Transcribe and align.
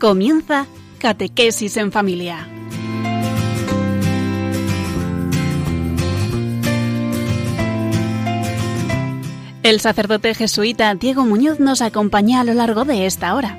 Comienza 0.00 0.66
Catequesis 0.98 1.76
en 1.76 1.92
Familia. 1.92 2.48
El 9.62 9.78
sacerdote 9.80 10.34
jesuita 10.34 10.94
Diego 10.94 11.26
Muñoz 11.26 11.60
nos 11.60 11.82
acompaña 11.82 12.40
a 12.40 12.44
lo 12.44 12.54
largo 12.54 12.86
de 12.86 13.04
esta 13.04 13.34
hora. 13.34 13.58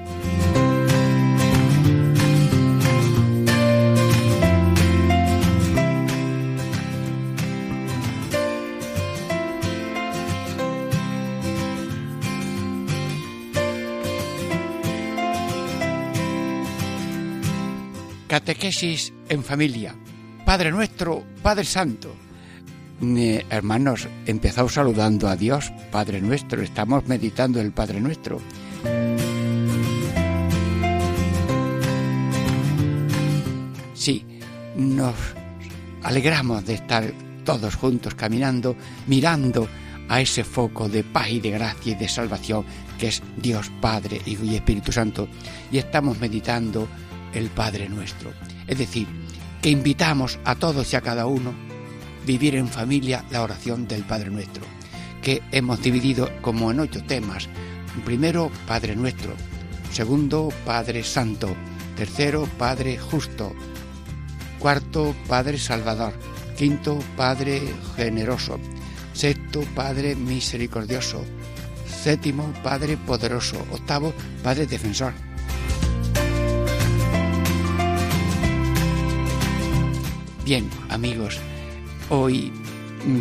Catequesis 18.62 19.12
en 19.28 19.44
familia. 19.44 19.96
Padre 20.46 20.70
nuestro, 20.70 21.24
Padre 21.42 21.66
Santo. 21.66 22.14
Hermanos, 23.50 24.08
empezamos 24.28 24.74
saludando 24.74 25.28
a 25.28 25.36
Dios, 25.36 25.74
Padre 25.92 26.22
nuestro. 26.22 26.62
Estamos 26.62 27.08
meditando 27.08 27.60
el 27.60 27.72
Padre 27.72 28.00
nuestro. 28.00 28.40
Sí, 33.96 34.24
nos 34.76 35.16
alegramos 36.04 36.64
de 36.64 36.76
estar 36.76 37.12
todos 37.44 37.74
juntos 37.74 38.14
caminando, 38.14 38.76
mirando 39.08 39.68
a 40.08 40.22
ese 40.22 40.44
foco 40.44 40.88
de 40.88 41.04
paz 41.04 41.32
y 41.32 41.40
de 41.40 41.50
gracia 41.50 41.94
y 41.94 41.96
de 41.96 42.08
salvación 42.08 42.64
que 43.00 43.08
es 43.08 43.24
Dios 43.38 43.72
Padre, 43.82 44.22
y 44.24 44.54
Espíritu 44.54 44.92
Santo. 44.92 45.28
Y 45.72 45.80
estamos 45.80 46.20
meditando 46.20 46.88
el 47.34 47.50
Padre 47.50 47.90
nuestro. 47.90 48.32
Es 48.72 48.78
decir, 48.78 49.06
que 49.62 49.70
invitamos 49.70 50.40
a 50.46 50.56
todos 50.56 50.94
y 50.94 50.96
a 50.96 51.02
cada 51.02 51.26
uno 51.26 51.54
vivir 52.26 52.56
en 52.56 52.70
familia 52.70 53.26
la 53.30 53.42
oración 53.42 53.86
del 53.86 54.06
Padre 54.06 54.30
nuestro, 54.32 54.64
que 55.22 55.42
hemos 55.52 55.82
dividido 55.82 56.30
como 56.42 56.72
en 56.72 56.80
ocho 56.80 57.04
temas. 57.04 57.50
Primero, 58.06 58.50
Padre 58.66 58.96
nuestro. 58.96 59.34
Segundo, 59.92 60.54
Padre 60.66 61.04
Santo. 61.04 61.54
Tercero, 61.98 62.48
Padre 62.58 62.98
Justo. 62.98 63.54
Cuarto, 64.58 65.14
Padre 65.28 65.58
Salvador. 65.58 66.14
Quinto, 66.58 66.98
Padre 67.18 67.62
Generoso. 67.98 68.58
Sexto, 69.12 69.66
Padre 69.76 70.16
Misericordioso. 70.16 71.26
Séptimo, 71.86 72.54
Padre 72.64 72.96
Poderoso. 72.96 73.58
Octavo, 73.70 74.14
Padre 74.42 74.66
Defensor. 74.66 75.14
Bien, 80.52 80.70
amigos, 80.90 81.40
hoy 82.10 82.52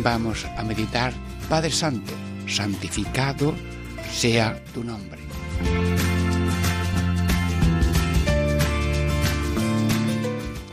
vamos 0.03 0.45
a 0.57 0.63
meditar, 0.63 1.13
Padre 1.47 1.71
Santo, 1.71 2.11
santificado 2.45 3.55
sea 4.11 4.61
tu 4.73 4.83
nombre. 4.83 5.21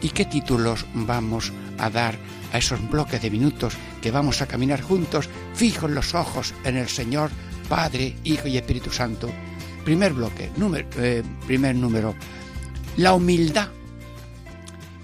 ¿Y 0.03 0.09
qué 0.09 0.25
títulos 0.25 0.85
vamos 0.95 1.53
a 1.79 1.91
dar 1.91 2.19
a 2.53 2.59
esos 2.59 2.91
bloques 2.91 3.23
de 3.23 3.31
minutos 3.31 3.77
que 4.03 4.11
vamos 4.11 4.43
a 4.43 4.49
caminar 4.49 4.81
juntos, 4.81 5.29
fijos 5.55 5.93
los 5.93 6.17
ojos 6.17 6.55
en 6.65 6.77
el 6.77 6.89
Señor, 6.89 7.31
Padre, 7.69 8.17
Hijo 8.25 8.49
y 8.49 8.57
Espíritu 8.57 8.91
Santo? 8.91 9.31
Primer 9.85 10.13
bloque, 10.13 10.51
número, 10.57 10.89
eh, 10.97 11.23
primer 11.47 11.77
número, 11.77 12.17
la 12.97 13.15
humildad 13.15 13.78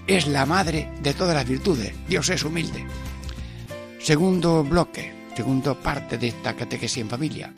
es 0.07 0.27
la 0.27 0.45
madre 0.45 0.89
de 1.01 1.13
todas 1.13 1.35
las 1.35 1.47
virtudes. 1.47 1.93
Dios 2.07 2.29
es 2.29 2.43
humilde. 2.43 2.85
Segundo 3.99 4.63
bloque, 4.63 5.13
segundo 5.35 5.79
parte 5.79 6.17
de 6.17 6.27
esta 6.27 6.55
catequesis 6.55 6.99
en 6.99 7.09
familia. 7.09 7.53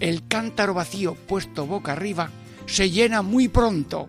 El 0.00 0.26
cántaro 0.26 0.74
vacío 0.74 1.14
puesto 1.14 1.66
boca 1.66 1.92
arriba 1.92 2.30
se 2.66 2.90
llena 2.90 3.22
muy 3.22 3.48
pronto. 3.48 4.08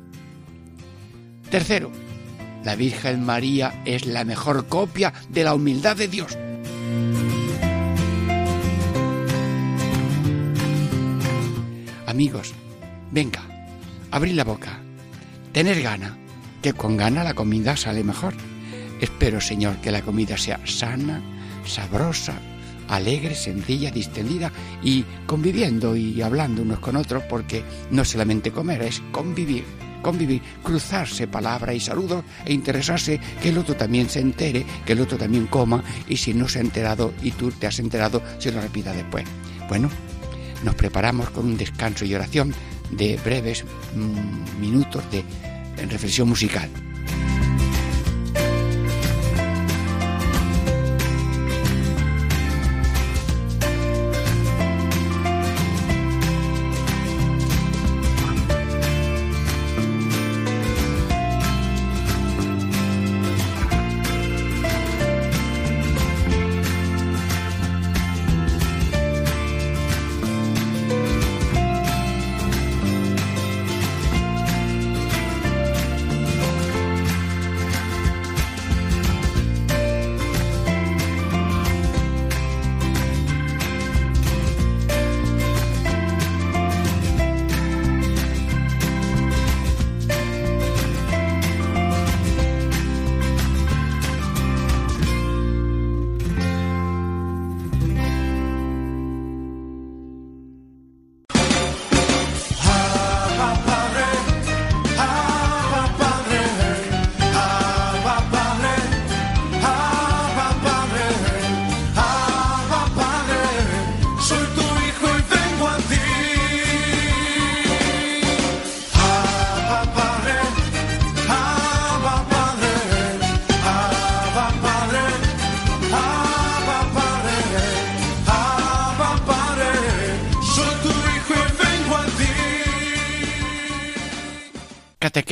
Tercero, 1.50 1.92
la 2.64 2.76
Virgen 2.76 3.24
María 3.24 3.82
es 3.86 4.06
la 4.06 4.26
mejor 4.26 4.68
copia 4.68 5.14
de 5.30 5.44
la 5.44 5.54
humildad 5.54 5.96
de 5.96 6.08
Dios. 6.08 6.38
Amigos, 12.08 12.54
venga, 13.12 13.42
abrid 14.12 14.34
la 14.34 14.44
boca, 14.44 14.80
tener 15.52 15.82
gana 15.82 16.18
con 16.74 16.98
gana 16.98 17.24
la 17.24 17.34
comida 17.34 17.76
sale 17.76 18.04
mejor. 18.04 18.34
Espero, 19.00 19.40
Señor, 19.40 19.78
que 19.78 19.92
la 19.92 20.02
comida 20.02 20.38
sea 20.38 20.60
sana, 20.66 21.22
sabrosa, 21.66 22.34
alegre, 22.88 23.36
sencilla, 23.36 23.92
distendida 23.92 24.52
y 24.84 25.04
conviviendo 25.26 25.96
y 25.96 26.22
hablando 26.22 26.62
unos 26.62 26.80
con 26.80 26.96
otros, 26.96 27.24
porque 27.24 27.64
no 27.92 28.04
solamente 28.06 28.52
comer, 28.52 28.82
es 28.82 29.02
convivir, 29.12 29.66
convivir, 30.02 30.42
cruzarse 30.64 31.28
palabra 31.28 31.74
y 31.74 31.80
saludos 31.80 32.24
e 32.46 32.54
interesarse 32.54 33.20
que 33.42 33.50
el 33.50 33.58
otro 33.58 33.76
también 33.76 34.10
se 34.10 34.20
entere, 34.20 34.66
que 34.86 34.94
el 34.94 35.02
otro 35.02 35.18
también 35.18 35.48
coma 35.48 35.84
y 36.08 36.18
si 36.18 36.34
no 36.34 36.48
se 36.48 36.60
ha 36.60 36.62
enterado 36.62 37.14
y 37.22 37.32
tú 37.32 37.52
te 37.52 37.68
has 37.68 37.80
enterado, 37.80 38.22
se 38.40 38.52
lo 38.52 38.62
repita 38.62 38.94
después. 38.94 39.26
Bueno, 39.70 39.90
nos 40.64 40.76
preparamos 40.76 41.30
con 41.30 41.46
un 41.46 41.58
descanso 41.58 42.06
y 42.06 42.16
oración 42.16 42.54
de 42.92 43.18
breves 43.18 43.66
mm, 43.96 44.62
minutos 44.62 45.04
de 45.12 45.24
en 45.78 45.90
reflexión 45.90 46.30
musical. 46.30 46.70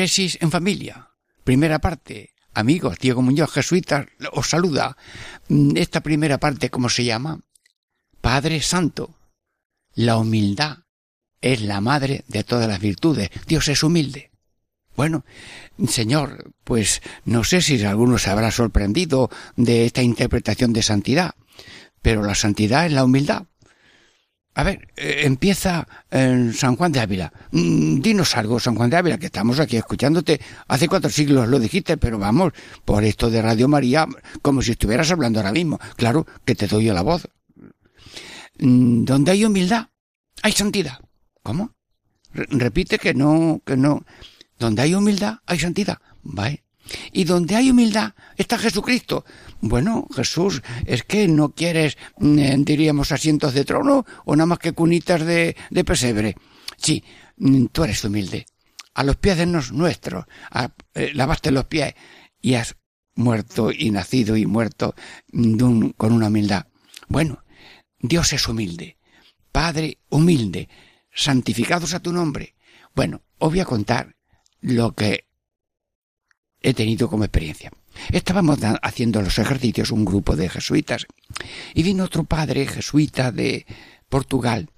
En 0.05 0.51
familia. 0.51 1.09
Primera 1.43 1.79
parte. 1.79 2.35
Amigos, 2.53 2.99
Diego 2.99 3.23
Muñoz, 3.23 3.51
jesuita, 3.51 4.05
os 4.33 4.47
saluda. 4.47 4.95
Mm, 5.49 5.77
esta 5.77 6.01
primera 6.01 6.37
parte, 6.37 6.69
¿cómo 6.69 6.89
se 6.89 7.05
llama? 7.05 7.41
Padre 8.21 8.61
Santo. 8.61 9.17
La 9.95 10.17
humildad 10.17 10.83
es 11.41 11.61
la 11.61 11.81
madre 11.81 12.23
de 12.27 12.43
todas 12.43 12.67
las 12.67 12.79
virtudes. 12.79 13.31
Dios 13.47 13.67
es 13.67 13.81
humilde. 13.81 14.29
Bueno, 14.95 15.25
Señor, 15.87 16.53
pues 16.63 17.01
no 17.25 17.43
sé 17.43 17.61
si 17.61 17.83
alguno 17.83 18.19
se 18.19 18.29
habrá 18.29 18.51
sorprendido 18.51 19.31
de 19.55 19.87
esta 19.87 20.03
interpretación 20.03 20.71
de 20.71 20.83
santidad, 20.83 21.33
pero 22.03 22.21
la 22.23 22.35
santidad 22.35 22.85
es 22.85 22.91
la 22.91 23.03
humildad. 23.03 23.47
A 24.57 24.63
ver, 24.63 24.87
eh, 24.95 25.21
empieza 25.25 25.85
en 26.09 26.53
San 26.53 26.77
Juan 26.77 26.93
de 26.93 27.01
Ávila. 27.01 27.31
Mm, 27.51 27.99
dinos 27.99 28.37
algo, 28.37 28.59
San 28.59 28.75
Juan 28.75 28.89
de 28.89 28.95
Ávila, 28.95 29.17
que 29.17 29.25
estamos 29.25 29.59
aquí 29.59 29.75
escuchándote. 29.75 30.39
Hace 30.69 30.87
cuatro 30.87 31.09
siglos 31.09 31.49
lo 31.49 31.59
dijiste, 31.59 31.97
pero 31.97 32.17
vamos, 32.17 32.53
por 32.85 33.03
esto 33.03 33.29
de 33.29 33.41
Radio 33.41 33.67
María, 33.67 34.07
como 34.41 34.61
si 34.61 34.71
estuvieras 34.71 35.11
hablando 35.11 35.39
ahora 35.39 35.51
mismo. 35.51 35.77
Claro 35.97 36.25
que 36.45 36.55
te 36.55 36.67
doy 36.67 36.85
la 36.85 37.01
voz. 37.01 37.27
Mm, 38.59 39.03
donde 39.03 39.31
hay 39.31 39.43
humildad, 39.43 39.89
hay 40.41 40.53
santidad. 40.53 40.99
¿Cómo? 41.43 41.75
repite 42.33 42.97
que 42.97 43.13
no, 43.13 43.61
que 43.65 43.77
no. 43.77 44.03
Donde 44.59 44.81
hay 44.81 44.93
humildad, 44.93 45.39
hay 45.45 45.59
santidad. 45.59 45.99
Vale. 46.23 46.64
Y 47.11 47.23
donde 47.23 47.55
hay 47.55 47.71
humildad 47.71 48.13
está 48.37 48.57
Jesucristo. 48.57 49.25
Bueno, 49.61 50.07
Jesús, 50.15 50.61
es 50.85 51.03
que 51.03 51.27
no 51.27 51.53
quieres, 51.53 51.97
mm, 52.17 52.63
diríamos, 52.63 53.11
asientos 53.11 53.53
de 53.53 53.65
trono 53.65 54.05
o 54.25 54.35
nada 54.35 54.45
más 54.45 54.59
que 54.59 54.73
cunitas 54.73 55.25
de, 55.25 55.55
de 55.69 55.83
pesebre. 55.83 56.35
Sí, 56.77 57.03
mm, 57.37 57.65
tú 57.67 57.83
eres 57.83 58.03
humilde. 58.03 58.45
A 58.93 59.03
los 59.03 59.17
pies 59.17 59.37
de 59.37 59.45
nuestros, 59.45 60.25
eh, 60.93 61.11
lavaste 61.13 61.51
los 61.51 61.65
pies 61.65 61.95
y 62.41 62.53
has 62.53 62.75
muerto 63.15 63.71
y 63.71 63.91
nacido 63.91 64.37
y 64.37 64.45
muerto 64.45 64.95
mm, 65.33 65.89
con 65.97 66.13
una 66.13 66.27
humildad. 66.27 66.67
Bueno, 67.07 67.43
Dios 67.99 68.33
es 68.33 68.47
humilde. 68.47 68.97
Padre 69.51 69.99
humilde. 70.09 70.69
Santificados 71.11 71.93
a 71.93 72.01
tu 72.01 72.11
nombre. 72.11 72.55
Bueno, 72.93 73.21
os 73.37 73.49
voy 73.49 73.61
a 73.61 73.65
contar 73.65 74.15
lo 74.61 74.93
que 74.93 75.24
he 76.65 76.73
tenido 76.73 77.07
como 77.09 77.23
experiencia. 77.23 77.71
Estábamos 78.11 78.57
haciendo 78.81 79.21
los 79.21 79.37
ejercicios 79.37 79.91
un 79.91 80.03
grupo 80.03 80.35
de 80.35 80.49
jesuitas 80.49 81.05
y 81.75 81.83
vino 81.83 82.03
otro 82.03 82.23
padre 82.23 82.65
jesuita 82.65 83.31
de 83.31 83.67
Portugal 84.09 84.69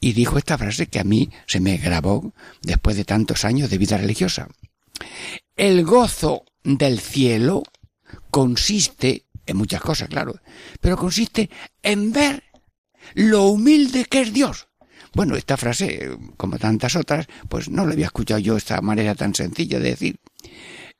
y 0.00 0.14
dijo 0.14 0.38
esta 0.38 0.56
frase 0.56 0.86
que 0.86 0.98
a 0.98 1.04
mí 1.04 1.30
se 1.46 1.60
me 1.60 1.76
grabó 1.76 2.32
después 2.62 2.96
de 2.96 3.04
tantos 3.04 3.44
años 3.44 3.68
de 3.68 3.76
vida 3.76 3.98
religiosa. 3.98 4.48
El 5.54 5.84
gozo 5.84 6.44
del 6.64 7.00
cielo 7.00 7.64
consiste 8.30 9.26
en 9.44 9.58
muchas 9.58 9.82
cosas, 9.82 10.08
claro, 10.08 10.40
pero 10.80 10.96
consiste 10.96 11.50
en 11.82 12.12
ver 12.12 12.44
lo 13.12 13.44
humilde 13.44 14.06
que 14.06 14.22
es 14.22 14.32
Dios. 14.32 14.68
Bueno, 15.12 15.36
esta 15.36 15.58
frase, 15.58 16.16
como 16.38 16.58
tantas 16.58 16.96
otras, 16.96 17.26
pues 17.50 17.68
no 17.68 17.84
la 17.84 17.92
había 17.92 18.06
escuchado 18.06 18.40
yo 18.40 18.56
esta 18.56 18.80
manera 18.80 19.14
tan 19.14 19.34
sencilla 19.34 19.78
de 19.78 19.90
decir 19.90 20.18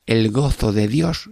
el 0.06 0.30
gozo 0.30 0.72
de 0.72 0.88
Dios 0.88 1.30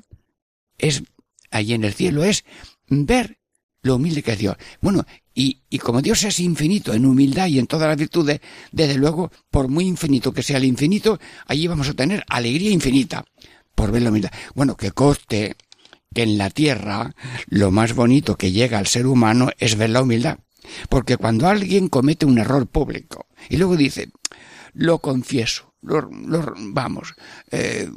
es, 0.78 1.02
allí 1.50 1.74
en 1.74 1.84
el 1.84 1.94
cielo, 1.94 2.24
es 2.24 2.44
ver 2.88 3.38
lo 3.82 3.96
humilde 3.96 4.22
que 4.22 4.32
es 4.32 4.38
Dios. 4.38 4.56
Bueno, 4.80 5.04
y, 5.34 5.60
y 5.68 5.78
como 5.78 6.02
Dios 6.02 6.24
es 6.24 6.40
infinito 6.40 6.92
en 6.92 7.06
humildad 7.06 7.48
y 7.48 7.58
en 7.58 7.66
todas 7.66 7.88
las 7.88 7.96
virtudes, 7.96 8.40
desde 8.72 8.96
luego, 8.96 9.30
por 9.50 9.68
muy 9.68 9.86
infinito 9.86 10.32
que 10.32 10.42
sea 10.42 10.56
el 10.56 10.64
infinito, 10.64 11.18
allí 11.46 11.66
vamos 11.66 11.88
a 11.88 11.94
tener 11.94 12.24
alegría 12.28 12.70
infinita 12.70 13.24
por 13.74 13.92
ver 13.92 14.02
la 14.02 14.10
humildad. 14.10 14.32
Bueno, 14.54 14.76
que 14.76 14.92
coste 14.92 15.56
que 16.14 16.22
en 16.22 16.38
la 16.38 16.50
tierra 16.50 17.14
lo 17.48 17.70
más 17.70 17.94
bonito 17.94 18.36
que 18.36 18.52
llega 18.52 18.78
al 18.78 18.86
ser 18.86 19.06
humano 19.06 19.50
es 19.58 19.76
ver 19.76 19.90
la 19.90 20.02
humildad. 20.02 20.38
Porque 20.88 21.16
cuando 21.16 21.46
alguien 21.48 21.88
comete 21.88 22.24
un 22.24 22.38
error 22.38 22.66
público 22.66 23.26
y 23.50 23.56
luego 23.58 23.76
dice, 23.76 24.10
lo 24.72 24.98
confieso, 24.98 25.74
lo, 25.82 26.08
vamos, 26.56 27.14
eh, 27.50 27.90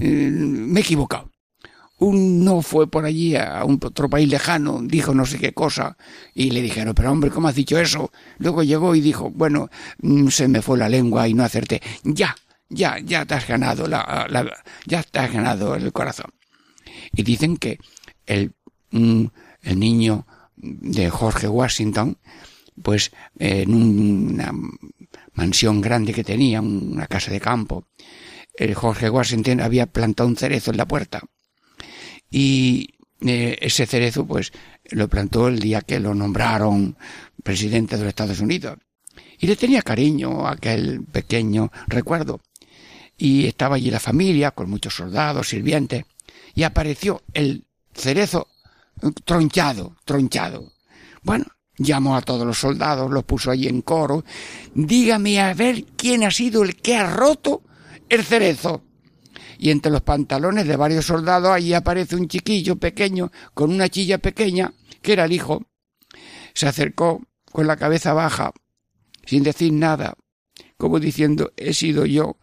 me 0.00 0.80
he 0.80 0.82
equivocado. 0.82 1.30
Uno 1.98 2.62
fue 2.62 2.90
por 2.90 3.04
allí 3.04 3.36
a 3.36 3.62
un 3.64 3.78
otro 3.82 4.08
país 4.08 4.26
lejano, 4.26 4.80
dijo 4.82 5.14
no 5.14 5.26
sé 5.26 5.38
qué 5.38 5.52
cosa, 5.52 5.98
y 6.34 6.50
le 6.50 6.62
dijeron, 6.62 6.94
pero 6.94 7.12
hombre, 7.12 7.30
¿cómo 7.30 7.48
has 7.48 7.54
dicho 7.54 7.78
eso? 7.78 8.10
Luego 8.38 8.62
llegó 8.62 8.94
y 8.94 9.02
dijo, 9.02 9.30
bueno, 9.30 9.68
mm, 10.00 10.28
se 10.28 10.48
me 10.48 10.62
fue 10.62 10.78
la 10.78 10.88
lengua 10.88 11.28
y 11.28 11.34
no 11.34 11.44
acerté. 11.44 11.82
Ya, 12.02 12.34
ya, 12.70 12.98
ya 13.00 13.26
te 13.26 13.34
has 13.34 13.46
ganado 13.46 13.86
la, 13.86 14.26
ya 14.86 15.02
te 15.02 15.18
has 15.18 15.30
ganado 15.30 15.74
el 15.74 15.92
corazón. 15.92 16.32
Y 17.12 17.22
dicen 17.22 17.58
que 17.58 17.78
el, 18.24 18.54
mm, 18.92 19.26
el 19.62 19.78
niño 19.78 20.26
de 20.56 21.10
Jorge 21.10 21.48
Washington, 21.48 22.16
pues 22.82 23.12
en 23.38 23.74
una 23.74 24.52
mansión 25.34 25.82
grande 25.82 26.14
que 26.14 26.24
tenía, 26.24 26.62
una 26.62 27.06
casa 27.06 27.30
de 27.30 27.40
campo, 27.40 27.84
el 28.54 28.74
Jorge 28.74 29.10
Washington 29.10 29.60
había 29.60 29.86
plantado 29.86 30.28
un 30.28 30.36
cerezo 30.36 30.70
en 30.70 30.76
la 30.76 30.86
puerta. 30.86 31.22
Y 32.30 32.94
eh, 33.22 33.58
ese 33.60 33.86
cerezo, 33.86 34.26
pues, 34.26 34.52
lo 34.90 35.08
plantó 35.08 35.48
el 35.48 35.58
día 35.58 35.82
que 35.82 36.00
lo 36.00 36.14
nombraron 36.14 36.96
presidente 37.42 37.96
de 37.96 38.02
los 38.02 38.10
Estados 38.10 38.40
Unidos. 38.40 38.78
Y 39.38 39.46
le 39.46 39.56
tenía 39.56 39.82
cariño 39.82 40.46
aquel 40.46 41.02
pequeño 41.04 41.70
recuerdo. 41.86 42.40
Y 43.16 43.46
estaba 43.46 43.76
allí 43.76 43.90
la 43.90 44.00
familia, 44.00 44.50
con 44.52 44.70
muchos 44.70 44.94
soldados, 44.94 45.48
sirvientes, 45.48 46.04
y 46.54 46.62
apareció 46.62 47.22
el 47.34 47.64
cerezo 47.94 48.48
tronchado, 49.24 49.96
tronchado. 50.04 50.72
Bueno, 51.22 51.46
llamó 51.76 52.16
a 52.16 52.22
todos 52.22 52.46
los 52.46 52.58
soldados, 52.58 53.10
los 53.10 53.24
puso 53.24 53.50
allí 53.50 53.68
en 53.68 53.82
coro. 53.82 54.24
Dígame 54.74 55.40
a 55.40 55.54
ver 55.54 55.84
quién 55.96 56.24
ha 56.24 56.30
sido 56.30 56.62
el 56.62 56.76
que 56.76 56.96
ha 56.96 57.10
roto 57.10 57.62
el 58.10 58.24
cerezo. 58.24 58.84
Y 59.58 59.70
entre 59.70 59.92
los 59.92 60.02
pantalones 60.02 60.66
de 60.66 60.76
varios 60.76 61.06
soldados 61.06 61.50
allí 61.50 61.72
aparece 61.72 62.16
un 62.16 62.28
chiquillo 62.28 62.76
pequeño 62.76 63.30
con 63.54 63.70
una 63.70 63.88
chilla 63.88 64.18
pequeña, 64.18 64.72
que 65.00 65.14
era 65.14 65.24
el 65.24 65.32
hijo. 65.32 65.62
Se 66.54 66.66
acercó 66.66 67.22
con 67.50 67.66
la 67.66 67.76
cabeza 67.76 68.12
baja, 68.12 68.52
sin 69.24 69.42
decir 69.42 69.72
nada, 69.72 70.14
como 70.76 70.98
diciendo, 70.98 71.52
he 71.56 71.74
sido 71.74 72.06
yo, 72.06 72.38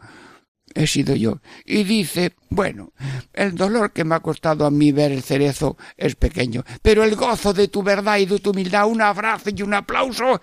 he 0.74 0.86
sido 0.86 1.16
yo. 1.16 1.42
Y 1.66 1.84
dice, 1.84 2.36
bueno, 2.50 2.94
el 3.34 3.56
dolor 3.56 3.92
que 3.92 4.04
me 4.04 4.16
ha 4.16 4.20
costado 4.20 4.66
a 4.66 4.72
mí 4.72 4.92
ver 4.92 5.12
el 5.12 5.24
cerezo 5.24 5.76
es 5.98 6.16
pequeño, 6.16 6.64
pero 6.82 7.04
el 7.04 7.16
gozo 7.16 7.52
de 7.54 7.68
tu 7.68 7.84
verdad 7.84 8.18
y 8.20 8.26
de 8.26 8.40
tu 8.40 8.52
humildad, 8.52 8.88
un 8.88 9.02
abrazo 9.02 9.50
y 9.56 9.62
un 9.64 9.74
aplauso. 9.74 10.40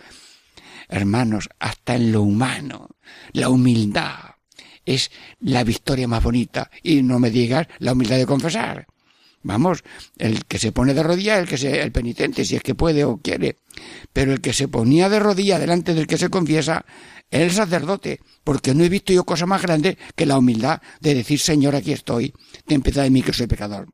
Hermanos, 0.89 1.49
hasta 1.61 1.95
en 1.95 2.13
lo 2.13 2.23
humano, 2.23 2.89
la 3.33 3.49
humildad 3.49 4.34
es 4.85 5.11
la 5.41 5.65
victoria 5.65 6.09
más 6.09 6.23
bonita. 6.23 6.71
Y 6.83 7.03
no 7.03 7.19
me 7.19 7.31
digas 7.31 7.67
la 7.79 7.93
humildad 7.93 8.17
de 8.17 8.27
confesar. 8.27 8.87
Vamos, 9.43 9.85
el 10.17 10.47
que 10.47 10.59
se 10.59 10.73
pone 10.73 10.95
de 10.95 11.03
rodillas, 11.03 11.39
el 11.39 11.47
que 11.47 11.59
se, 11.59 11.83
el 11.83 11.93
penitente, 11.93 12.47
si 12.47 12.57
es 12.57 12.63
que 12.63 12.75
puede 12.75 13.05
o 13.05 13.19
quiere. 13.19 13.59
Pero 14.13 14.33
el 14.33 14.41
que 14.41 14.55
se 14.55 14.69
ponía 14.69 15.11
de 15.11 15.21
rodillas 15.21 15.61
delante 15.61 15.93
del 15.93 16.07
que 16.07 16.17
se 16.17 16.31
confiesa, 16.31 16.87
es 17.31 17.41
el 17.41 17.51
sacerdote, 17.51 18.21
porque 18.43 18.75
no 18.75 18.85
he 18.85 18.89
visto 18.89 19.13
yo 19.13 19.25
cosa 19.25 19.45
más 19.45 19.61
grande 19.61 19.99
que 20.15 20.25
la 20.25 20.39
humildad 20.39 20.81
de 21.01 21.15
decir, 21.15 21.41
Señor, 21.41 21.75
aquí 21.77 21.93
estoy, 21.93 22.33
ten 22.67 22.81
piedad 22.81 23.03
de 23.03 23.11
mí 23.11 23.23
que 23.23 23.33
soy 23.33 23.47
pecador. 23.47 23.89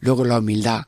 Luego 0.00 0.24
la 0.24 0.38
humildad 0.38 0.84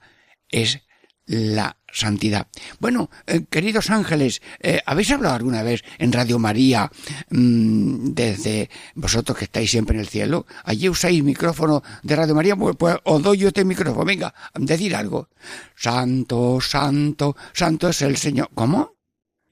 es 0.48 0.80
la 1.26 1.76
santidad. 1.92 2.48
Bueno, 2.80 3.10
eh, 3.26 3.44
queridos 3.48 3.90
ángeles, 3.90 4.42
eh, 4.60 4.80
¿habéis 4.86 5.10
hablado 5.10 5.34
alguna 5.34 5.62
vez 5.62 5.84
en 5.98 6.12
Radio 6.12 6.38
María 6.38 6.90
mm, 7.30 8.12
desde 8.14 8.70
vosotros 8.94 9.38
que 9.38 9.44
estáis 9.44 9.70
siempre 9.70 9.94
en 9.94 10.00
el 10.00 10.08
cielo? 10.08 10.46
Allí 10.64 10.88
usáis 10.88 11.22
micrófono 11.22 11.82
de 12.02 12.16
Radio 12.16 12.34
María, 12.34 12.56
pues, 12.56 12.74
pues, 12.76 12.96
os 13.04 13.22
doy 13.22 13.38
yo 13.38 13.48
este 13.48 13.64
micrófono. 13.64 14.04
Venga, 14.04 14.34
decir 14.54 14.96
algo. 14.96 15.28
Santo, 15.76 16.60
santo, 16.60 17.36
santo 17.52 17.88
es 17.88 18.02
el 18.02 18.16
Señor. 18.16 18.48
¿Cómo? 18.54 18.94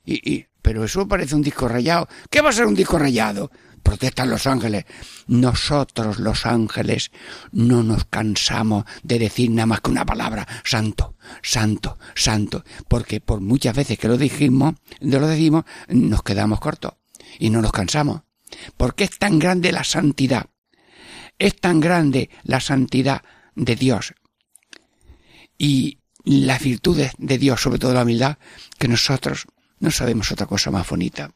Y, 0.04 0.14
y, 0.32 0.47
pero 0.62 0.85
eso 0.85 1.06
parece 1.06 1.35
un 1.35 1.42
disco 1.42 1.68
rayado. 1.68 2.09
¿Qué 2.30 2.40
va 2.40 2.50
a 2.50 2.52
ser 2.52 2.66
un 2.66 2.75
disco 2.75 2.99
rayado? 2.99 3.50
Protestan 3.82 4.30
los 4.30 4.46
ángeles. 4.46 4.84
Nosotros 5.26 6.18
los 6.18 6.46
ángeles 6.46 7.10
no 7.52 7.82
nos 7.82 8.04
cansamos 8.04 8.84
de 9.02 9.18
decir 9.18 9.50
nada 9.50 9.66
más 9.66 9.80
que 9.80 9.90
una 9.90 10.06
palabra, 10.06 10.46
santo, 10.64 11.16
santo, 11.42 11.99
santo, 12.14 12.64
porque 12.88 13.20
por 13.20 13.40
muchas 13.40 13.76
veces 13.76 13.99
que 13.99 14.08
lo 14.08 14.16
dijimos, 14.16 14.75
lo 15.00 15.26
decimos, 15.26 15.64
nos 15.88 16.22
quedamos 16.22 16.60
cortos 16.60 16.94
y 17.38 17.50
no 17.50 17.62
nos 17.62 17.72
cansamos. 17.72 18.22
Porque 18.76 19.04
es 19.04 19.18
tan 19.18 19.38
grande 19.38 19.72
la 19.72 19.84
santidad, 19.84 20.46
es 21.38 21.56
tan 21.56 21.80
grande 21.80 22.30
la 22.42 22.60
santidad 22.60 23.22
de 23.54 23.76
Dios 23.76 24.14
y 25.56 25.99
las 26.25 26.62
virtudes 26.62 27.12
de 27.18 27.38
Dios, 27.38 27.60
sobre 27.60 27.78
todo 27.78 27.94
la 27.94 28.02
humildad, 28.02 28.38
que 28.78 28.88
nosotros 28.88 29.46
no 29.78 29.90
sabemos 29.90 30.30
otra 30.32 30.46
cosa 30.46 30.70
más 30.70 30.88
bonita. 30.88 31.32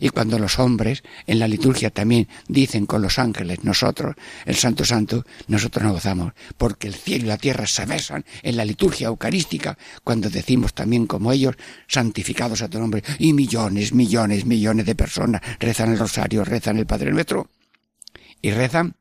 Y 0.00 0.10
cuando 0.10 0.38
los 0.38 0.58
hombres 0.58 1.02
en 1.26 1.38
la 1.38 1.48
liturgia 1.48 1.90
también 1.90 2.28
dicen 2.48 2.86
con 2.86 3.02
los 3.02 3.18
ángeles, 3.18 3.64
nosotros, 3.64 4.16
el 4.44 4.56
Santo 4.56 4.84
Santo, 4.84 5.24
nosotros 5.46 5.84
nos 5.84 5.92
gozamos, 5.94 6.32
porque 6.56 6.88
el 6.88 6.94
cielo 6.94 7.24
y 7.24 7.28
la 7.28 7.38
tierra 7.38 7.66
se 7.66 7.86
besan 7.86 8.24
en 8.42 8.56
la 8.56 8.64
liturgia 8.64 9.08
eucarística, 9.08 9.78
cuando 10.04 10.30
decimos 10.30 10.74
también 10.74 11.06
como 11.06 11.32
ellos, 11.32 11.56
santificados 11.86 12.62
a 12.62 12.68
tu 12.68 12.78
nombre, 12.78 13.02
y 13.18 13.32
millones, 13.32 13.92
millones, 13.92 14.44
millones 14.44 14.86
de 14.86 14.94
personas 14.94 15.42
rezan 15.58 15.92
el 15.92 15.98
rosario, 15.98 16.44
rezan 16.44 16.78
el 16.78 16.86
Padre 16.86 17.12
Nuestro, 17.12 17.50
y 18.42 18.50
rezan, 18.50 18.96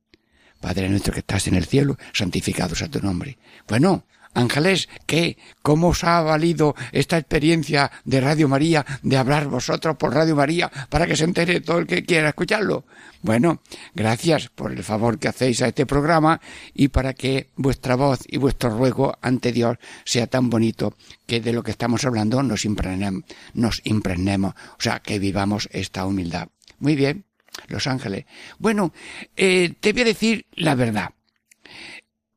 Padre 0.60 0.90
nuestro 0.90 1.14
que 1.14 1.20
estás 1.20 1.48
en 1.48 1.56
el 1.56 1.66
cielo, 1.66 1.98
santificados 2.14 2.82
a 2.82 2.88
tu 2.88 3.00
nombre. 3.00 3.38
Bueno, 3.68 4.06
Ángeles, 4.38 4.88
¿qué? 5.08 5.36
¿Cómo 5.63 5.89
os 5.89 6.03
ha 6.03 6.22
valido 6.22 6.75
esta 6.91 7.17
experiencia 7.17 7.91
de 8.06 8.22
Radio 8.22 8.48
María, 8.48 8.86
de 9.01 9.17
hablar 9.17 9.48
vosotros 9.48 9.98
por 9.98 10.13
Radio 10.13 10.36
María, 10.36 10.72
para 10.89 11.08
que 11.08 11.15
se 11.15 11.24
entere 11.24 11.60
todo 11.60 11.79
el 11.79 11.88
que 11.88 12.06
quiera 12.06 12.29
escucharlo? 12.29 12.86
Bueno, 13.24 13.62
gracias 13.96 14.50
por 14.50 14.72
el 14.72 14.84
favor 14.84 15.17
que 15.17 15.27
hacéis 15.27 15.63
a 15.63 15.70
este 15.70 15.88
programa 15.88 16.39
y 16.75 16.89
para 16.89 17.15
que 17.15 17.50
vuestra 17.56 17.96
voz 17.96 18.20
y 18.27 18.38
vuestro 18.38 18.70
ruego 18.70 19.17
ante 19.24 19.51
Dios 19.51 19.77
sea 20.06 20.27
tan 20.27 20.51
bonito 20.51 20.94
que 21.25 21.41
de 21.41 21.51
lo 21.51 21.63
que 21.63 21.72
estamos 21.72 22.06
hablando 22.06 22.44
nos 22.44 22.63
impregnemos, 22.63 23.24
nos 23.56 23.82
impregnemos, 23.86 24.53
o 24.53 24.82
sea, 24.82 25.00
que 25.00 25.17
vivamos 25.17 25.67
esta 25.72 26.06
humildad. 26.06 26.50
Muy 26.77 26.96
bien, 26.96 27.25
Los 27.70 27.88
Ángeles. 27.88 28.25
Bueno, 28.60 28.94
eh, 29.36 29.74
te 29.79 29.94
voy 29.94 30.03
a 30.03 30.06
decir 30.06 30.46
la 30.53 30.75
verdad. 30.75 31.10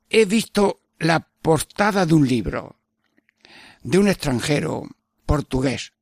He 0.09 0.25
visto 0.25 0.80
la 1.00 1.26
portada 1.42 2.07
de 2.07 2.14
un 2.14 2.28
libro 2.28 2.76
de 3.83 3.99
un 3.99 4.09
extranjero 4.09 4.87
portugués. 5.26 5.95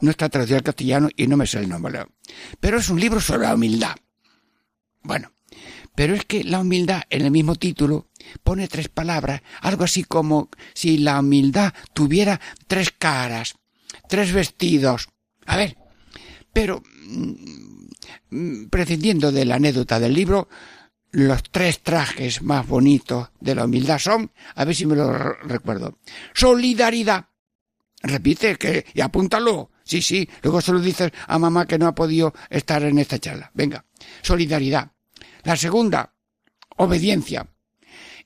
No 0.00 0.10
está 0.10 0.28
traducido 0.28 0.58
al 0.58 0.64
castellano 0.64 1.08
y 1.16 1.26
no 1.28 1.36
me 1.36 1.46
sé 1.46 1.60
el 1.60 1.68
nombre. 1.68 2.04
Pero 2.60 2.78
es 2.78 2.88
un 2.90 3.00
libro 3.00 3.20
sobre 3.20 3.46
la 3.46 3.54
humildad. 3.54 3.94
Bueno, 5.02 5.32
pero 5.94 6.14
es 6.14 6.24
que 6.24 6.42
la 6.42 6.60
humildad 6.60 7.04
en 7.10 7.22
el 7.22 7.30
mismo 7.30 7.54
título 7.54 8.08
pone 8.42 8.66
tres 8.66 8.88
palabras, 8.88 9.42
algo 9.60 9.84
así 9.84 10.02
como 10.02 10.50
si 10.74 10.98
la 10.98 11.20
humildad 11.20 11.72
tuviera 11.92 12.40
tres 12.66 12.90
caras, 12.90 13.54
tres 14.08 14.32
vestidos. 14.32 15.08
A 15.46 15.56
ver, 15.56 15.76
pero 16.52 16.82
mm, 17.06 17.32
mm, 18.30 18.68
prescindiendo 18.68 19.30
de 19.30 19.44
la 19.44 19.56
anécdota 19.56 20.00
del 20.00 20.14
libro, 20.14 20.48
los 21.14 21.44
tres 21.44 21.80
trajes 21.80 22.42
más 22.42 22.66
bonitos 22.66 23.28
de 23.40 23.54
la 23.54 23.64
humildad 23.66 24.00
son, 24.00 24.32
a 24.56 24.64
ver 24.64 24.74
si 24.74 24.84
me 24.84 24.96
lo 24.96 25.12
recuerdo, 25.12 25.96
solidaridad. 26.34 27.26
Repite 28.02 28.56
que, 28.56 28.84
y 28.92 29.00
apúntalo. 29.00 29.70
Sí, 29.84 30.02
sí, 30.02 30.28
luego 30.42 30.60
se 30.60 30.72
lo 30.72 30.80
dices 30.80 31.12
a 31.26 31.38
mamá 31.38 31.66
que 31.66 31.78
no 31.78 31.86
ha 31.86 31.94
podido 31.94 32.34
estar 32.50 32.82
en 32.82 32.98
esta 32.98 33.18
charla. 33.18 33.50
Venga, 33.54 33.84
solidaridad. 34.22 34.90
La 35.44 35.56
segunda, 35.56 36.14
obediencia. 36.76 37.46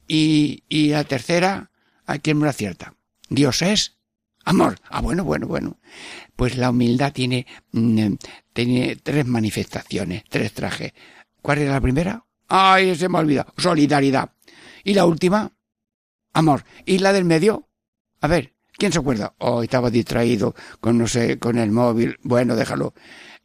Y, 0.06 0.64
y 0.68 0.88
la 0.88 1.04
tercera, 1.04 1.70
¿a 2.06 2.18
quién 2.18 2.38
me 2.38 2.44
lo 2.44 2.50
acierta? 2.50 2.94
Dios 3.28 3.60
es 3.60 3.98
amor. 4.46 4.78
Ah, 4.88 5.02
bueno, 5.02 5.24
bueno, 5.24 5.46
bueno. 5.46 5.78
Pues 6.36 6.56
la 6.56 6.70
humildad 6.70 7.12
tiene, 7.12 7.46
mm, 7.72 8.14
tiene 8.54 8.96
tres 8.96 9.26
manifestaciones, 9.26 10.24
tres 10.30 10.54
trajes. 10.54 10.94
¿Cuál 11.42 11.58
era 11.58 11.72
la 11.72 11.80
primera? 11.80 12.24
Ay, 12.48 12.96
se 12.96 13.08
me 13.08 13.18
ha 13.18 13.20
olvidado. 13.20 13.52
Solidaridad. 13.56 14.32
Y 14.82 14.94
la 14.94 15.04
última, 15.04 15.52
amor. 16.32 16.64
¿Y 16.86 16.98
la 16.98 17.12
del 17.12 17.24
medio? 17.24 17.68
A 18.20 18.26
ver, 18.26 18.54
¿quién 18.72 18.92
se 18.92 18.98
acuerda? 18.98 19.34
Oh, 19.38 19.62
estaba 19.62 19.90
distraído 19.90 20.54
con, 20.80 20.96
no 20.98 21.06
sé, 21.06 21.38
con 21.38 21.58
el 21.58 21.70
móvil. 21.70 22.18
Bueno, 22.22 22.56
déjalo. 22.56 22.94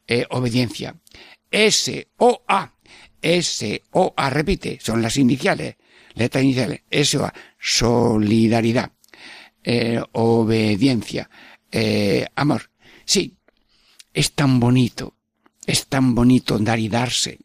Eh, 0.08 0.26
obediencia. 0.30 0.96
S-O-A. 1.52 2.74
S-O-A, 3.22 4.30
repite, 4.30 4.80
son 4.82 5.02
las 5.02 5.18
iniciales, 5.18 5.78
letras 6.14 6.44
iniciales. 6.44 6.82
S-O-A. 6.90 7.34
Solidaridad. 7.60 8.92
Eh, 9.64 10.02
obediencia. 10.14 11.30
Eh, 11.72 12.26
amor. 12.36 12.70
Sí, 13.06 13.38
es 14.14 14.34
tan 14.34 14.60
bonito. 14.60 15.16
Es 15.66 15.88
tan 15.88 16.16
bonito 16.16 16.60
dar 16.60 16.80
y 16.80 16.90
darse 16.90 17.40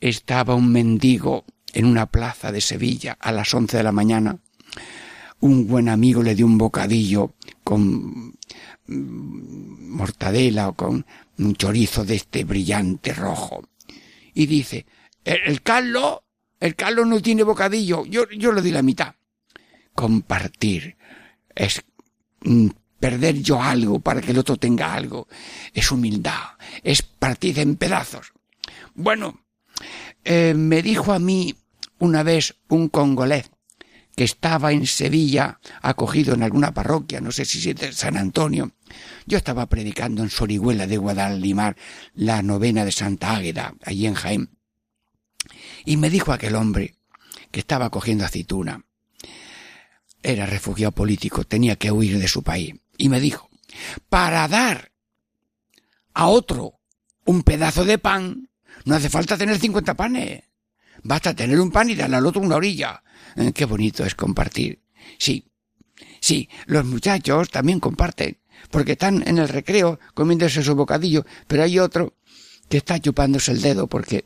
estaba 0.00 0.54
un 0.54 0.72
mendigo 0.72 1.44
en 1.72 1.86
una 1.86 2.06
plaza 2.06 2.52
de 2.52 2.60
Sevilla 2.60 3.16
a 3.20 3.32
las 3.32 3.52
once 3.54 3.76
de 3.76 3.82
la 3.82 3.92
mañana. 3.92 4.38
Un 5.40 5.66
buen 5.66 5.88
amigo 5.88 6.22
le 6.22 6.34
dio 6.34 6.46
un 6.46 6.58
bocadillo 6.58 7.34
con 7.64 8.34
mm, 8.86 9.96
mortadela 9.96 10.68
o 10.68 10.72
con 10.74 11.06
un 11.38 11.54
chorizo 11.54 12.04
de 12.04 12.16
este 12.16 12.44
brillante 12.44 13.12
rojo. 13.14 13.62
Y 14.34 14.46
dice, 14.46 14.86
el, 15.24 15.62
Carlos, 15.62 16.20
el 16.60 16.76
Carlos 16.76 17.06
no 17.06 17.20
tiene 17.20 17.42
bocadillo, 17.42 18.04
yo, 18.06 18.28
yo 18.30 18.52
le 18.52 18.62
di 18.62 18.70
la 18.70 18.82
mitad. 18.82 19.14
Compartir 19.94 20.96
es 21.54 21.82
mm, 22.42 22.68
perder 22.98 23.40
yo 23.42 23.62
algo 23.62 24.00
para 24.00 24.20
que 24.20 24.32
el 24.32 24.38
otro 24.38 24.56
tenga 24.56 24.94
algo. 24.94 25.28
Es 25.72 25.90
humildad, 25.90 26.58
es 26.82 27.02
partir 27.02 27.58
en 27.58 27.76
pedazos. 27.76 28.32
Bueno, 28.94 29.40
eh, 30.24 30.54
me 30.54 30.82
dijo 30.82 31.12
a 31.12 31.18
mí 31.18 31.54
una 31.98 32.22
vez 32.22 32.56
un 32.68 32.88
congolés 32.88 33.50
que 34.16 34.24
estaba 34.24 34.72
en 34.72 34.86
Sevilla 34.86 35.60
acogido 35.80 36.34
en 36.34 36.42
alguna 36.42 36.74
parroquia, 36.74 37.20
no 37.20 37.32
sé 37.32 37.44
si 37.44 37.72
de 37.72 37.92
San 37.92 38.16
Antonio. 38.16 38.72
Yo 39.26 39.38
estaba 39.38 39.66
predicando 39.66 40.22
en 40.22 40.30
Sorihuela 40.30 40.86
de 40.86 40.98
Guadalimar 40.98 41.76
la 42.14 42.42
novena 42.42 42.84
de 42.84 42.92
Santa 42.92 43.36
Águeda, 43.36 43.74
allí 43.82 44.06
en 44.06 44.14
Jaén. 44.14 44.50
Y 45.84 45.96
me 45.96 46.10
dijo 46.10 46.32
aquel 46.32 46.56
hombre 46.56 46.96
que 47.50 47.60
estaba 47.60 47.90
cogiendo 47.90 48.24
aceituna. 48.24 48.84
Era 50.22 50.44
refugiado 50.44 50.92
político, 50.92 51.44
tenía 51.44 51.76
que 51.76 51.90
huir 51.90 52.18
de 52.18 52.28
su 52.28 52.42
país. 52.42 52.74
Y 52.98 53.08
me 53.08 53.20
dijo, 53.20 53.48
para 54.10 54.46
dar 54.48 54.92
a 56.12 56.26
otro 56.26 56.80
un 57.24 57.42
pedazo 57.42 57.84
de 57.84 57.96
pan, 57.96 58.49
no 58.84 58.94
hace 58.94 59.08
falta 59.08 59.36
tener 59.36 59.58
50 59.58 59.94
panes. 59.94 60.42
Basta 61.02 61.34
tener 61.34 61.60
un 61.60 61.70
pan 61.70 61.88
y 61.90 61.94
darle 61.94 62.16
al 62.16 62.26
otro 62.26 62.40
una 62.40 62.56
orilla. 62.56 63.02
Eh, 63.36 63.52
qué 63.52 63.64
bonito 63.64 64.04
es 64.04 64.14
compartir. 64.14 64.80
Sí, 65.18 65.46
sí, 66.20 66.48
los 66.66 66.84
muchachos 66.84 67.50
también 67.50 67.80
comparten, 67.80 68.38
porque 68.70 68.92
están 68.92 69.26
en 69.26 69.38
el 69.38 69.48
recreo 69.48 69.98
comiéndose 70.14 70.62
su 70.62 70.74
bocadillo, 70.74 71.24
pero 71.46 71.62
hay 71.62 71.78
otro 71.78 72.14
que 72.70 72.78
está 72.78 72.98
chupándose 72.98 73.52
el 73.52 73.60
dedo 73.60 73.86
porque 73.88 74.24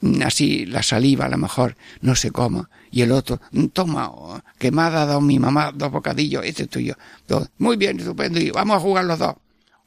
mm, 0.00 0.22
así 0.22 0.66
la 0.66 0.82
saliva 0.82 1.26
a 1.26 1.28
lo 1.28 1.38
mejor 1.38 1.76
no 2.00 2.16
se 2.16 2.30
coma 2.30 2.70
y 2.90 3.02
el 3.02 3.12
otro 3.12 3.40
mm, 3.52 3.66
toma 3.66 4.08
oh, 4.08 4.40
que 4.58 4.72
me 4.72 4.82
ha 4.82 4.90
dado 4.90 5.20
mi 5.20 5.38
mamá 5.38 5.70
dos 5.72 5.92
bocadillos 5.92 6.44
este 6.44 6.62
es 6.64 6.70
tuyo 6.70 6.96
dos. 7.28 7.50
muy 7.58 7.76
bien 7.76 8.00
estupendo 8.00 8.40
y 8.40 8.50
vamos 8.50 8.78
a 8.78 8.80
jugar 8.80 9.04
los 9.04 9.18
dos 9.18 9.34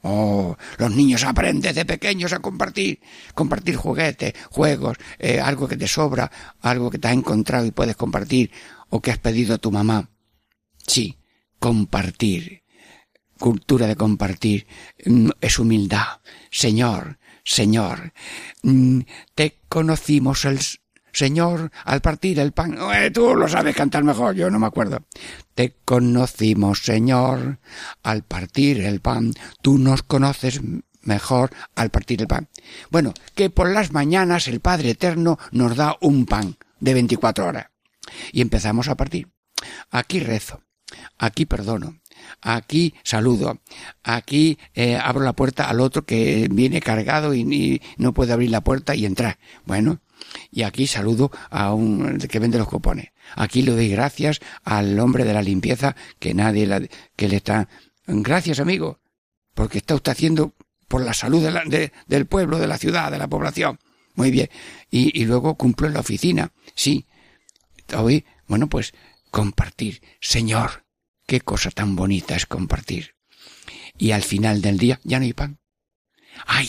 Oh, 0.02 0.56
los 0.78 0.94
niños 0.94 1.24
aprenden 1.24 1.74
de 1.74 1.84
pequeños 1.84 2.32
a 2.32 2.38
compartir, 2.38 3.00
compartir 3.34 3.74
juguetes, 3.74 4.32
juegos, 4.50 4.96
eh, 5.18 5.40
algo 5.40 5.66
que 5.66 5.76
te 5.76 5.88
sobra, 5.88 6.30
algo 6.60 6.90
que 6.90 6.98
te 6.98 7.08
has 7.08 7.14
encontrado 7.14 7.66
y 7.66 7.72
puedes 7.72 7.96
compartir, 7.96 8.52
o 8.90 9.00
que 9.00 9.10
has 9.10 9.18
pedido 9.18 9.54
a 9.54 9.58
tu 9.58 9.72
mamá. 9.72 10.08
Sí, 10.86 11.18
compartir. 11.58 12.62
Cultura 13.38 13.86
de 13.86 13.96
compartir 13.96 14.66
mm, 15.04 15.30
es 15.40 15.58
humildad. 15.58 16.20
Señor, 16.50 17.18
Señor, 17.44 18.12
mm, 18.62 19.00
te 19.34 19.60
conocimos 19.68 20.44
el 20.44 20.58
Señor, 21.12 21.70
al 21.84 22.00
partir 22.00 22.38
el 22.38 22.52
pan. 22.52 22.78
Eh, 22.94 23.10
tú 23.10 23.34
lo 23.34 23.48
sabes 23.48 23.74
cantar 23.74 24.04
mejor, 24.04 24.34
yo 24.34 24.50
no 24.50 24.58
me 24.58 24.66
acuerdo. 24.66 25.04
Te 25.54 25.74
conocimos, 25.84 26.80
Señor, 26.80 27.58
al 28.02 28.22
partir 28.22 28.80
el 28.80 29.00
pan. 29.00 29.32
Tú 29.62 29.78
nos 29.78 30.02
conoces 30.02 30.60
mejor 31.02 31.50
al 31.74 31.90
partir 31.90 32.20
el 32.20 32.28
pan. 32.28 32.48
Bueno, 32.90 33.14
que 33.34 33.50
por 33.50 33.70
las 33.70 33.92
mañanas 33.92 34.48
el 34.48 34.60
Padre 34.60 34.90
Eterno 34.90 35.38
nos 35.50 35.76
da 35.76 35.96
un 36.00 36.26
pan 36.26 36.56
de 36.80 36.94
24 36.94 37.46
horas. 37.46 37.66
Y 38.32 38.40
empezamos 38.40 38.88
a 38.88 38.96
partir. 38.96 39.28
Aquí 39.90 40.20
rezo, 40.20 40.62
aquí 41.18 41.46
perdono, 41.46 41.98
aquí 42.40 42.94
saludo, 43.02 43.60
aquí 44.02 44.58
eh, 44.74 44.96
abro 44.96 45.24
la 45.24 45.32
puerta 45.32 45.68
al 45.68 45.80
otro 45.80 46.04
que 46.04 46.48
viene 46.50 46.80
cargado 46.80 47.34
y, 47.34 47.82
no 47.96 48.12
puede 48.12 48.32
abrir 48.32 48.50
la 48.50 48.62
puerta 48.62 48.94
y 48.94 49.06
entrar. 49.06 49.38
Bueno, 49.64 50.00
y 50.50 50.62
aquí 50.62 50.86
saludo 50.86 51.30
a 51.50 51.72
un 51.72 52.18
que 52.18 52.38
vende 52.38 52.58
los 52.58 52.68
cupones. 52.68 53.10
Aquí 53.36 53.62
le 53.62 53.72
doy 53.72 53.88
gracias 53.88 54.40
al 54.64 54.98
hombre 54.98 55.24
de 55.24 55.34
la 55.34 55.42
limpieza 55.42 55.96
que 56.18 56.34
nadie 56.34 56.66
la, 56.66 56.82
que 57.16 57.28
le 57.28 57.36
está. 57.36 57.68
Gracias, 58.06 58.60
amigo, 58.60 59.00
porque 59.54 59.78
está 59.78 59.94
usted 59.94 60.12
haciendo 60.12 60.54
por 60.88 61.02
la 61.02 61.14
salud 61.14 61.46
del 62.06 62.26
pueblo, 62.26 62.58
de 62.58 62.66
la 62.66 62.78
ciudad, 62.78 63.10
de 63.10 63.18
la 63.18 63.28
población. 63.28 63.78
Muy 64.14 64.30
bien. 64.30 64.48
Y, 64.90 65.20
y 65.20 65.26
luego 65.26 65.54
cumplo 65.54 65.86
en 65.86 65.94
la 65.94 66.00
oficina. 66.00 66.50
Sí. 66.74 67.06
Hoy, 67.96 68.24
bueno, 68.46 68.68
pues 68.68 68.94
compartir. 69.30 70.02
Señor, 70.20 70.84
qué 71.28 71.42
cosa 71.42 71.70
tan 71.70 71.94
bonita 71.94 72.34
es 72.34 72.46
compartir. 72.46 73.14
Y 73.98 74.12
al 74.12 74.22
final 74.22 74.62
del 74.62 74.78
día 74.78 74.98
ya 75.04 75.18
no 75.18 75.26
hay 75.26 75.34
pan. 75.34 75.58
¡Ay! 76.46 76.68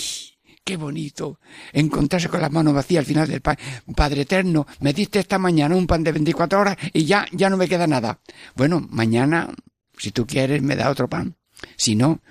qué 0.65 0.77
bonito 0.77 1.39
encontrarse 1.73 2.29
con 2.29 2.41
las 2.41 2.51
manos 2.51 2.75
vacías 2.75 2.99
al 2.99 3.05
final 3.07 3.27
del 3.27 3.41
pan. 3.41 3.57
Padre 3.95 4.21
eterno, 4.21 4.67
me 4.81 4.93
diste 4.93 5.17
esta 5.17 5.39
mañana 5.39 5.75
un 5.75 5.87
pan 5.87 6.03
de 6.03 6.11
24 6.11 6.59
horas 6.59 6.77
y 6.93 7.05
ya, 7.05 7.25
ya 7.31 7.49
no 7.49 7.57
me 7.57 7.67
queda 7.67 7.87
nada. 7.87 8.19
Bueno, 8.55 8.85
mañana, 8.91 9.49
si 9.97 10.11
tú 10.11 10.27
quieres, 10.27 10.61
me 10.61 10.75
da 10.75 10.91
otro 10.91 11.09
pan. 11.09 11.37
Si 11.75 11.95
no, 11.95 12.21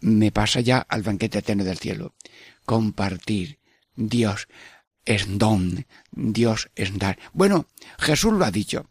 me 0.00 0.32
pasa 0.32 0.60
ya 0.60 0.78
al 0.78 1.02
banquete 1.02 1.38
eterno 1.38 1.62
del 1.62 1.78
cielo. 1.78 2.16
Compartir. 2.64 3.60
Dios 3.94 4.48
es 5.04 5.38
don. 5.38 5.86
Dios 6.10 6.70
es 6.74 6.98
dar. 6.98 7.16
Bueno, 7.32 7.66
Jesús 8.00 8.32
lo 8.32 8.44
ha 8.44 8.50
dicho. 8.50 8.90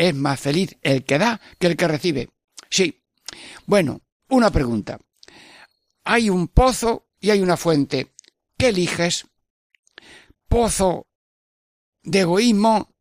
Es 0.00 0.14
más 0.14 0.40
feliz 0.40 0.78
el 0.80 1.04
que 1.04 1.18
da 1.18 1.38
que 1.58 1.66
el 1.66 1.76
que 1.76 1.86
recibe. 1.86 2.30
Sí. 2.70 3.02
Bueno, 3.66 4.00
una 4.30 4.50
pregunta. 4.50 4.98
Hay 6.04 6.30
un 6.30 6.48
pozo 6.48 7.08
y 7.20 7.28
hay 7.28 7.40
una 7.42 7.58
fuente. 7.58 8.14
¿Qué 8.56 8.68
eliges? 8.68 9.26
¿Pozo 10.48 11.06
de 12.02 12.20
egoísmo 12.20 12.94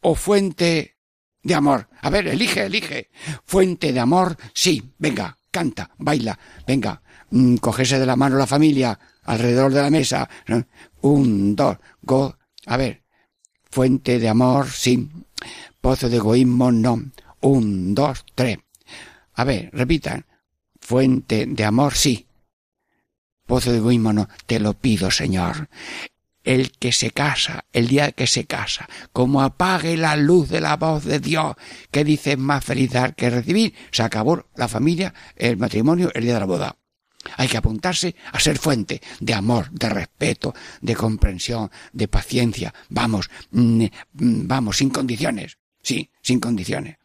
o 0.00 0.14
fuente 0.14 0.96
de 1.42 1.54
amor? 1.54 1.90
A 2.00 2.08
ver, 2.08 2.26
elige, 2.26 2.64
elige. 2.64 3.10
Fuente 3.44 3.92
de 3.92 4.00
amor, 4.00 4.34
sí. 4.54 4.94
Venga, 4.96 5.36
canta, 5.50 5.90
baila. 5.98 6.38
Venga, 6.66 7.02
mm, 7.32 7.56
cogese 7.56 7.98
de 7.98 8.06
la 8.06 8.16
mano 8.16 8.38
la 8.38 8.46
familia 8.46 8.98
alrededor 9.24 9.74
de 9.74 9.82
la 9.82 9.90
mesa. 9.90 10.26
Un, 11.02 11.54
dos, 11.54 11.76
go. 12.00 12.38
A 12.64 12.78
ver, 12.78 13.02
fuente 13.70 14.18
de 14.18 14.28
amor, 14.30 14.70
sí. 14.70 15.06
Pozo 15.86 16.08
de 16.08 16.16
egoísmo, 16.16 16.72
no. 16.72 17.12
Un, 17.42 17.94
dos, 17.94 18.24
tres. 18.34 18.58
A 19.34 19.44
ver, 19.44 19.70
repitan. 19.72 20.26
Fuente 20.80 21.46
de 21.46 21.64
amor, 21.64 21.94
sí. 21.94 22.26
Pozo 23.46 23.70
de 23.70 23.78
egoísmo, 23.78 24.12
no. 24.12 24.28
Te 24.46 24.58
lo 24.58 24.74
pido, 24.74 25.12
Señor. 25.12 25.68
El 26.42 26.72
que 26.72 26.90
se 26.90 27.12
casa, 27.12 27.66
el 27.72 27.86
día 27.86 28.10
que 28.10 28.26
se 28.26 28.46
casa, 28.46 28.88
como 29.12 29.42
apague 29.42 29.96
la 29.96 30.16
luz 30.16 30.48
de 30.48 30.60
la 30.60 30.76
voz 30.76 31.04
de 31.04 31.20
Dios, 31.20 31.54
que 31.92 32.02
dice 32.02 32.36
más 32.36 32.64
feliz 32.64 32.90
dar 32.90 33.14
que 33.14 33.30
recibir, 33.30 33.72
se 33.92 34.02
acabó 34.02 34.44
la 34.56 34.66
familia, 34.66 35.14
el 35.36 35.56
matrimonio, 35.56 36.10
el 36.14 36.24
día 36.24 36.34
de 36.34 36.40
la 36.40 36.46
boda. 36.46 36.76
Hay 37.36 37.46
que 37.46 37.58
apuntarse 37.58 38.16
a 38.32 38.40
ser 38.40 38.58
fuente 38.58 39.00
de 39.20 39.34
amor, 39.34 39.70
de 39.70 39.88
respeto, 39.88 40.52
de 40.80 40.96
comprensión, 40.96 41.70
de 41.92 42.08
paciencia. 42.08 42.74
Vamos, 42.88 43.30
mm, 43.52 43.84
mm, 44.14 44.48
vamos, 44.48 44.78
sin 44.78 44.90
condiciones. 44.90 45.58
Sí, 45.86 46.10
sin 46.20 46.40
condiciones. 46.40 46.96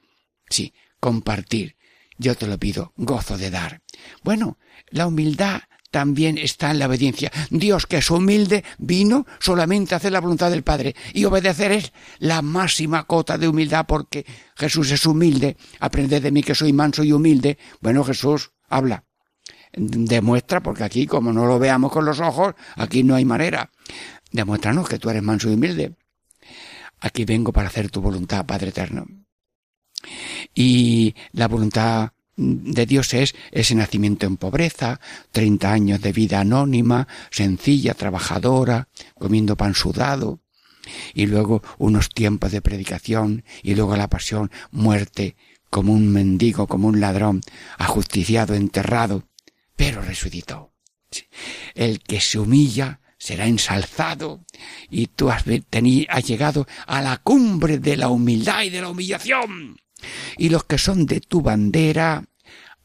Sí, 0.49 0.73
compartir. 0.99 1.75
Yo 2.17 2.33
te 2.33 2.47
lo 2.47 2.57
pido, 2.57 2.93
gozo 2.97 3.37
de 3.37 3.51
dar. 3.51 3.83
Bueno, 4.23 4.57
la 4.87 5.05
humildad 5.05 5.61
también 5.91 6.39
está 6.39 6.71
en 6.71 6.79
la 6.79 6.87
obediencia. 6.87 7.31
Dios, 7.51 7.85
que 7.85 7.97
es 7.97 8.09
humilde, 8.09 8.63
vino 8.79 9.27
solamente 9.39 9.93
a 9.93 9.97
hacer 9.97 10.11
la 10.11 10.19
voluntad 10.19 10.49
del 10.49 10.63
Padre. 10.63 10.95
Y 11.13 11.25
obedecer 11.25 11.71
es 11.71 11.93
la 12.17 12.41
máxima 12.41 13.03
cota 13.03 13.37
de 13.37 13.47
humildad 13.47 13.85
porque 13.87 14.25
Jesús 14.55 14.89
es 14.89 15.05
humilde. 15.05 15.57
Aprended 15.79 16.23
de 16.23 16.31
mí 16.31 16.41
que 16.41 16.55
soy 16.55 16.73
manso 16.73 17.03
y 17.03 17.11
humilde. 17.11 17.59
Bueno, 17.81 18.03
Jesús, 18.03 18.49
habla 18.67 19.05
demuestra, 19.73 20.61
porque 20.61 20.83
aquí 20.83 21.07
como 21.07 21.31
no 21.31 21.45
lo 21.45 21.57
veamos 21.57 21.93
con 21.93 22.03
los 22.03 22.19
ojos, 22.19 22.55
aquí 22.75 23.03
no 23.03 23.15
hay 23.15 23.23
manera. 23.23 23.71
Demuéstranos 24.31 24.89
que 24.89 24.99
tú 24.99 25.09
eres 25.09 25.23
manso 25.23 25.49
y 25.49 25.53
humilde. 25.53 25.95
Aquí 27.01 27.25
vengo 27.25 27.51
para 27.51 27.67
hacer 27.67 27.89
tu 27.89 27.99
voluntad, 27.99 28.45
Padre 28.45 28.69
Eterno. 28.69 29.07
Y 30.53 31.15
la 31.33 31.47
voluntad 31.47 32.13
de 32.37 32.85
Dios 32.85 33.13
es 33.13 33.35
ese 33.51 33.75
nacimiento 33.75 34.25
en 34.25 34.37
pobreza, 34.37 34.99
treinta 35.31 35.71
años 35.71 36.01
de 36.01 36.11
vida 36.11 36.39
anónima, 36.39 37.07
sencilla, 37.29 37.93
trabajadora, 37.93 38.87
comiendo 39.17 39.57
pan 39.57 39.75
sudado, 39.75 40.39
y 41.13 41.25
luego 41.25 41.61
unos 41.77 42.09
tiempos 42.09 42.51
de 42.51 42.61
predicación, 42.61 43.43
y 43.61 43.75
luego 43.75 43.95
la 43.95 44.09
pasión, 44.09 44.51
muerte, 44.71 45.35
como 45.69 45.93
un 45.93 46.07
mendigo, 46.07 46.67
como 46.67 46.87
un 46.87 46.99
ladrón, 46.99 47.41
ajusticiado, 47.77 48.55
enterrado, 48.55 49.27
pero 49.75 50.01
resucitó. 50.01 50.73
El 51.75 51.99
que 51.99 52.21
se 52.21 52.39
humilla 52.39 53.00
será 53.21 53.45
ensalzado 53.45 54.43
y 54.89 55.05
tú 55.05 55.29
has, 55.29 55.43
has 56.09 56.23
llegado 56.25 56.67
a 56.87 57.01
la 57.03 57.17
cumbre 57.17 57.77
de 57.77 57.95
la 57.95 58.09
humildad 58.09 58.63
y 58.63 58.71
de 58.71 58.81
la 58.81 58.89
humillación. 58.89 59.77
Y 60.37 60.49
los 60.49 60.63
que 60.63 60.79
son 60.79 61.05
de 61.05 61.21
tu 61.21 61.43
bandera, 61.43 62.23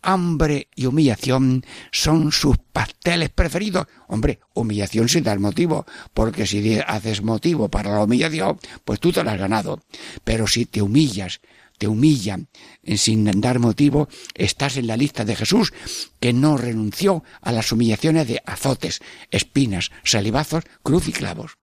hambre 0.02 0.68
y 0.74 0.84
humillación 0.84 1.64
son 1.90 2.32
sus 2.32 2.58
pasteles 2.58 3.30
preferidos. 3.30 3.86
Hombre, 4.08 4.40
humillación 4.52 5.08
sin 5.08 5.24
dar 5.24 5.40
motivo, 5.40 5.86
porque 6.12 6.46
si 6.46 6.80
haces 6.86 7.22
motivo 7.22 7.70
para 7.70 7.92
la 7.92 8.04
humillación, 8.04 8.58
pues 8.84 9.00
tú 9.00 9.12
te 9.12 9.24
lo 9.24 9.30
has 9.30 9.38
ganado. 9.38 9.80
Pero 10.22 10.46
si 10.46 10.66
te 10.66 10.82
humillas 10.82 11.40
te 11.78 11.88
humillan 11.88 12.48
sin 12.96 13.24
dar 13.40 13.58
motivo, 13.58 14.08
estás 14.34 14.76
en 14.76 14.86
la 14.86 14.96
lista 14.96 15.24
de 15.24 15.36
Jesús, 15.36 15.72
que 16.20 16.32
no 16.32 16.56
renunció 16.56 17.24
a 17.40 17.52
las 17.52 17.72
humillaciones 17.72 18.28
de 18.28 18.42
azotes, 18.46 19.00
espinas, 19.30 19.90
salivazos, 20.04 20.64
cruz 20.82 21.08
y 21.08 21.12
clavos. 21.12 21.58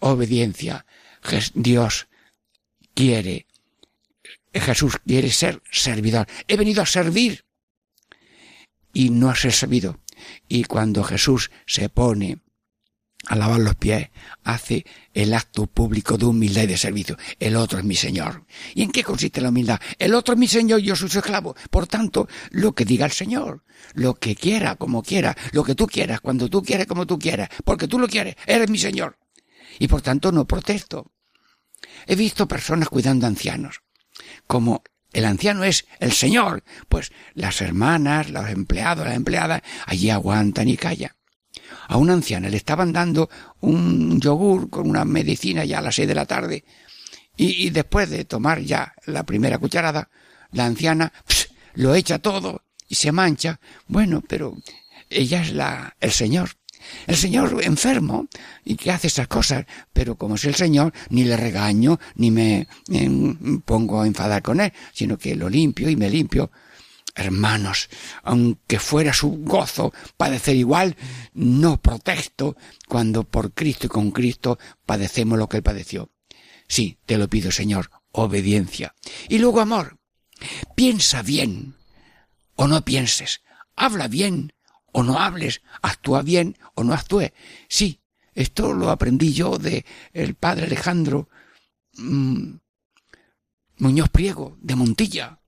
obediencia. 0.00 0.86
Dios 1.54 2.08
quiere, 2.94 3.46
Jesús 4.52 4.96
quiere 5.06 5.30
ser 5.30 5.62
servidor. 5.70 6.26
He 6.48 6.56
venido 6.56 6.82
a 6.82 6.86
servir 6.86 7.44
y 8.92 9.10
no 9.10 9.30
a 9.30 9.36
ser 9.36 9.52
servido. 9.52 10.00
Y 10.48 10.64
cuando 10.64 11.04
Jesús 11.04 11.50
se 11.66 11.88
pone 11.88 12.40
a 13.26 13.36
lavar 13.36 13.60
los 13.60 13.74
pies, 13.76 14.10
hace 14.44 14.84
el 15.12 15.34
acto 15.34 15.66
público 15.66 16.16
de 16.16 16.24
humildad 16.24 16.62
y 16.62 16.68
de 16.68 16.76
servicio. 16.76 17.16
El 17.38 17.56
otro 17.56 17.78
es 17.78 17.84
mi 17.84 17.94
Señor. 17.94 18.46
¿Y 18.74 18.82
en 18.82 18.90
qué 18.90 19.04
consiste 19.04 19.40
la 19.40 19.50
humildad? 19.50 19.80
El 19.98 20.14
otro 20.14 20.34
es 20.34 20.40
mi 20.40 20.48
Señor 20.48 20.80
yo 20.80 20.96
soy 20.96 21.10
su 21.10 21.18
esclavo. 21.18 21.54
Por 21.70 21.86
tanto, 21.86 22.28
lo 22.50 22.74
que 22.74 22.84
diga 22.84 23.04
el 23.04 23.12
Señor, 23.12 23.62
lo 23.94 24.14
que 24.14 24.34
quiera, 24.34 24.76
como 24.76 25.02
quiera, 25.02 25.36
lo 25.52 25.64
que 25.64 25.74
tú 25.74 25.86
quieras, 25.86 26.20
cuando 26.20 26.48
tú 26.48 26.62
quieras, 26.62 26.86
como 26.86 27.06
tú 27.06 27.18
quieras, 27.18 27.50
porque 27.64 27.88
tú 27.88 27.98
lo 27.98 28.08
quieres, 28.08 28.36
eres 28.46 28.70
mi 28.70 28.78
Señor. 28.78 29.18
Y 29.78 29.88
por 29.88 30.02
tanto 30.02 30.32
no 30.32 30.46
protesto. 30.46 31.12
He 32.06 32.16
visto 32.16 32.48
personas 32.48 32.88
cuidando 32.88 33.26
ancianos. 33.26 33.82
Como 34.46 34.82
el 35.12 35.24
anciano 35.24 35.64
es 35.64 35.86
el 35.98 36.12
Señor, 36.12 36.64
pues 36.88 37.12
las 37.34 37.60
hermanas, 37.60 38.30
los 38.30 38.48
empleados, 38.48 39.06
las 39.06 39.16
empleadas, 39.16 39.62
allí 39.86 40.10
aguantan 40.10 40.68
y 40.68 40.76
callan 40.76 41.12
a 41.88 41.96
una 41.96 42.12
anciana 42.12 42.48
le 42.48 42.56
estaban 42.56 42.92
dando 42.92 43.28
un 43.60 44.20
yogur 44.20 44.70
con 44.70 44.88
una 44.88 45.04
medicina 45.04 45.64
ya 45.64 45.78
a 45.78 45.82
las 45.82 45.94
seis 45.94 46.08
de 46.08 46.14
la 46.14 46.26
tarde 46.26 46.64
y, 47.36 47.70
después 47.70 48.10
de 48.10 48.26
tomar 48.26 48.60
ya 48.60 48.92
la 49.06 49.24
primera 49.24 49.58
cucharada, 49.58 50.10
la 50.52 50.66
anciana 50.66 51.12
lo 51.74 51.94
echa 51.94 52.18
todo 52.18 52.64
y 52.86 52.96
se 52.96 53.12
mancha. 53.12 53.60
Bueno, 53.86 54.22
pero 54.26 54.56
ella 55.08 55.40
es 55.40 55.52
la, 55.52 55.96
el 56.00 56.10
Señor. 56.10 56.50
El 57.06 57.16
Señor 57.16 57.62
enfermo 57.62 58.26
y 58.64 58.76
que 58.76 58.90
hace 58.90 59.06
esas 59.06 59.28
cosas, 59.28 59.64
pero 59.92 60.16
como 60.16 60.34
es 60.34 60.44
el 60.44 60.54
Señor, 60.54 60.92
ni 61.08 61.24
le 61.24 61.36
regaño, 61.36 61.98
ni 62.16 62.30
me 62.30 62.68
pongo 63.64 64.02
a 64.02 64.06
enfadar 64.06 64.42
con 64.42 64.60
él, 64.60 64.72
sino 64.92 65.16
que 65.16 65.34
lo 65.34 65.48
limpio 65.48 65.88
y 65.88 65.96
me 65.96 66.10
limpio 66.10 66.50
Hermanos, 67.14 67.88
aunque 68.22 68.78
fuera 68.78 69.12
su 69.12 69.30
gozo 69.42 69.92
padecer 70.16 70.56
igual, 70.56 70.96
no 71.34 71.80
protesto 71.80 72.56
cuando 72.88 73.24
por 73.24 73.52
Cristo 73.52 73.86
y 73.86 73.90
con 73.90 74.10
Cristo 74.10 74.58
padecemos 74.86 75.38
lo 75.38 75.48
que 75.48 75.58
Él 75.58 75.62
padeció. 75.62 76.10
Sí, 76.68 76.98
te 77.06 77.18
lo 77.18 77.28
pido, 77.28 77.50
Señor, 77.50 77.90
obediencia. 78.12 78.94
Y 79.28 79.38
luego 79.38 79.60
amor. 79.60 79.98
Piensa 80.74 81.22
bien 81.22 81.74
o 82.54 82.68
no 82.68 82.84
pienses. 82.84 83.42
Habla 83.76 84.08
bien 84.08 84.52
o 84.92 85.02
no 85.02 85.18
hables. 85.18 85.62
Actúa 85.82 86.22
bien 86.22 86.56
o 86.74 86.84
no 86.84 86.94
actúe. 86.94 87.32
Sí, 87.68 88.00
esto 88.34 88.72
lo 88.72 88.90
aprendí 88.90 89.32
yo 89.32 89.58
de 89.58 89.84
el 90.12 90.34
padre 90.34 90.66
Alejandro 90.66 91.28
mm, 91.94 92.54
Muñoz 93.78 94.08
Priego, 94.10 94.56
de 94.60 94.76
Montilla. 94.76 95.39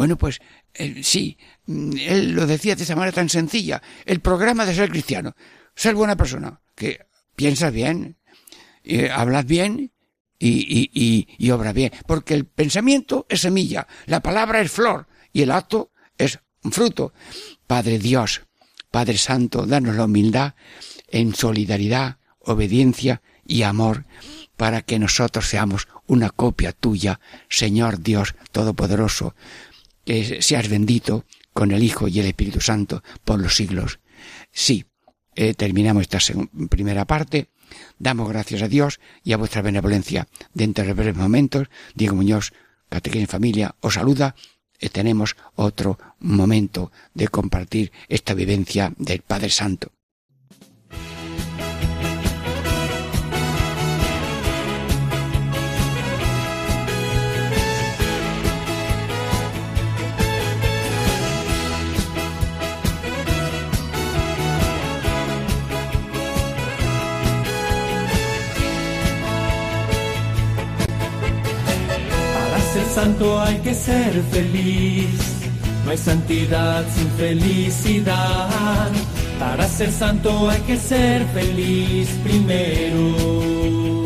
Bueno, 0.00 0.16
pues 0.16 0.40
eh, 0.72 1.02
sí, 1.02 1.36
mm, 1.66 1.92
él 1.98 2.30
lo 2.32 2.46
decía 2.46 2.74
de 2.74 2.84
esa 2.84 2.96
manera 2.96 3.12
tan 3.12 3.28
sencilla. 3.28 3.82
El 4.06 4.20
programa 4.20 4.64
de 4.64 4.74
ser 4.74 4.88
cristiano, 4.88 5.36
ser 5.74 5.94
buena 5.94 6.16
persona, 6.16 6.62
que 6.74 7.00
piensas 7.36 7.70
bien, 7.70 8.16
eh, 8.82 9.10
hablas 9.10 9.44
bien 9.44 9.92
y, 10.38 10.88
y, 10.90 11.52
bien. 11.74 11.92
Porque 12.06 12.32
el 12.32 12.46
pensamiento 12.46 13.26
es 13.28 13.42
semilla, 13.42 13.86
la 14.06 14.20
palabra 14.20 14.62
es 14.62 14.70
flor 14.70 15.06
y 15.34 15.42
el 15.42 15.50
acto 15.50 15.92
es 16.16 16.38
fruto. 16.70 17.12
Padre 17.66 17.98
Dios, 17.98 18.40
Padre 18.90 19.18
Santo, 19.18 19.66
danos 19.66 19.96
la 19.96 20.06
humildad 20.06 20.54
en 21.08 21.34
solidaridad, 21.34 22.16
obediencia 22.38 23.20
y 23.44 23.64
amor 23.64 24.06
para 24.56 24.80
que 24.80 24.98
nosotros 24.98 25.46
seamos 25.46 25.88
una 26.06 26.30
copia 26.30 26.72
tuya, 26.72 27.20
Señor 27.50 28.00
Dios 28.00 28.34
Todopoderoso 28.50 29.34
seas 30.40 30.68
bendito 30.68 31.24
con 31.52 31.72
el 31.72 31.82
Hijo 31.82 32.08
y 32.08 32.20
el 32.20 32.26
Espíritu 32.26 32.60
Santo 32.60 33.02
por 33.24 33.40
los 33.40 33.56
siglos. 33.56 34.00
Sí, 34.50 34.84
eh, 35.34 35.54
terminamos 35.54 36.02
esta 36.02 36.18
primera 36.68 37.04
parte. 37.06 37.48
Damos 37.98 38.28
gracias 38.28 38.62
a 38.62 38.68
Dios 38.68 39.00
y 39.22 39.32
a 39.32 39.36
vuestra 39.36 39.62
benevolencia. 39.62 40.26
Dentro 40.52 40.84
de 40.84 40.92
breves 40.92 41.16
momentos, 41.16 41.68
Diego 41.94 42.16
Muñoz, 42.16 42.52
Catequina 42.88 43.26
Familia, 43.26 43.74
os 43.80 43.94
saluda. 43.94 44.34
eh, 44.80 44.88
tenemos 44.88 45.36
otro 45.54 45.98
momento 46.18 46.90
de 47.14 47.28
compartir 47.28 47.92
esta 48.08 48.34
vivencia 48.34 48.92
del 48.96 49.20
Padre 49.20 49.50
Santo. 49.50 49.92
Santo 73.10 73.40
hay 73.40 73.58
que 73.58 73.74
ser 73.74 74.22
feliz. 74.30 75.20
No 75.84 75.90
hay 75.90 75.98
santidad 75.98 76.84
sin 76.94 77.10
felicidad. 77.12 78.90
Para 79.38 79.66
ser 79.66 79.90
santo 79.90 80.48
hay 80.48 80.60
que 80.60 80.76
ser 80.76 81.26
feliz 81.34 82.08
primero. 82.22 84.04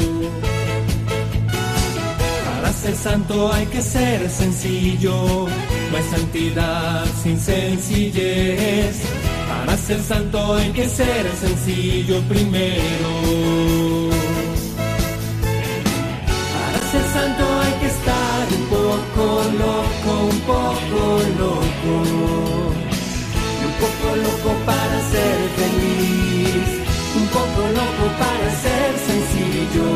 Para 2.44 2.72
ser 2.72 2.94
santo 2.94 3.52
hay 3.52 3.66
que 3.66 3.82
ser 3.82 4.30
sencillo. 4.30 5.48
No 5.90 5.96
hay 5.96 6.04
santidad 6.16 7.04
sin 7.22 7.38
sencillez. 7.38 9.02
Para 9.48 9.76
ser 9.76 10.00
santo 10.00 10.54
hay 10.54 10.70
que 10.70 10.88
ser 10.88 11.26
sencillo 11.42 12.20
primero. 12.22 14.13
Poco 20.46 21.20
loco. 21.38 21.94
Un 23.66 23.72
poco 23.82 24.16
loco 24.16 24.50
para 24.66 24.96
ser 25.12 25.36
feliz. 25.58 26.68
Un 27.16 27.26
poco 27.28 27.60
loco 27.78 28.04
para 28.18 28.48
ser 28.64 28.90
sencillo. 29.08 29.88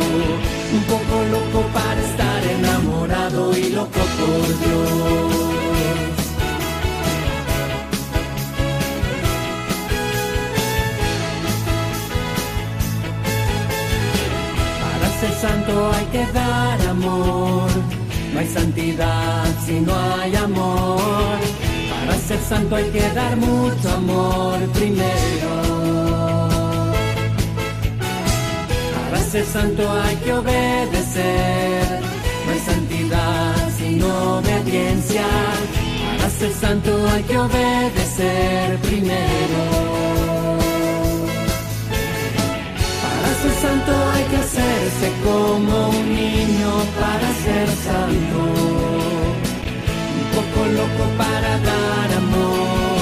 Un 0.77 0.83
poco 0.93 1.17
loco 1.35 1.69
para 1.73 2.01
estar 2.01 2.45
enamorado 2.45 3.57
y 3.57 3.71
loco 3.71 4.01
por 4.19 4.47
Dios. 4.61 5.49
ser 15.21 15.33
santo 15.33 15.91
hay 15.95 16.07
que 16.13 16.33
dar 16.33 16.81
amor. 16.83 17.69
No 18.33 18.39
hay 18.39 18.47
santidad 18.47 19.48
si 19.69 19.81
no 19.81 19.95
hay 20.17 20.35
amor. 20.35 21.39
Para 21.91 22.19
ser 22.27 22.41
santo 22.41 22.77
hay 22.77 22.89
que 22.91 23.07
dar 23.11 23.37
mucho 23.37 23.87
amor 24.03 24.59
primero. 24.79 25.53
Para 29.11 29.23
ser 29.33 29.45
santo 29.45 29.83
hay 30.03 30.17
que 30.17 30.33
obedecer. 30.33 32.01
No 32.45 32.53
hay 32.53 32.61
santidad 32.73 33.55
sin 33.79 34.03
obediencia. 34.03 35.27
Para 36.17 36.31
ser 36.31 36.53
santo 36.65 36.91
hay 37.13 37.23
que 37.25 37.39
obedecer 37.39 38.79
primero. 38.89 39.63
Para 43.03 43.31
ser 43.43 43.55
santo 43.65 43.93
hay 44.15 44.25
que 44.31 44.37
hacerse 44.47 45.07
como 45.25 45.89
un 45.91 46.07
niño 46.15 46.73
para 47.01 47.29
ser 47.45 47.69
santo. 47.87 49.08
Loco 50.77 51.05
para 51.17 51.59
dar 51.59 52.13
amor, 52.17 53.01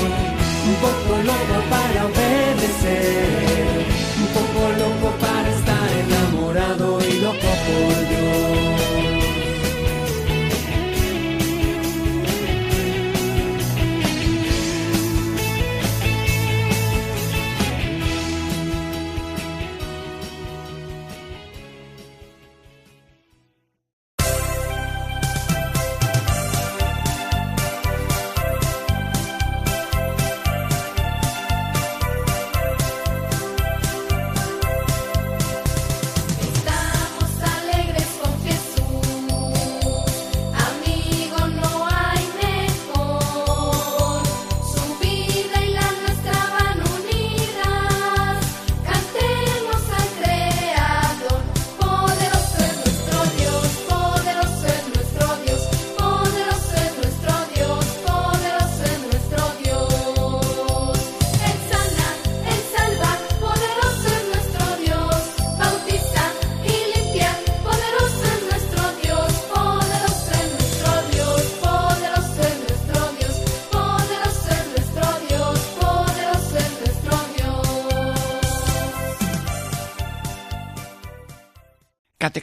un 0.69 0.75
poco 0.81 1.23
loco 1.25 1.57
para 1.69 2.07
obedecer, 2.07 3.87
un 4.19 4.29
poco 4.37 4.61
loco 4.79 5.17
para 5.19 5.49
estar 5.51 5.89
enamorado 6.05 6.99
y 7.01 7.21
loco 7.21 7.51
por 7.67 8.09
Dios. 8.09 8.76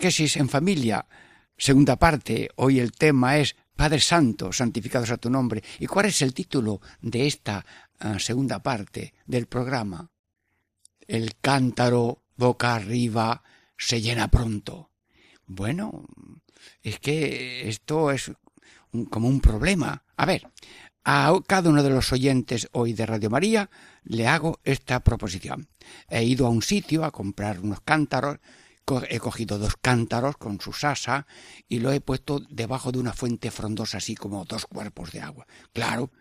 En 0.05 0.49
familia, 0.49 1.05
segunda 1.57 1.95
parte. 1.95 2.49
Hoy 2.57 2.81
el 2.81 2.91
tema 2.91 3.37
es 3.37 3.55
Padre 3.73 4.01
Santo, 4.01 4.51
santificados 4.51 5.11
a 5.11 5.17
tu 5.17 5.29
nombre. 5.29 5.63
¿Y 5.79 5.85
cuál 5.87 6.07
es 6.07 6.21
el 6.21 6.33
título 6.33 6.81
de 7.01 7.25
esta 7.25 7.65
ah, 7.99 8.19
segunda 8.19 8.61
parte 8.61 9.13
del 9.25 9.45
programa? 9.47 10.11
El 11.07 11.35
cántaro 11.39 12.21
boca 12.35 12.75
arriba 12.75 13.43
se 13.77 14.01
llena 14.01 14.27
pronto. 14.27 14.91
Bueno, 15.45 16.05
es 16.81 16.99
que 16.99 17.69
esto 17.69 18.11
es 18.11 18.29
un- 18.91 19.05
como 19.05 19.29
un 19.29 19.39
problema. 19.39 20.03
A 20.17 20.25
ver, 20.25 20.49
a 21.05 21.33
cada 21.47 21.69
uno 21.69 21.81
de 21.81 21.91
los 21.91 22.11
oyentes 22.11 22.67
hoy 22.73 22.91
de 22.91 23.05
Radio 23.05 23.29
María 23.29 23.69
le 24.03 24.27
hago 24.27 24.59
esta 24.65 24.99
proposición. 25.01 25.69
He 26.09 26.25
ido 26.25 26.45
a 26.45 26.49
un 26.49 26.61
sitio 26.61 27.05
a 27.05 27.11
comprar 27.11 27.61
unos 27.61 27.79
cántaros, 27.79 28.39
he 29.09 29.19
cogido 29.19 29.57
dos 29.57 29.75
cántaros 29.81 30.37
con 30.37 30.59
su 30.59 30.73
sasa 30.73 31.25
y 31.67 31.79
lo 31.79 31.91
he 31.91 32.01
puesto 32.01 32.41
debajo 32.49 32.91
de 32.91 32.99
una 32.99 33.13
fuente 33.13 33.51
frondosa, 33.51 33.97
así 33.97 34.15
como 34.15 34.45
dos 34.45 34.65
cuerpos 34.65 35.11
de 35.11 35.21
agua. 35.21 35.47
Claro, 35.71 36.11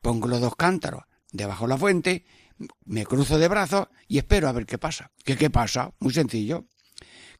pongo 0.00 0.28
los 0.28 0.40
dos 0.40 0.56
cántaros 0.56 1.04
debajo 1.32 1.64
de 1.64 1.68
la 1.68 1.78
fuente, 1.78 2.24
me 2.84 3.06
cruzo 3.06 3.38
de 3.38 3.48
brazos 3.48 3.88
y 4.06 4.18
espero 4.18 4.48
a 4.48 4.52
ver 4.52 4.66
qué 4.66 4.78
pasa. 4.78 5.12
¿Qué 5.24 5.36
qué 5.36 5.50
pasa? 5.50 5.94
Muy 5.98 6.12
sencillo. 6.12 6.66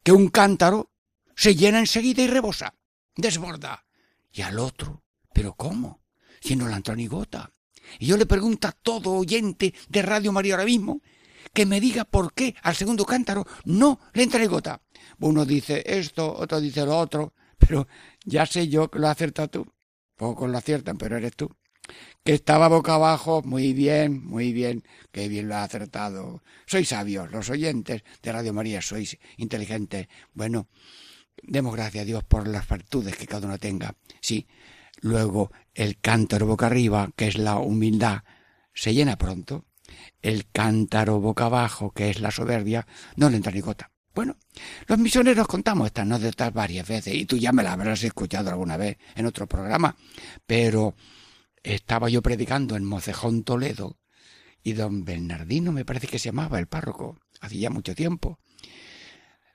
Que 0.03 0.13
un 0.13 0.29
cántaro 0.29 0.93
se 1.37 1.55
llena 1.55 1.79
enseguida 1.79 2.23
y 2.23 2.29
rebosa, 2.29 2.75
desborda. 3.17 3.85
Y 4.33 4.43
al 4.43 4.59
otro, 4.59 5.05
¿pero 5.35 5.55
cómo? 5.55 6.03
Si 6.41 6.57
no 6.57 6.69
le 6.69 6.75
entra 6.75 6.95
ni 6.95 7.07
gota. 7.07 7.53
Y 7.99 8.07
yo 8.07 8.17
le 8.17 8.27
pregunto 8.27 8.69
a 8.69 8.73
todo 8.73 9.13
oyente 9.13 9.75
de 9.89 10.03
Radio 10.03 10.33
María 10.33 10.55
ahora 10.55 10.65
mismo 10.65 11.03
que 11.53 11.67
me 11.67 11.81
diga 11.81 12.05
por 12.05 12.33
qué 12.33 12.55
al 12.63 12.77
segundo 12.77 13.05
cántaro 13.05 13.47
no 13.65 14.01
le 14.13 14.23
entra 14.23 14.45
gota. 14.47 14.83
Uno 15.19 15.45
dice 15.45 15.83
esto, 15.87 16.35
otro 16.35 16.61
dice 16.61 16.85
lo 16.85 16.99
otro, 16.99 17.35
pero 17.59 17.87
ya 18.25 18.47
sé 18.47 18.69
yo 18.69 18.91
que 18.91 18.99
lo 18.99 19.07
has 19.09 19.13
acertado 19.13 19.49
tú. 19.49 19.73
Pocos 20.17 20.51
lo 20.51 20.59
aciertan, 20.59 20.99
pero 20.99 21.17
eres 21.17 21.35
tú. 21.35 21.51
Que 22.25 22.35
estaba 22.35 22.69
boca 22.69 22.95
abajo, 22.95 23.43
muy 23.43 23.73
bien, 23.73 24.25
muy 24.25 24.53
bien, 24.53 24.85
qué 25.11 25.29
bien 25.29 25.49
lo 25.49 25.57
has 25.57 25.65
acertado. 25.65 26.43
Sois 26.67 26.89
sabios, 26.89 27.31
los 27.33 27.51
oyentes 27.51 28.03
de 28.23 28.33
Radio 28.33 28.53
María, 28.53 28.83
sois 28.83 29.19
inteligentes. 29.39 30.09
Bueno, 30.33 30.69
demos 31.43 31.75
gracias 31.75 32.03
a 32.03 32.05
Dios 32.05 32.25
por 32.25 32.47
las 32.47 32.69
virtudes 32.69 33.17
que 33.17 33.27
cada 33.27 33.47
uno 33.47 33.59
tenga. 33.59 33.97
Sí, 34.21 34.47
luego 35.01 35.51
el 35.75 35.99
cántaro 35.99 36.47
boca 36.47 36.67
arriba, 36.67 37.11
que 37.17 37.29
es 37.29 37.39
la 37.39 37.57
humildad, 37.57 38.23
se 38.75 38.95
llena 38.95 39.17
pronto. 39.17 39.65
El 40.23 40.51
cántaro 40.51 41.21
boca 41.21 41.47
abajo, 41.47 41.91
que 41.93 42.11
es 42.11 42.21
la 42.21 42.31
soberbia, 42.31 42.87
no 43.17 43.31
le 43.31 43.37
entra 43.37 43.53
ni 43.53 43.61
gota. 43.61 43.91
Bueno, 44.15 44.37
los 44.87 44.99
misioneros 44.99 45.47
contamos 45.47 45.87
estas 45.87 46.03
anécdotas 46.03 46.53
varias 46.53 46.87
veces 46.87 47.15
y 47.15 47.27
tú 47.27 47.37
ya 47.37 47.53
me 47.53 47.63
las 47.63 47.75
habrás 47.75 48.03
escuchado 48.03 48.51
alguna 48.51 48.77
vez 48.77 48.99
en 49.15 49.27
otro 49.27 49.47
programa, 49.47 49.97
pero 50.47 50.95
estaba 51.63 52.09
yo 52.09 52.21
predicando 52.21 52.77
en 52.77 52.85
Mocejón, 52.85 53.45
Toledo, 53.45 53.99
y 54.63 54.73
don 54.73 55.05
Bernardino 55.05 55.73
me 55.73 55.85
parece 55.85 56.07
que 56.07 56.19
se 56.19 56.31
llamaba 56.31 56.59
el 56.59 56.67
párroco, 56.67 57.19
hacía 57.41 57.71
mucho 57.71 57.95
tiempo. 57.95 58.39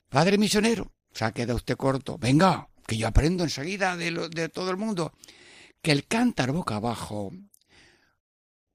Padre 0.09 0.37
misionero, 0.37 0.93
se 1.11 1.25
ha 1.25 1.31
quedado 1.31 1.57
usted 1.57 1.75
corto. 1.75 2.17
Venga, 2.17 2.69
que 2.85 2.97
yo 2.97 3.07
aprendo 3.07 3.43
enseguida 3.43 3.97
de, 3.97 4.11
lo, 4.11 4.29
de 4.29 4.49
todo 4.49 4.71
el 4.71 4.77
mundo. 4.77 5.13
Que 5.81 5.91
el 5.91 6.07
cántaro 6.07 6.53
boca 6.53 6.77
abajo, 6.77 7.31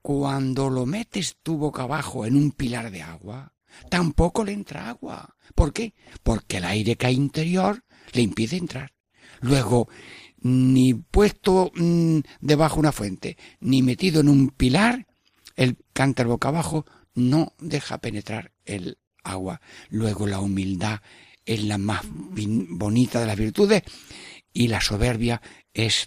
cuando 0.03 0.71
lo 0.71 0.87
metes 0.87 1.37
tú 1.43 1.57
boca 1.57 1.83
abajo 1.83 2.25
en 2.27 2.37
un 2.37 2.53
pilar 2.53 2.91
de 2.91 3.03
agua, 3.03 3.53
tampoco 3.89 4.45
le 4.45 4.53
entra 4.53 4.89
agua. 4.89 5.37
¿Por 5.55 5.73
qué? 5.73 5.95
Porque 6.23 6.59
el 6.59 6.65
aire 6.65 6.97
que 6.97 7.07
hay 7.07 7.15
interior 7.15 7.85
le 8.13 8.23
impide 8.23 8.57
entrar. 8.57 8.93
Luego, 9.41 9.89
ni 10.41 10.95
puesto 10.95 11.71
mm, 11.75 12.21
debajo 12.41 12.81
una 12.81 12.93
fuente, 12.93 13.37
ni 13.61 13.83
metido 13.83 14.21
en 14.21 14.29
un 14.29 14.49
pilar, 14.49 15.07
el 15.57 15.77
cántaro 15.93 16.31
boca 16.31 16.49
abajo 16.49 16.87
no 17.15 17.55
deja 17.59 17.99
penetrar 17.99 18.53
el 18.65 18.99
agua. 19.23 19.61
Luego 19.89 20.27
la 20.27 20.41
humildad 20.41 21.01
es 21.45 21.65
la 21.65 21.79
más 21.79 22.03
bonita 22.05 23.21
de 23.21 23.27
las 23.27 23.37
virtudes 23.37 23.83
y 24.53 24.69
la 24.69 24.81
soberbia 24.81 25.41
es 25.75 26.07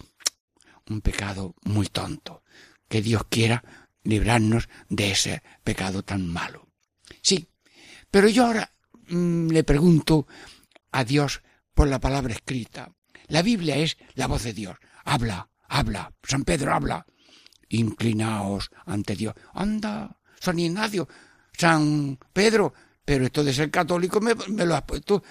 un 0.89 1.01
pecado 1.01 1.56
muy 1.63 1.88
tonto. 1.88 2.43
Que 2.88 3.01
Dios 3.01 3.23
quiera 3.29 3.83
librarnos 4.03 4.69
de 4.89 5.11
ese 5.11 5.43
pecado 5.63 6.03
tan 6.03 6.27
malo. 6.27 6.67
Sí, 7.21 7.47
pero 8.11 8.27
yo 8.27 8.45
ahora 8.45 8.71
mm, 9.07 9.49
le 9.49 9.63
pregunto 9.63 10.27
a 10.91 11.03
Dios 11.03 11.41
por 11.73 11.87
la 11.87 11.99
palabra 11.99 12.33
escrita. 12.33 12.93
La 13.27 13.41
Biblia 13.41 13.77
es 13.77 13.97
la 14.15 14.27
voz 14.27 14.43
de 14.43 14.53
Dios. 14.53 14.77
Habla, 15.05 15.49
habla. 15.67 16.13
San 16.23 16.43
Pedro 16.43 16.73
habla. 16.73 17.05
Inclinaos 17.69 18.69
ante 18.85 19.15
Dios. 19.15 19.33
Anda, 19.53 20.19
San 20.39 20.59
Ignacio, 20.59 21.07
San 21.57 22.19
Pedro, 22.31 22.73
pero 23.03 23.25
esto 23.25 23.43
de 23.43 23.53
ser 23.53 23.71
católico 23.71 24.21
me, 24.21 24.35
me 24.49 24.65
lo 24.65 24.75
has 24.75 24.83
puesto 24.83 25.23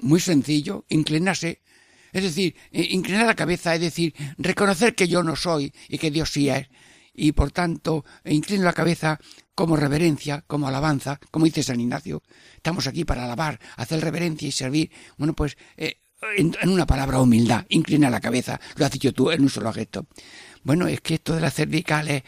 muy 0.00 0.20
sencillo, 0.20 0.84
inclinarse. 0.88 1.62
Es 2.12 2.22
decir, 2.22 2.56
inclinar 2.72 3.26
la 3.26 3.34
cabeza, 3.34 3.74
es 3.74 3.80
decir, 3.80 4.14
reconocer 4.38 4.94
que 4.94 5.08
yo 5.08 5.22
no 5.22 5.36
soy 5.36 5.72
y 5.88 5.98
que 5.98 6.10
Dios 6.10 6.30
sí 6.30 6.48
es. 6.48 6.68
Y 7.20 7.32
por 7.32 7.50
tanto, 7.50 8.04
inclino 8.24 8.62
la 8.62 8.72
cabeza 8.72 9.18
como 9.56 9.74
reverencia, 9.74 10.44
como 10.46 10.68
alabanza, 10.68 11.18
como 11.32 11.46
dice 11.46 11.64
San 11.64 11.80
Ignacio. 11.80 12.22
Estamos 12.54 12.86
aquí 12.86 13.04
para 13.04 13.24
alabar, 13.24 13.58
hacer 13.76 14.00
reverencia 14.00 14.46
y 14.46 14.52
servir. 14.52 14.92
Bueno, 15.16 15.34
pues 15.34 15.56
eh, 15.76 15.96
en, 16.36 16.54
una 16.68 16.86
palabra 16.86 17.20
humildad, 17.20 17.66
inclina 17.70 18.08
la 18.08 18.20
cabeza, 18.20 18.60
lo 18.76 18.86
has 18.86 18.92
dicho 18.92 19.12
tú 19.12 19.32
en 19.32 19.42
un 19.42 19.50
solo 19.50 19.72
gesto. 19.72 20.06
Bueno, 20.62 20.86
es 20.86 21.00
que 21.00 21.14
esto 21.14 21.34
de 21.34 21.40
las 21.40 21.54
cervicales 21.54 22.22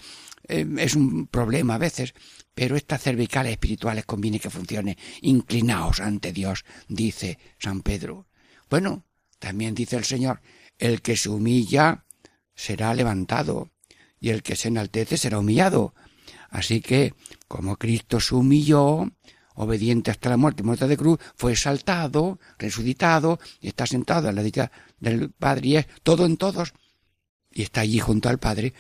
eh, 0.49 0.67
es 0.79 0.97
un 0.97 1.29
problema 1.29 1.77
a 1.77 1.79
veces, 1.79 2.13
pero 2.53 2.75
estas 2.75 3.01
cervicales 3.01 3.53
espirituales 3.53 4.07
conviene 4.07 4.41
que 4.41 4.51
funcione. 4.51 4.99
Inclinaos 5.21 6.01
ante 6.01 6.33
Dios, 6.33 6.65
dice 6.89 7.39
San 7.61 7.83
Pedro. 7.83 8.27
Bueno, 8.69 9.05
también 9.39 9.73
dice 9.73 9.95
el 9.95 10.05
Señor, 10.05 10.43
el 10.79 11.01
que 11.01 11.17
se 11.17 11.29
humilla 11.29 12.07
será 12.57 12.93
levantado 12.93 13.71
y 14.21 14.31
el 14.31 14.43
que 14.43 14.55
se 14.55 14.69
enaltece 14.69 15.17
será 15.17 15.39
humillado. 15.39 15.95
Así 16.51 16.81
que, 16.81 17.15
como 17.49 17.77
Cristo 17.77 18.21
se 18.21 18.35
humilló, 18.35 19.11
obediente 19.55 20.11
hasta 20.11 20.29
la 20.29 20.37
muerte, 20.37 20.63
muerte 20.63 20.87
de 20.87 20.97
cruz, 20.97 21.19
fue 21.37 21.53
exaltado, 21.53 22.39
resucitado, 22.59 23.41
y 23.61 23.69
está 23.69 23.87
sentado 23.87 24.29
a 24.29 24.33
la 24.33 24.43
dicha 24.43 24.71
del 24.99 25.31
Padre, 25.31 25.69
y 25.69 25.77
es 25.77 25.87
todo 26.03 26.27
en 26.27 26.37
todos, 26.37 26.75
y 27.51 27.63
está 27.63 27.81
allí 27.81 27.99
junto 27.99 28.29
al 28.29 28.39
Padre 28.39 28.75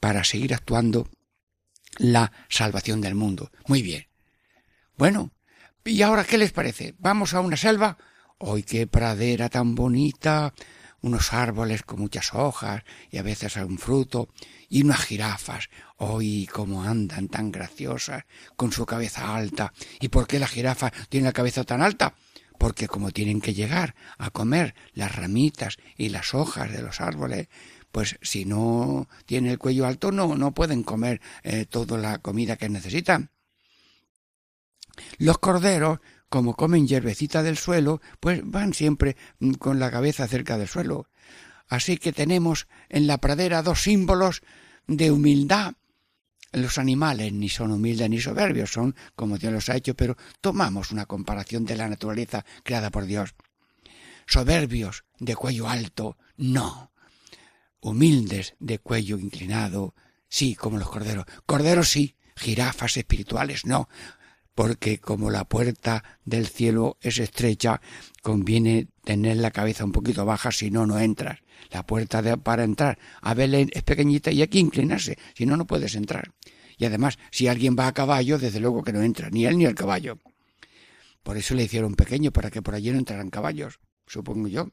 para 0.00 0.24
seguir 0.24 0.54
actuando 0.54 1.08
la 1.98 2.32
salvación 2.48 3.00
del 3.00 3.14
mundo. 3.14 3.50
Muy 3.66 3.82
bien. 3.82 4.06
Bueno, 4.96 5.32
¿y 5.84 6.02
ahora 6.02 6.24
qué 6.24 6.38
les 6.38 6.52
parece? 6.52 6.94
¿Vamos 6.98 7.34
a 7.34 7.40
una 7.40 7.56
selva? 7.56 7.96
¡Ay, 8.38 8.62
qué 8.62 8.86
pradera 8.86 9.48
tan 9.48 9.74
bonita! 9.74 10.52
Unos 11.04 11.34
árboles 11.34 11.82
con 11.82 12.00
muchas 12.00 12.32
hojas 12.32 12.82
y 13.10 13.18
a 13.18 13.22
veces 13.22 13.58
algún 13.58 13.76
fruto, 13.76 14.30
y 14.70 14.84
unas 14.84 15.04
jirafas. 15.04 15.68
¡Ay, 15.98 16.48
cómo 16.50 16.82
andan 16.82 17.28
tan 17.28 17.52
graciosas, 17.52 18.24
con 18.56 18.72
su 18.72 18.86
cabeza 18.86 19.36
alta! 19.36 19.74
¿Y 20.00 20.08
por 20.08 20.26
qué 20.26 20.38
la 20.38 20.46
jirafa 20.46 20.90
tiene 21.10 21.26
la 21.26 21.34
cabeza 21.34 21.62
tan 21.64 21.82
alta? 21.82 22.14
Porque 22.58 22.88
como 22.88 23.10
tienen 23.10 23.42
que 23.42 23.52
llegar 23.52 23.94
a 24.16 24.30
comer 24.30 24.74
las 24.94 25.14
ramitas 25.14 25.76
y 25.98 26.08
las 26.08 26.32
hojas 26.32 26.72
de 26.72 26.80
los 26.80 27.02
árboles, 27.02 27.48
pues 27.92 28.16
si 28.22 28.46
no 28.46 29.06
tiene 29.26 29.50
el 29.50 29.58
cuello 29.58 29.86
alto 29.86 30.10
no, 30.10 30.34
no 30.36 30.54
pueden 30.54 30.84
comer 30.84 31.20
eh, 31.42 31.66
toda 31.66 31.98
la 31.98 32.16
comida 32.16 32.56
que 32.56 32.70
necesitan. 32.70 33.30
Los 35.18 35.36
corderos, 35.36 35.98
como 36.34 36.56
comen 36.56 36.88
hierbecita 36.88 37.44
del 37.44 37.56
suelo, 37.56 38.00
pues 38.18 38.40
van 38.42 38.74
siempre 38.74 39.16
mm, 39.38 39.52
con 39.52 39.78
la 39.78 39.92
cabeza 39.92 40.26
cerca 40.26 40.58
del 40.58 40.66
suelo. 40.66 41.06
Así 41.68 41.96
que 41.96 42.12
tenemos 42.12 42.66
en 42.88 43.06
la 43.06 43.18
pradera 43.18 43.62
dos 43.62 43.84
símbolos 43.84 44.42
de 44.88 45.12
humildad. 45.12 45.74
Los 46.50 46.78
animales 46.78 47.32
ni 47.32 47.48
son 47.48 47.70
humildes 47.70 48.10
ni 48.10 48.20
soberbios, 48.20 48.72
son 48.72 48.96
como 49.14 49.38
Dios 49.38 49.52
los 49.52 49.68
ha 49.68 49.76
hecho, 49.76 49.94
pero 49.94 50.16
tomamos 50.40 50.90
una 50.90 51.06
comparación 51.06 51.66
de 51.66 51.76
la 51.76 51.88
naturaleza 51.88 52.44
creada 52.64 52.90
por 52.90 53.06
Dios. 53.06 53.36
Soberbios 54.26 55.04
de 55.20 55.36
cuello 55.36 55.68
alto, 55.68 56.18
no 56.36 56.90
humildes 57.80 58.56
de 58.58 58.80
cuello 58.80 59.18
inclinado, 59.18 59.94
sí, 60.28 60.56
como 60.56 60.78
los 60.78 60.88
corderos. 60.88 61.26
Corderos 61.46 61.90
sí, 61.90 62.16
jirafas 62.34 62.96
espirituales 62.96 63.66
no, 63.66 63.88
porque 64.54 64.98
como 64.98 65.30
la 65.30 65.44
puerta 65.44 66.04
del 66.24 66.46
cielo 66.46 66.96
es 67.00 67.18
estrecha, 67.18 67.80
conviene 68.22 68.88
tener 69.04 69.38
la 69.38 69.50
cabeza 69.50 69.84
un 69.84 69.92
poquito 69.92 70.24
baja, 70.24 70.52
si 70.52 70.70
no, 70.70 70.86
no 70.86 70.98
entras. 70.98 71.40
La 71.70 71.84
puerta 71.84 72.22
para 72.36 72.64
entrar 72.64 72.98
a 73.20 73.34
Belén 73.34 73.70
es 73.72 73.82
pequeñita 73.82 74.30
y 74.30 74.42
hay 74.42 74.48
que 74.48 74.58
inclinarse, 74.58 75.18
si 75.34 75.46
no, 75.46 75.56
no 75.56 75.66
puedes 75.66 75.94
entrar. 75.94 76.32
Y 76.76 76.84
además, 76.84 77.18
si 77.30 77.48
alguien 77.48 77.76
va 77.78 77.86
a 77.86 77.94
caballo, 77.94 78.38
desde 78.38 78.60
luego 78.60 78.82
que 78.82 78.92
no 78.92 79.02
entra, 79.02 79.30
ni 79.30 79.46
él 79.46 79.58
ni 79.58 79.64
el 79.64 79.74
caballo. 79.74 80.18
Por 81.22 81.36
eso 81.36 81.54
le 81.54 81.64
hicieron 81.64 81.94
pequeño, 81.94 82.32
para 82.32 82.50
que 82.50 82.62
por 82.62 82.74
allí 82.74 82.90
no 82.90 82.98
entraran 82.98 83.30
caballos, 83.30 83.80
supongo 84.06 84.48
yo. 84.48 84.70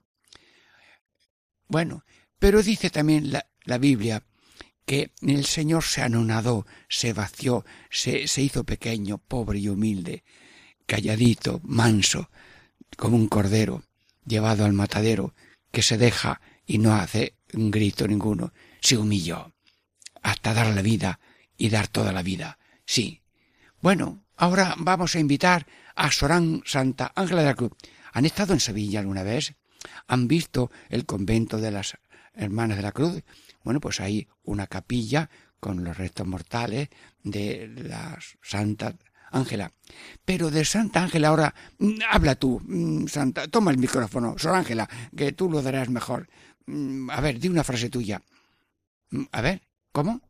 Bueno, 1.67 2.03
pero 2.37 2.61
dice 2.61 2.89
también 2.89 3.31
la, 3.31 3.77
Biblia 3.77 4.23
que 4.85 5.11
el 5.21 5.45
Señor 5.45 5.83
se 5.83 6.01
anonadó, 6.01 6.65
se 6.89 7.13
vació, 7.13 7.65
se, 7.89 8.27
se 8.27 8.41
hizo 8.41 8.63
pequeño, 8.63 9.17
pobre 9.17 9.59
y 9.59 9.69
humilde, 9.69 10.23
calladito, 10.85 11.61
manso, 11.63 12.29
como 12.97 13.15
un 13.15 13.27
cordero, 13.27 13.83
llevado 14.25 14.65
al 14.65 14.73
matadero, 14.73 15.33
que 15.71 15.81
se 15.81 15.97
deja 15.97 16.41
y 16.65 16.77
no 16.77 16.93
hace 16.95 17.35
un 17.53 17.71
grito 17.71 18.07
ninguno, 18.07 18.53
se 18.81 18.97
humilló, 18.97 19.53
hasta 20.21 20.53
dar 20.53 20.67
la 20.67 20.81
vida 20.81 21.19
y 21.57 21.69
dar 21.69 21.87
toda 21.87 22.11
la 22.11 22.23
vida. 22.23 22.57
Sí. 22.85 23.21
Bueno, 23.81 24.23
ahora 24.35 24.75
vamos 24.77 25.15
a 25.15 25.19
invitar 25.19 25.65
a 25.95 26.11
Során 26.11 26.63
Santa 26.65 27.11
Ángela 27.15 27.41
de 27.41 27.47
la 27.47 27.55
Cruz. 27.55 27.71
¿Han 28.13 28.25
estado 28.25 28.53
en 28.53 28.59
Sevilla 28.59 28.99
alguna 28.99 29.23
vez? 29.23 29.55
¿Han 30.07 30.27
visto 30.27 30.71
el 30.89 31.05
convento 31.05 31.57
de 31.57 31.71
las 31.71 31.97
Hermanas 32.33 32.77
de 32.77 32.83
la 32.83 32.91
Cruz, 32.91 33.23
bueno, 33.63 33.79
pues 33.79 33.99
hay 33.99 34.27
una 34.43 34.67
capilla 34.67 35.29
con 35.59 35.83
los 35.83 35.97
restos 35.97 36.27
mortales 36.27 36.89
de 37.23 37.67
la 37.67 38.17
Santa 38.41 38.95
Ángela. 39.31 39.71
Pero 40.25 40.51
de 40.51 40.65
Santa 40.65 41.03
Ángela 41.03 41.29
ahora, 41.29 41.55
mm, 41.79 41.99
habla 42.09 42.35
tú, 42.35 42.61
mm, 42.63 43.07
Santa, 43.07 43.47
toma 43.47 43.71
el 43.71 43.77
micrófono, 43.77 44.35
Sor 44.37 44.55
Ángela, 44.55 44.89
que 45.15 45.31
tú 45.31 45.49
lo 45.49 45.61
darás 45.61 45.89
mejor. 45.89 46.27
Mm, 46.65 47.09
a 47.09 47.21
ver, 47.21 47.39
di 47.39 47.47
una 47.47 47.63
frase 47.63 47.89
tuya. 47.89 48.21
A 49.31 49.41
ver, 49.41 49.61
¿cómo? 49.91 50.21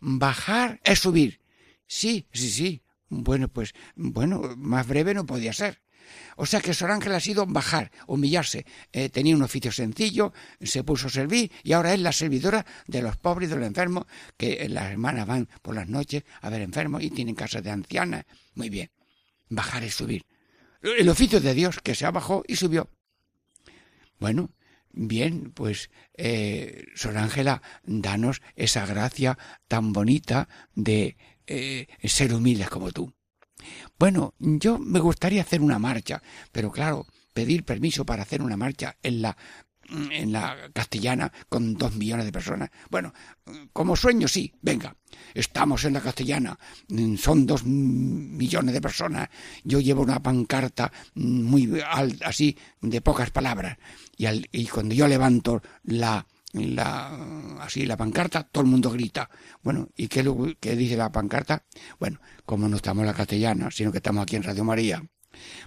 Bajar 0.00 0.80
es 0.84 1.00
subir. 1.00 1.40
Sí, 1.86 2.26
sí, 2.32 2.50
sí. 2.50 2.82
Bueno, 3.08 3.48
pues, 3.48 3.74
bueno, 3.94 4.54
más 4.56 4.86
breve 4.86 5.14
no 5.14 5.26
podía 5.26 5.52
ser. 5.52 5.80
O 6.36 6.46
sea 6.46 6.60
que 6.60 6.74
Sor 6.74 6.90
Ángela 6.90 7.16
ha 7.16 7.20
sido 7.20 7.46
bajar, 7.46 7.90
humillarse. 8.06 8.66
Eh, 8.92 9.08
tenía 9.08 9.34
un 9.34 9.42
oficio 9.42 9.72
sencillo, 9.72 10.32
se 10.60 10.84
puso 10.84 11.06
a 11.06 11.10
servir 11.10 11.50
y 11.62 11.72
ahora 11.72 11.94
es 11.94 12.00
la 12.00 12.12
servidora 12.12 12.66
de 12.86 13.02
los 13.02 13.16
pobres 13.16 13.48
y 13.48 13.52
de 13.52 13.58
los 13.58 13.66
enfermos, 13.66 14.06
que 14.36 14.68
las 14.68 14.90
hermanas 14.90 15.26
van 15.26 15.48
por 15.62 15.74
las 15.74 15.88
noches 15.88 16.24
a 16.40 16.50
ver 16.50 16.62
enfermos 16.62 17.02
y 17.02 17.10
tienen 17.10 17.34
casas 17.34 17.62
de 17.62 17.70
ancianas. 17.70 18.24
Muy 18.54 18.70
bien. 18.70 18.90
Bajar 19.48 19.84
es 19.84 19.94
subir. 19.94 20.24
El 20.82 21.08
oficio 21.08 21.40
de 21.40 21.54
Dios 21.54 21.80
que 21.82 21.94
se 21.94 22.06
abajó 22.06 22.44
y 22.46 22.56
subió. 22.56 22.90
Bueno, 24.18 24.50
bien, 24.92 25.52
pues 25.52 25.90
eh, 26.14 26.86
Sor 26.94 27.16
Ángela, 27.18 27.62
danos 27.84 28.40
esa 28.54 28.86
gracia 28.86 29.38
tan 29.68 29.92
bonita 29.92 30.48
de 30.74 31.16
eh, 31.46 31.86
ser 32.04 32.34
humildes 32.34 32.70
como 32.70 32.92
tú. 32.92 33.15
Bueno, 33.98 34.34
yo 34.38 34.78
me 34.78 35.00
gustaría 35.00 35.42
hacer 35.42 35.60
una 35.60 35.78
marcha, 35.78 36.22
pero 36.52 36.70
claro, 36.70 37.06
pedir 37.32 37.64
permiso 37.64 38.04
para 38.04 38.22
hacer 38.22 38.42
una 38.42 38.56
marcha 38.56 38.96
en 39.02 39.22
la 39.22 39.36
en 39.88 40.32
la 40.32 40.56
castellana 40.72 41.32
con 41.48 41.74
dos 41.74 41.94
millones 41.94 42.24
de 42.24 42.32
personas. 42.32 42.70
Bueno, 42.90 43.12
como 43.72 43.96
sueño 43.96 44.26
sí, 44.26 44.52
venga, 44.60 44.96
estamos 45.34 45.84
en 45.84 45.92
la 45.92 46.00
castellana, 46.00 46.58
son 47.18 47.46
dos 47.46 47.64
millones 47.64 48.74
de 48.74 48.80
personas, 48.80 49.28
yo 49.64 49.80
llevo 49.80 50.02
una 50.02 50.22
pancarta 50.22 50.92
muy 51.14 51.80
alta, 51.86 52.26
así, 52.26 52.56
de 52.80 53.00
pocas 53.00 53.30
palabras, 53.30 53.78
y, 54.16 54.26
y 54.50 54.66
cuando 54.66 54.94
yo 54.94 55.06
levanto 55.06 55.62
la, 55.84 56.26
la, 56.52 57.58
así 57.60 57.86
la 57.86 57.96
pancarta, 57.96 58.44
todo 58.44 58.64
el 58.64 58.70
mundo 58.70 58.90
grita. 58.90 59.28
Bueno, 59.62 59.88
¿y 59.96 60.08
qué, 60.08 60.56
qué 60.60 60.76
dice 60.76 60.96
la 60.96 61.12
pancarta? 61.12 61.64
Bueno, 61.98 62.20
como 62.44 62.68
no 62.68 62.76
estamos 62.76 63.02
en 63.02 63.08
la 63.08 63.14
castellana, 63.14 63.70
sino 63.70 63.92
que 63.92 63.98
estamos 63.98 64.22
aquí 64.22 64.36
en 64.36 64.42
Radio 64.42 64.64
María, 64.64 65.04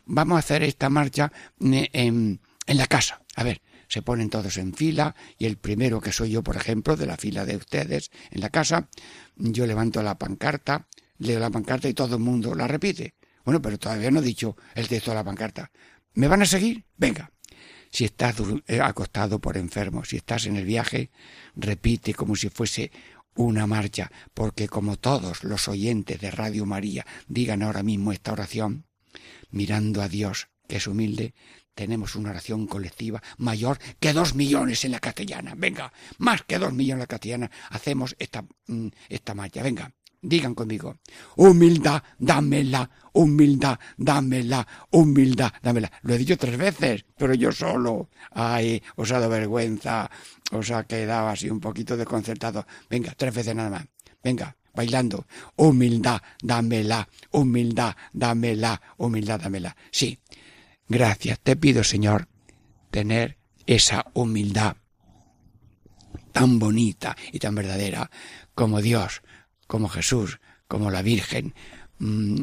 vamos 0.06 0.36
a 0.38 0.40
hacer 0.40 0.64
esta 0.64 0.90
marcha 0.90 1.32
eh, 1.62 1.90
en, 1.94 2.42
en 2.66 2.78
la 2.78 2.88
casa. 2.88 3.22
A 3.36 3.44
ver, 3.44 3.62
se 3.88 4.02
ponen 4.02 4.30
todos 4.30 4.58
en 4.58 4.74
fila 4.74 5.16
y 5.38 5.46
el 5.46 5.58
primero 5.58 6.00
que 6.00 6.12
soy 6.12 6.32
yo, 6.32 6.44
por 6.44 6.56
ejemplo, 6.56 6.96
de 6.96 7.06
la 7.06 7.18
fila 7.18 7.46
de 7.46 7.58
ustedes 7.58 8.12
en 8.32 8.42
la 8.42 8.50
casa, 8.50 8.90
yo 9.36 9.66
levanto 9.66 10.02
la 10.04 10.18
pancarta, 10.18 10.88
leo 11.18 11.40
la 11.40 11.50
pancarta 11.50 11.90
y 11.90 11.94
todo 11.94 12.16
el 12.16 12.22
mundo 12.22 12.56
la 12.56 12.68
repite. 12.68 13.16
Bueno, 13.44 13.62
pero 13.62 13.80
todavía 13.80 14.12
no 14.12 14.20
he 14.20 14.24
dicho 14.24 14.56
el 14.76 14.88
texto 14.88 15.12
de 15.12 15.16
la 15.16 15.24
pancarta. 15.24 15.72
¿Me 16.14 16.28
van 16.28 16.42
a 16.42 16.46
seguir? 16.46 16.86
Venga. 16.98 17.32
Si 17.92 18.06
estás 18.06 18.36
eh, 18.68 18.82
acostado 18.82 19.40
por 19.40 19.58
enfermo, 19.58 20.06
si 20.06 20.18
estás 20.18 20.46
en 20.46 20.56
el 20.56 20.66
viaje, 20.66 21.10
repite 21.56 22.14
como 22.14 22.36
si 22.36 22.50
fuese 22.50 22.92
una 23.36 23.68
marcha, 23.68 24.12
porque 24.34 24.68
como 24.68 24.98
todos 24.98 25.44
los 25.44 25.68
oyentes 25.68 26.20
de 26.20 26.32
Radio 26.32 26.66
María 26.66 27.06
digan 27.28 27.64
ahora 27.64 27.84
mismo 27.84 28.12
esta 28.12 28.34
oración, 28.34 28.86
mirando 29.50 30.02
a 30.02 30.10
Dios, 30.10 30.50
que 30.68 30.78
es 30.78 30.88
humilde, 30.88 31.34
tenemos 31.74 32.16
una 32.16 32.32
oración 32.32 32.68
colectiva 32.68 33.24
mayor 33.38 33.80
que 34.02 34.12
dos 34.12 34.36
millones 34.36 34.84
en 34.84 34.92
la 34.92 35.00
castellana. 35.00 35.54
Venga, 35.56 35.94
más 36.18 36.44
que 36.44 36.60
dos 36.60 36.74
millones 36.74 36.96
en 36.96 37.00
la 37.00 37.08
castellana, 37.08 37.52
hacemos 37.70 38.18
esta, 38.20 38.44
mm, 38.68 38.88
esta 39.08 39.34
marcha. 39.34 39.64
Venga, 39.64 39.94
digan 40.22 40.56
conmigo, 40.56 40.98
humildad, 41.36 42.04
dámela, 42.18 42.90
humildad, 43.14 43.80
dámela, 43.98 44.68
humildad, 44.92 45.52
dámela. 45.62 45.92
Lo 46.04 46.14
he 46.14 46.18
dicho 46.18 46.38
tres 46.38 46.58
veces, 46.58 47.06
pero 47.18 47.34
yo 47.34 47.52
solo. 47.52 48.10
Ay, 48.32 48.82
os 48.96 49.12
ha 49.12 49.20
dado 49.20 49.30
vergüenza, 49.30 50.10
os 50.52 50.72
ha 50.72 50.84
quedado 50.84 51.30
así 51.30 51.50
un 51.50 51.60
poquito 51.60 51.98
desconcertado. 51.98 52.66
Venga, 52.90 53.14
tres 53.16 53.34
veces 53.34 53.56
nada 53.56 53.70
más. 53.70 53.86
Venga, 54.24 54.56
bailando. 54.74 55.26
Humildad, 55.56 56.22
dámela, 56.42 57.08
humildad, 57.32 57.96
dámela, 58.14 58.82
humildad, 58.98 59.40
dámela. 59.40 59.76
Sí, 59.92 60.20
gracias. 60.88 61.40
Te 61.40 61.56
pido, 61.56 61.84
Señor, 61.84 62.28
tener 62.92 63.38
esa 63.66 64.06
humildad 64.14 64.76
tan 66.32 66.60
bonita 66.60 67.16
y 67.32 67.40
tan 67.40 67.56
verdadera 67.56 68.10
como 68.56 68.82
Dios, 68.82 69.22
como 69.70 69.88
Jesús, 69.88 70.40
como 70.68 70.90
la 70.90 71.04
Virgen, 71.04 71.54
mm, 72.00 72.42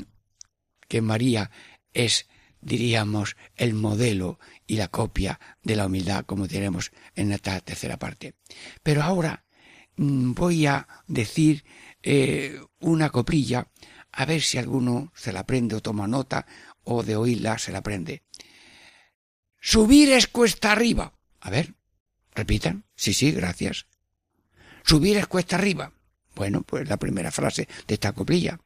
que 0.87 1.03
María 1.03 1.51
es, 1.93 2.29
diríamos, 2.61 3.37
el 3.57 3.75
modelo 3.75 4.39
y 4.65 4.77
la 4.77 4.87
copia 4.87 5.41
de 5.61 5.75
la 5.75 5.87
humildad, 5.87 6.25
como 6.25 6.47
diremos 6.47 6.93
en 7.17 7.33
esta 7.33 7.59
tercera 7.59 7.99
parte. 7.99 8.37
Pero 8.85 9.03
ahora 9.03 9.45
mm, 9.97 10.35
voy 10.35 10.67
a 10.67 10.87
decir 11.09 11.65
eh, 12.01 12.61
una 12.79 13.11
coprilla, 13.11 13.73
a 14.13 14.25
ver 14.25 14.41
si 14.41 14.59
alguno 14.59 15.13
se 15.17 15.33
la 15.33 15.41
aprende 15.41 15.75
o 15.75 15.83
toma 15.83 16.07
nota, 16.07 16.47
o 16.85 17.03
de 17.03 17.17
oírla 17.17 17.59
se 17.59 17.73
la 17.73 17.79
aprende. 17.79 18.23
Subir 19.61 20.13
es 20.13 20.29
cuesta 20.29 20.71
arriba. 20.71 21.13
A 21.41 21.51
ver, 21.51 21.75
repitan. 22.37 22.85
Sí, 22.95 23.13
sí, 23.13 23.33
gracias. 23.33 23.89
Subir 24.85 25.17
es 25.17 25.27
cuesta 25.27 25.57
arriba. 25.57 25.96
Bueno, 26.37 26.63
pues 26.63 26.87
la 26.87 26.99
primera 26.99 27.33
frase 27.33 27.67
de 27.87 27.95
esta 27.95 28.13
coprilla. 28.13 28.61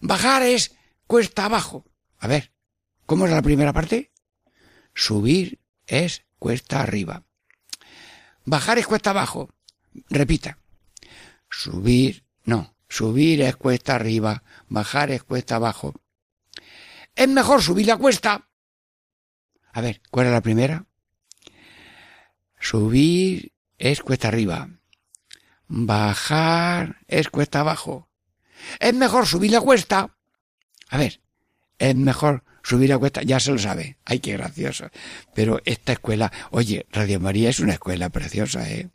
Bajar 0.00 0.42
es 0.42 0.74
cuesta 1.06 1.44
abajo. 1.44 1.84
A 2.18 2.26
ver, 2.26 2.52
¿cómo 3.06 3.26
es 3.26 3.30
la 3.30 3.42
primera 3.42 3.72
parte? 3.72 4.10
Subir 4.92 5.60
es 5.86 6.24
cuesta 6.40 6.82
arriba. 6.82 7.22
Bajar 8.44 8.78
es 8.78 8.88
cuesta 8.88 9.10
abajo. 9.10 9.50
Repita. 10.10 10.58
Subir, 11.48 12.24
no. 12.44 12.74
Subir 12.88 13.40
es 13.42 13.54
cuesta 13.56 13.94
arriba. 13.94 14.42
Bajar 14.68 15.12
es 15.12 15.22
cuesta 15.22 15.56
abajo. 15.56 15.94
Es 17.14 17.28
mejor 17.28 17.62
subir 17.62 17.86
la 17.86 17.96
cuesta. 17.96 18.48
A 19.72 19.80
ver, 19.80 20.02
¿cuál 20.10 20.26
es 20.26 20.32
la 20.32 20.40
primera? 20.40 20.86
Subir 22.58 23.52
es 23.78 24.02
cuesta 24.02 24.26
arriba. 24.26 24.68
Bajar 25.74 26.98
es 27.08 27.30
cuesta 27.30 27.60
abajo. 27.60 28.10
Es 28.78 28.92
mejor 28.92 29.26
subir 29.26 29.52
la 29.52 29.60
cuesta. 29.62 30.14
A 30.90 30.98
ver, 30.98 31.22
es 31.78 31.96
mejor 31.96 32.44
subir 32.62 32.90
la 32.90 32.98
cuesta, 32.98 33.22
ya 33.22 33.40
se 33.40 33.52
lo 33.52 33.58
sabe. 33.58 33.96
Ay, 34.04 34.20
qué 34.20 34.32
gracioso. 34.32 34.90
Pero 35.34 35.62
esta 35.64 35.94
escuela, 35.94 36.30
oye, 36.50 36.84
Radio 36.92 37.20
María 37.20 37.48
es 37.48 37.58
una 37.58 37.72
escuela 37.72 38.10
preciosa, 38.10 38.70
¿eh? 38.70 38.90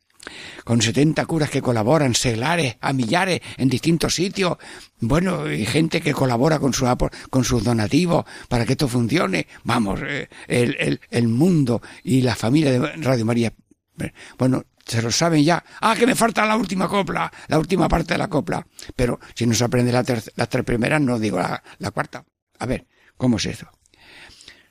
Con 0.64 0.84
setenta 0.84 1.26
curas 1.26 1.50
que 1.50 1.64
colaboran, 1.64 2.14
seglares, 2.14 2.78
a 2.80 2.94
millares, 2.94 3.42
en 3.58 3.70
distintos 3.70 4.14
sitios. 4.14 4.58
Bueno, 5.00 5.52
y 5.52 5.66
gente 5.66 6.00
que 6.00 6.14
colabora 6.14 6.60
con, 6.60 6.76
su, 6.76 6.86
con 7.32 7.44
sus 7.44 7.64
donativos 7.64 8.24
para 8.50 8.68
que 8.68 8.74
esto 8.74 8.88
funcione. 8.88 9.48
Vamos, 9.64 10.00
eh, 10.04 10.30
el, 10.48 10.78
el, 10.80 11.02
el 11.10 11.28
mundo 11.28 11.82
y 12.04 12.22
la 12.22 12.36
familia 12.36 12.72
de 12.72 12.98
Radio 12.98 13.26
María. 13.26 13.52
Bueno, 14.38 14.64
se 14.88 15.02
lo 15.02 15.12
saben 15.12 15.44
ya. 15.44 15.64
Ah, 15.82 15.96
que 15.96 16.08
me 16.08 16.16
falta 16.16 16.46
la 16.46 16.56
última 16.56 16.88
copla, 16.88 17.32
la 17.48 17.60
última 17.60 17.88
parte 17.90 18.14
de 18.14 18.18
la 18.18 18.30
copla. 18.30 18.66
Pero 18.96 19.20
si 19.36 19.46
no 19.46 19.54
se 19.54 19.64
aprende 19.64 19.92
las 19.92 20.50
tres 20.50 20.64
primeras, 20.66 21.02
no 21.02 21.20
digo 21.20 21.40
la, 21.40 21.92
cuarta. 21.92 22.26
A 22.60 22.66
ver, 22.66 22.88
¿cómo 23.18 23.38
es 23.38 23.46
eso? 23.46 23.70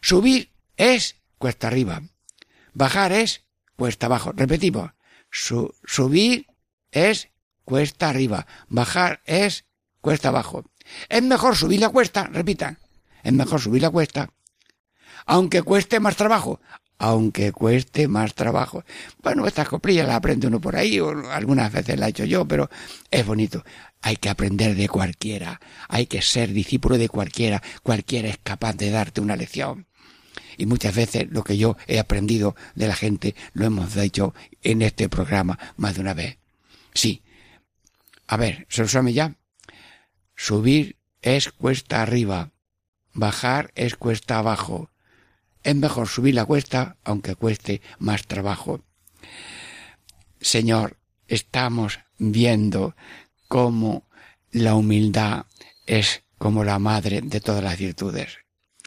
Subir 0.01 0.53
es 0.77 1.17
cuesta 1.39 1.69
arriba. 1.69 2.03
Bajar 2.73 3.13
es 3.13 3.45
cuesta 3.77 4.07
abajo. 4.07 4.33
Repetimos. 4.35 4.93
Su, 5.31 5.75
subir 5.85 6.47
es 6.91 7.29
cuesta 7.65 8.09
arriba. 8.09 8.47
Bajar 8.69 9.21
es 9.27 9.67
cuesta 10.01 10.29
abajo. 10.29 10.65
Es 11.09 11.23
mejor 11.23 11.57
subir 11.57 11.81
la 11.81 11.91
cuesta, 11.91 12.25
repitan. 12.25 12.79
Es 13.23 13.33
mejor 13.33 13.61
subir 13.61 13.83
la 13.83 13.91
cuesta. 13.91 14.31
Aunque 15.27 15.63
cueste 15.63 16.01
más 16.01 16.17
trabajo. 16.17 16.61
Aunque 16.99 17.53
cueste 17.53 18.09
más 18.09 18.35
trabajo. 18.35 18.85
Bueno, 19.23 19.47
estas 19.47 19.69
coprillas 19.69 20.07
las 20.07 20.17
aprende 20.17 20.47
uno 20.47 20.61
por 20.61 20.77
ahí, 20.77 20.99
o 20.99 21.31
algunas 21.31 21.73
veces 21.73 21.99
las 21.99 22.09
he 22.09 22.11
hecho 22.11 22.25
yo, 22.25 22.47
pero 22.47 22.71
es 23.11 23.27
bonito. 23.27 23.65
Hay 24.01 24.17
que 24.17 24.29
aprender 24.29 24.77
de 24.77 24.89
cualquiera. 24.89 25.61
Hay 25.89 26.07
que 26.07 26.23
ser 26.23 26.53
discípulo 26.53 26.97
de 26.97 27.09
cualquiera. 27.09 27.63
Cualquiera 27.83 28.29
es 28.29 28.39
capaz 28.43 28.75
de 28.77 28.91
darte 28.91 29.21
una 29.21 29.37
lección. 29.37 29.87
Y 30.57 30.67
muchas 30.67 30.95
veces 30.95 31.27
lo 31.31 31.45
que 31.45 31.59
yo 31.59 31.77
he 31.87 31.99
aprendido 31.99 32.57
de 32.75 32.89
la 32.89 32.97
gente 32.97 33.35
lo 33.53 33.67
hemos 33.67 33.95
dicho 33.95 34.35
en 34.63 34.83
este 34.83 35.09
programa 35.09 35.59
más 35.77 35.97
de 35.97 36.01
una 36.01 36.15
vez. 36.15 36.39
Sí. 36.95 37.23
A 38.27 38.37
ver, 38.37 38.67
¿se 38.71 38.83
lo 38.83 38.89
sabe 38.89 39.13
ya? 39.13 39.37
Subir 40.35 40.97
es 41.23 41.51
cuesta 41.51 42.03
arriba. 42.03 42.53
Bajar 43.13 43.71
es 43.75 43.97
cuesta 43.97 44.39
abajo. 44.39 44.91
Es 45.67 45.75
mejor 45.75 46.07
subir 46.07 46.37
la 46.37 46.45
cuesta 46.45 46.97
aunque 47.03 47.35
cueste 47.35 47.83
más 47.99 48.25
trabajo. 48.29 48.85
Señor, 50.41 50.97
estamos 51.27 51.99
viendo 52.19 52.95
cómo 53.49 54.09
la 54.53 54.77
humildad 54.77 55.47
es 55.85 56.23
como 56.39 56.63
la 56.63 56.79
madre 56.79 57.21
de 57.21 57.41
todas 57.41 57.65
las 57.65 57.79
virtudes. 57.79 58.39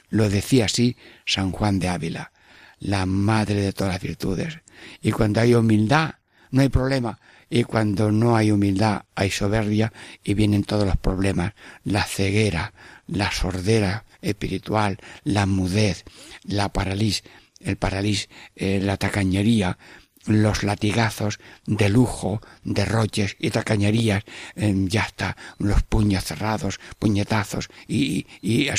Lo 0.08 0.30
decía 0.30 0.66
así 0.68 0.96
San 1.26 1.52
Juan 1.52 1.80
de 1.80 1.90
Ávila, 1.90 2.32
la 2.80 3.06
madre 3.06 3.56
de 3.56 3.74
todas 3.74 3.96
las 3.96 4.02
virtudes. 4.02 4.60
Y 5.02 5.12
cuando 5.12 5.42
hay 5.42 5.56
humildad, 5.56 6.12
no 6.50 6.62
hay 6.62 6.70
problema. 6.70 7.20
Y 7.50 7.66
cuando 7.66 8.10
no 8.10 8.38
hay 8.38 8.52
humildad, 8.52 9.04
hay 9.16 9.32
soberbia 9.32 9.92
y 10.24 10.34
vienen 10.34 10.64
todos 10.64 10.86
los 10.86 10.96
problemas. 10.96 11.56
La 11.84 12.06
ceguera, 12.06 12.74
la 13.06 13.32
sordera 13.32 14.06
espiritual, 14.22 14.98
la 15.24 15.46
mudez, 15.46 16.04
la 16.44 16.70
parálisis, 16.70 17.24
el 17.60 17.78
parálisis, 17.78 18.30
eh, 18.56 18.80
la 18.82 18.98
tacañería, 18.98 19.78
los 20.26 20.64
latigazos 20.64 21.40
de 21.66 21.90
lujo, 21.90 22.42
derroches 22.64 23.36
y 23.40 23.50
tacañerías, 23.52 24.24
ya 24.56 25.04
está, 25.04 25.38
los 25.58 25.84
puños 25.84 26.26
cerrados, 26.26 26.80
puñetazos 27.00 27.70
y, 27.88 28.28
y 28.42 28.70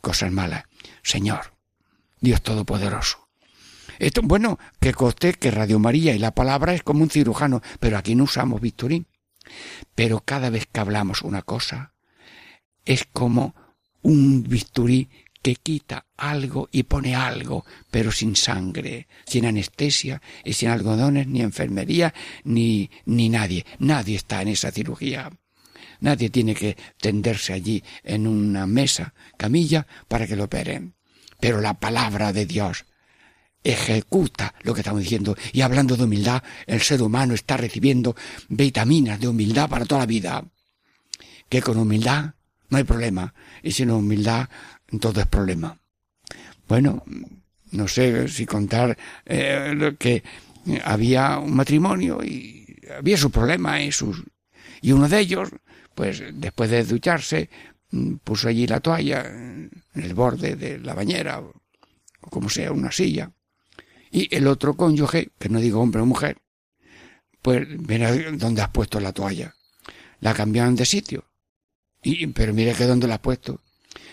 cosas 0.00 0.32
malas. 0.32 0.64
Señor, 1.02 1.54
Dios 2.20 2.42
Todopoderoso. 2.42 3.28
Esto, 3.98 4.22
bueno, 4.22 4.58
que 4.80 4.92
coste 4.92 5.34
que 5.34 5.50
Radio 5.50 5.78
María 5.78 6.14
y 6.14 6.18
la 6.18 6.34
palabra 6.34 6.74
es 6.74 6.82
como 6.82 7.02
un 7.02 7.10
cirujano, 7.10 7.62
pero 7.78 7.96
aquí 7.96 8.14
no 8.14 8.24
usamos 8.24 8.60
bisturí. 8.60 9.06
Pero 9.94 10.20
cada 10.24 10.50
vez 10.50 10.66
que 10.66 10.80
hablamos 10.80 11.22
una 11.22 11.42
cosa, 11.42 11.94
es 12.84 13.06
como 13.12 13.54
un 14.02 14.42
bisturí 14.42 15.08
que 15.42 15.56
quita 15.56 16.06
algo 16.16 16.68
y 16.70 16.84
pone 16.84 17.16
algo, 17.16 17.66
pero 17.90 18.12
sin 18.12 18.36
sangre, 18.36 19.08
sin 19.26 19.44
anestesia 19.44 20.22
y 20.44 20.52
sin 20.52 20.68
algodones, 20.68 21.26
ni 21.26 21.40
enfermería, 21.40 22.14
ni, 22.44 22.90
ni 23.06 23.28
nadie. 23.28 23.66
Nadie 23.80 24.16
está 24.16 24.40
en 24.40 24.48
esa 24.48 24.70
cirugía. 24.70 25.30
Nadie 26.00 26.30
tiene 26.30 26.54
que 26.54 26.76
tenderse 27.00 27.52
allí 27.52 27.82
en 28.04 28.26
una 28.26 28.66
mesa, 28.66 29.14
camilla, 29.36 29.86
para 30.08 30.26
que 30.26 30.36
lo 30.36 30.44
operen. 30.44 30.94
Pero 31.40 31.60
la 31.60 31.74
palabra 31.74 32.32
de 32.32 32.46
Dios 32.46 32.86
ejecuta 33.64 34.54
lo 34.62 34.74
que 34.74 34.80
estamos 34.80 35.02
diciendo. 35.02 35.36
Y 35.52 35.60
hablando 35.60 35.96
de 35.96 36.04
humildad, 36.04 36.42
el 36.66 36.80
ser 36.80 37.02
humano 37.02 37.34
está 37.34 37.56
recibiendo 37.56 38.16
vitaminas 38.48 39.20
de 39.20 39.28
humildad 39.28 39.68
para 39.68 39.84
toda 39.84 40.02
la 40.02 40.06
vida. 40.06 40.44
Que 41.48 41.62
con 41.62 41.78
humildad 41.78 42.34
no 42.72 42.78
hay 42.78 42.84
problema. 42.84 43.34
Y 43.62 43.70
sin 43.72 43.90
humildad 43.90 44.48
todo 44.98 45.20
es 45.20 45.26
problema. 45.26 45.78
Bueno, 46.66 47.04
no 47.70 47.86
sé 47.86 48.28
si 48.28 48.46
contar 48.46 48.96
eh, 49.26 49.94
que 49.98 50.22
había 50.82 51.38
un 51.38 51.54
matrimonio 51.54 52.24
y 52.24 52.80
había 52.96 53.18
su 53.18 53.30
problema 53.30 53.82
y 53.82 53.92
sus 53.92 54.22
y 54.80 54.92
uno 54.92 55.08
de 55.08 55.20
ellos 55.20 55.50
pues 55.94 56.22
después 56.32 56.70
de 56.70 56.84
ducharse 56.84 57.50
puso 58.24 58.48
allí 58.48 58.66
la 58.66 58.80
toalla 58.80 59.26
en 59.26 59.70
el 59.94 60.14
borde 60.14 60.56
de 60.56 60.78
la 60.78 60.94
bañera 60.94 61.40
o 61.40 61.52
como 62.30 62.48
sea 62.48 62.72
una 62.72 62.90
silla 62.90 63.32
y 64.10 64.34
el 64.34 64.46
otro 64.46 64.74
cónyuge 64.74 65.30
que 65.38 65.48
no 65.48 65.60
digo 65.60 65.80
hombre 65.80 66.00
o 66.00 66.06
mujer 66.06 66.38
pues 67.42 67.68
mira 67.68 68.14
dónde 68.32 68.62
has 68.62 68.70
puesto 68.70 68.98
la 69.00 69.12
toalla 69.12 69.54
la 70.20 70.32
cambiaron 70.34 70.76
de 70.76 70.86
sitio 70.86 71.31
pero 72.34 72.52
mire 72.52 72.74
que 72.74 72.86
dónde 72.86 73.06
la 73.06 73.14
has 73.14 73.20
puesto 73.20 73.60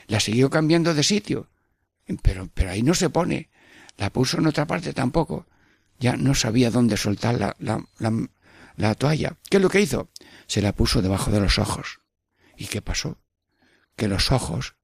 la 0.08 0.20
siguió 0.20 0.50
cambiando 0.50 0.94
de 0.94 1.04
sitio 1.04 1.48
pero 2.22 2.50
pero 2.54 2.72
ahí 2.72 2.84
no 2.84 2.94
se 2.94 3.10
pone 3.10 3.50
la 3.98 4.12
puso 4.12 4.38
en 4.38 4.48
otra 4.48 4.68
parte 4.68 4.94
tampoco 4.94 5.46
ya 6.00 6.16
no 6.16 6.34
sabía 6.34 6.72
dónde 6.72 6.98
soltar 6.98 7.40
la, 7.40 7.56
la, 7.60 7.84
la, 8.00 8.30
la 8.78 8.96
toalla. 8.96 9.38
¿Qué 9.50 9.58
es 9.58 9.64
lo 9.64 9.70
que 9.70 9.82
hizo? 9.82 10.10
Se 10.48 10.62
la 10.62 10.74
puso 10.74 11.02
debajo 11.02 11.32
de 11.32 11.42
los 11.42 11.60
ojos. 11.60 12.00
¿Y 12.58 12.66
qué 12.66 12.82
pasó? 12.82 13.18
Que 13.96 14.08
los 14.08 14.32
ojos 14.32 14.76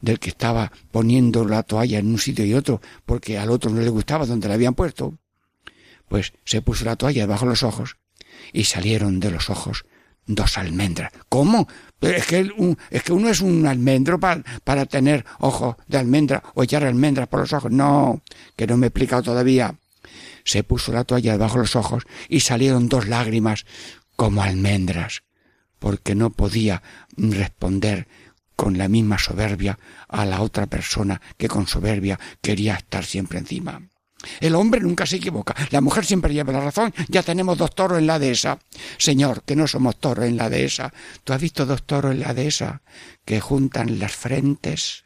del 0.00 0.18
que 0.18 0.30
estaba 0.30 0.72
poniendo 0.90 1.44
la 1.44 1.62
toalla 1.62 1.98
en 1.98 2.06
un 2.06 2.18
sitio 2.18 2.46
y 2.46 2.54
otro, 2.54 2.80
porque 3.04 3.38
al 3.38 3.50
otro 3.50 3.70
no 3.70 3.82
le 3.82 3.90
gustaba 3.90 4.24
donde 4.24 4.48
la 4.48 4.54
habían 4.54 4.74
puesto, 4.74 5.18
pues 6.08 6.32
se 6.44 6.62
puso 6.62 6.86
la 6.86 6.96
toalla 6.96 7.22
debajo 7.22 7.44
de 7.44 7.50
los 7.50 7.62
ojos 7.62 7.98
y 8.52 8.64
salieron 8.64 9.20
de 9.20 9.30
los 9.30 9.50
ojos 9.50 9.84
dos 10.26 10.56
almendras. 10.56 11.12
¿Cómo? 11.28 11.68
Es 12.00 12.26
que, 12.26 12.50
un, 12.56 12.78
es 12.90 13.02
que 13.02 13.12
uno 13.12 13.28
es 13.28 13.40
un 13.40 13.66
almendro 13.66 14.18
para, 14.18 14.42
para 14.64 14.86
tener 14.86 15.24
ojos 15.38 15.76
de 15.86 15.98
almendra 15.98 16.42
o 16.54 16.62
echar 16.62 16.84
almendras 16.84 17.28
por 17.28 17.40
los 17.40 17.52
ojos. 17.52 17.70
No, 17.70 18.22
que 18.56 18.66
no 18.66 18.76
me 18.76 18.86
he 18.86 18.88
explicado 18.88 19.22
todavía 19.22 19.74
se 20.44 20.64
puso 20.64 20.92
la 20.92 21.04
toalla 21.04 21.32
debajo 21.32 21.54
de 21.54 21.60
los 21.60 21.76
ojos 21.76 22.04
y 22.28 22.40
salieron 22.40 22.88
dos 22.88 23.08
lágrimas 23.08 23.66
como 24.16 24.42
almendras, 24.42 25.22
porque 25.78 26.14
no 26.14 26.30
podía 26.30 26.82
responder 27.16 28.08
con 28.56 28.76
la 28.76 28.88
misma 28.88 29.18
soberbia 29.18 29.78
a 30.08 30.26
la 30.26 30.42
otra 30.42 30.66
persona 30.66 31.20
que 31.38 31.48
con 31.48 31.66
soberbia 31.66 32.18
quería 32.42 32.74
estar 32.74 33.04
siempre 33.04 33.38
encima. 33.38 33.80
El 34.40 34.54
hombre 34.54 34.80
nunca 34.80 35.06
se 35.06 35.16
equivoca, 35.16 35.54
la 35.70 35.80
mujer 35.80 36.04
siempre 36.04 36.34
lleva 36.34 36.52
la 36.52 36.60
razón. 36.60 36.92
Ya 37.08 37.22
tenemos 37.22 37.56
dos 37.56 37.74
toros 37.74 37.98
en 37.98 38.06
la 38.06 38.18
dehesa. 38.18 38.58
Señor, 38.98 39.42
que 39.44 39.56
no 39.56 39.66
somos 39.66 39.98
toros 39.98 40.26
en 40.26 40.36
la 40.36 40.50
dehesa. 40.50 40.92
¿Tú 41.24 41.32
has 41.32 41.40
visto 41.40 41.66
dos 41.66 41.84
toros 41.84 42.12
en 42.12 42.20
la 42.20 42.34
dehesa 42.34 42.82
que 43.24 43.40
juntan 43.40 43.98
las 43.98 44.12
frentes 44.12 45.04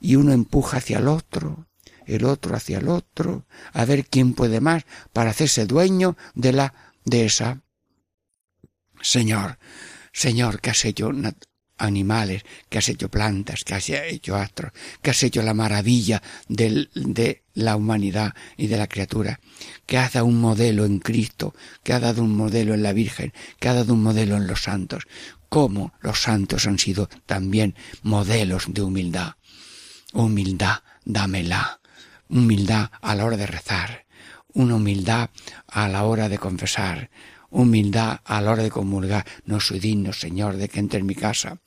y 0.00 0.16
uno 0.16 0.32
empuja 0.32 0.78
hacia 0.78 0.98
el 0.98 1.08
otro 1.08 1.66
el 2.06 2.24
otro 2.24 2.56
hacia 2.56 2.78
el 2.78 2.88
otro, 2.88 3.46
a 3.72 3.84
ver 3.84 4.06
quién 4.06 4.34
puede 4.34 4.60
más 4.60 4.84
para 5.12 5.30
hacerse 5.30 5.66
dueño 5.66 6.16
de 6.34 6.52
la 6.52 6.74
de 7.04 7.26
esa. 7.26 7.62
Señor, 9.00 9.58
Señor, 10.12 10.60
que 10.60 10.70
has 10.70 10.84
hecho 10.84 11.10
animales, 11.78 12.44
que 12.68 12.78
has 12.78 12.88
hecho 12.88 13.10
plantas, 13.10 13.64
que 13.64 13.74
has 13.74 13.88
hecho 13.88 14.36
astros, 14.36 14.72
que 15.02 15.10
has 15.10 15.22
hecho 15.22 15.42
la 15.42 15.54
maravilla 15.54 16.22
de, 16.48 17.42
la 17.54 17.76
humanidad 17.76 18.34
y 18.56 18.68
de 18.68 18.76
la 18.76 18.86
criatura, 18.86 19.40
que 19.86 19.98
has 19.98 20.12
dado 20.12 20.26
un 20.26 20.40
modelo 20.40 20.84
en 20.84 20.98
Cristo, 20.98 21.54
que 21.82 21.92
ha 21.92 22.00
dado 22.00 22.22
un 22.22 22.36
modelo 22.36 22.74
en 22.74 22.82
la 22.82 22.92
Virgen, 22.92 23.32
que 23.58 23.68
ha 23.68 23.74
dado 23.74 23.94
un 23.94 24.02
modelo 24.02 24.36
en 24.36 24.46
los 24.46 24.62
santos, 24.62 25.04
cómo 25.48 25.92
los 26.00 26.22
santos 26.22 26.66
han 26.66 26.78
sido 26.78 27.08
también 27.26 27.74
modelos 28.02 28.64
de 28.68 28.82
humildad. 28.82 29.34
Humildad, 30.12 30.78
dámela. 31.04 31.80
Humildad 32.28 32.90
a 33.02 33.14
la 33.14 33.26
hora 33.26 33.36
de 33.36 33.46
rezar, 33.46 34.06
una 34.54 34.76
humildad 34.76 35.30
a 35.66 35.88
la 35.88 36.04
hora 36.04 36.28
de 36.28 36.38
confesar, 36.38 37.10
humildad 37.52 38.20
a 38.24 38.40
la 38.40 38.50
hora 38.50 38.62
de 38.64 38.70
comulgar. 38.70 39.24
No 39.44 39.60
soy 39.60 39.78
digno, 39.78 40.12
Señor, 40.12 40.56
de 40.56 40.68
que 40.68 40.80
entre 40.80 40.98
en 40.98 41.06
mi 41.06 41.14
casa. 41.14 41.58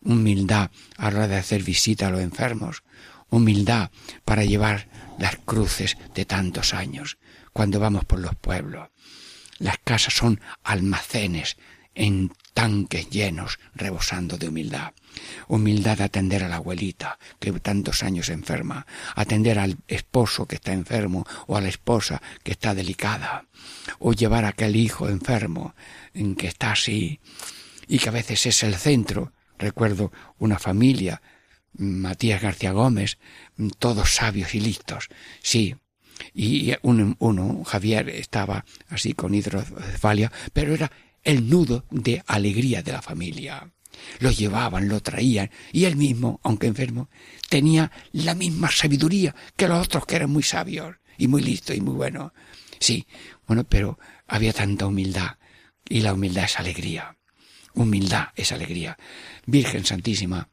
Humildad 0.00 0.70
a 0.96 1.10
la 1.10 1.18
hora 1.18 1.28
de 1.28 1.36
hacer 1.36 1.62
visita 1.62 2.08
a 2.08 2.10
los 2.10 2.20
enfermos. 2.20 2.82
Humildad 3.30 3.90
para 4.24 4.44
llevar 4.44 4.88
las 5.18 5.36
cruces 5.36 5.96
de 6.14 6.24
tantos 6.24 6.74
años 6.74 7.18
cuando 7.52 7.78
vamos 7.78 8.04
por 8.04 8.18
los 8.18 8.34
pueblos. 8.34 8.88
Las 9.58 9.78
casas 9.78 10.14
son 10.14 10.40
almacenes 10.64 11.56
en 11.98 12.32
tanques 12.54 13.10
llenos, 13.10 13.58
rebosando 13.74 14.38
de 14.38 14.48
humildad. 14.48 14.92
Humildad 15.48 15.98
de 15.98 16.04
atender 16.04 16.44
a 16.44 16.48
la 16.48 16.56
abuelita 16.56 17.18
que 17.40 17.52
tantos 17.52 18.04
años 18.04 18.28
enferma, 18.28 18.86
atender 19.16 19.58
al 19.58 19.76
esposo 19.88 20.46
que 20.46 20.54
está 20.54 20.72
enfermo 20.72 21.26
o 21.48 21.56
a 21.56 21.60
la 21.60 21.68
esposa 21.68 22.22
que 22.44 22.52
está 22.52 22.74
delicada, 22.74 23.46
o 23.98 24.12
llevar 24.12 24.44
a 24.44 24.48
aquel 24.48 24.76
hijo 24.76 25.08
enfermo 25.08 25.74
en 26.14 26.36
que 26.36 26.46
está 26.46 26.72
así 26.72 27.20
y 27.88 27.98
que 27.98 28.08
a 28.08 28.12
veces 28.12 28.46
es 28.46 28.62
el 28.62 28.76
centro. 28.76 29.32
Recuerdo 29.58 30.12
una 30.38 30.60
familia, 30.60 31.20
Matías 31.72 32.40
García 32.40 32.70
Gómez, 32.70 33.18
todos 33.80 34.14
sabios 34.14 34.54
y 34.54 34.60
listos, 34.60 35.08
sí, 35.42 35.74
y 36.34 36.74
uno, 36.82 37.16
uno, 37.18 37.64
Javier, 37.64 38.08
estaba 38.08 38.64
así 38.88 39.14
con 39.14 39.34
hidrocefalia, 39.34 40.32
pero 40.52 40.74
era 40.74 40.90
el 41.28 41.50
nudo 41.50 41.84
de 41.90 42.22
alegría 42.26 42.82
de 42.82 42.92
la 42.92 43.02
familia 43.02 43.70
lo 44.20 44.30
llevaban, 44.30 44.88
lo 44.88 45.02
traían, 45.02 45.50
y 45.72 45.84
él 45.84 45.94
mismo, 45.94 46.40
aunque 46.42 46.68
enfermo, 46.68 47.10
tenía 47.50 47.92
la 48.12 48.34
misma 48.34 48.70
sabiduría 48.70 49.34
que 49.54 49.68
los 49.68 49.84
otros 49.84 50.06
que 50.06 50.16
eran 50.16 50.30
muy 50.30 50.42
sabios 50.42 50.96
y 51.18 51.28
muy 51.28 51.42
listos 51.42 51.76
y 51.76 51.82
muy 51.82 51.92
buenos. 51.92 52.32
Sí, 52.80 53.06
bueno, 53.46 53.64
pero 53.64 53.98
había 54.26 54.54
tanta 54.54 54.86
humildad, 54.86 55.36
y 55.86 56.00
la 56.00 56.14
humildad 56.14 56.44
es 56.44 56.58
alegría. 56.58 57.18
Humildad 57.74 58.28
es 58.34 58.50
alegría. 58.52 58.96
Virgen 59.44 59.84
Santísima, 59.84 60.48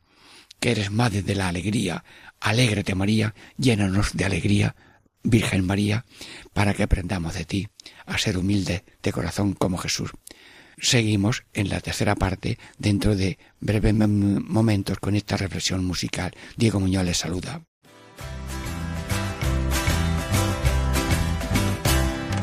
que 0.60 0.72
eres 0.72 0.92
madre 0.92 1.22
de 1.22 1.36
la 1.36 1.48
alegría, 1.48 2.04
alégrate 2.42 2.96
María, 2.96 3.34
llénanos 3.58 4.12
de 4.12 4.26
alegría, 4.26 4.76
Virgen 5.24 5.66
María, 5.66 6.04
para 6.52 6.74
que 6.74 6.84
aprendamos 6.84 7.34
de 7.34 7.46
ti 7.46 7.70
a 8.06 8.18
ser 8.18 8.38
humilde 8.38 8.84
de 9.02 9.14
corazón 9.14 9.54
como 9.54 9.78
Jesús 9.78 10.12
seguimos 10.80 11.44
en 11.54 11.70
la 11.70 11.80
tercera 11.80 12.16
parte 12.16 12.58
dentro 12.78 13.16
de 13.16 13.38
breves 13.60 13.94
momentos 13.94 15.00
con 15.00 15.16
esta 15.16 15.38
reflexión 15.38 15.86
musical. 15.86 16.32
Diego 16.56 16.80
Muñoz 16.80 17.06
les 17.06 17.18
saluda. 17.18 17.62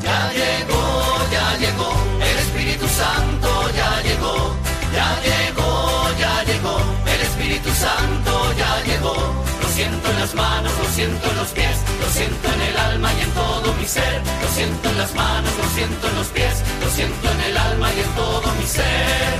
Ya 0.03 0.31
llegó, 0.33 1.31
ya 1.31 1.57
llegó, 1.57 1.91
el 2.21 2.37
Espíritu 2.39 2.87
Santo 2.87 3.71
ya 3.75 4.01
llegó, 4.01 4.55
ya 4.93 5.21
llegó, 5.21 6.19
ya 6.19 6.43
llegó, 6.43 6.77
el 7.05 7.21
Espíritu 7.21 7.69
Santo 7.69 8.53
ya 8.57 8.83
llegó 8.83 9.52
siento 9.73 10.07
en 10.11 10.19
las 10.19 10.35
manos, 10.35 10.71
lo 10.77 10.85
siento 10.89 11.29
en 11.31 11.35
los 11.37 11.47
pies, 11.49 11.77
lo 11.99 12.09
siento 12.09 12.47
en 12.53 12.61
el 12.61 12.77
alma 12.77 13.09
y 13.17 13.21
en 13.21 13.31
todo 13.31 13.73
mi 13.73 13.87
ser. 13.87 14.21
Lo 14.41 14.47
siento 14.49 14.89
en 14.89 14.97
las 14.99 15.13
manos, 15.15 15.51
lo 15.57 15.67
siento 15.75 16.07
en 16.09 16.15
los 16.15 16.27
pies, 16.27 16.55
lo 16.81 16.89
siento 16.91 17.31
en 17.31 17.41
el 17.41 17.57
alma 17.57 17.87
y 17.93 17.99
en 18.01 18.11
todo 18.13 18.47
mi 18.59 18.67
ser. 18.67 19.33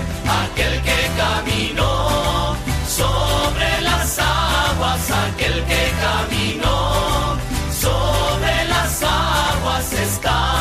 Aquel 0.43 0.81
que 0.81 0.99
caminó 1.17 2.55
sobre 2.88 3.81
las 3.81 4.17
aguas, 4.17 5.11
aquel 5.27 5.63
que 5.65 5.84
caminó 6.07 7.38
sobre 7.79 8.65
las 8.73 9.03
aguas 9.03 9.93
está 9.93 10.52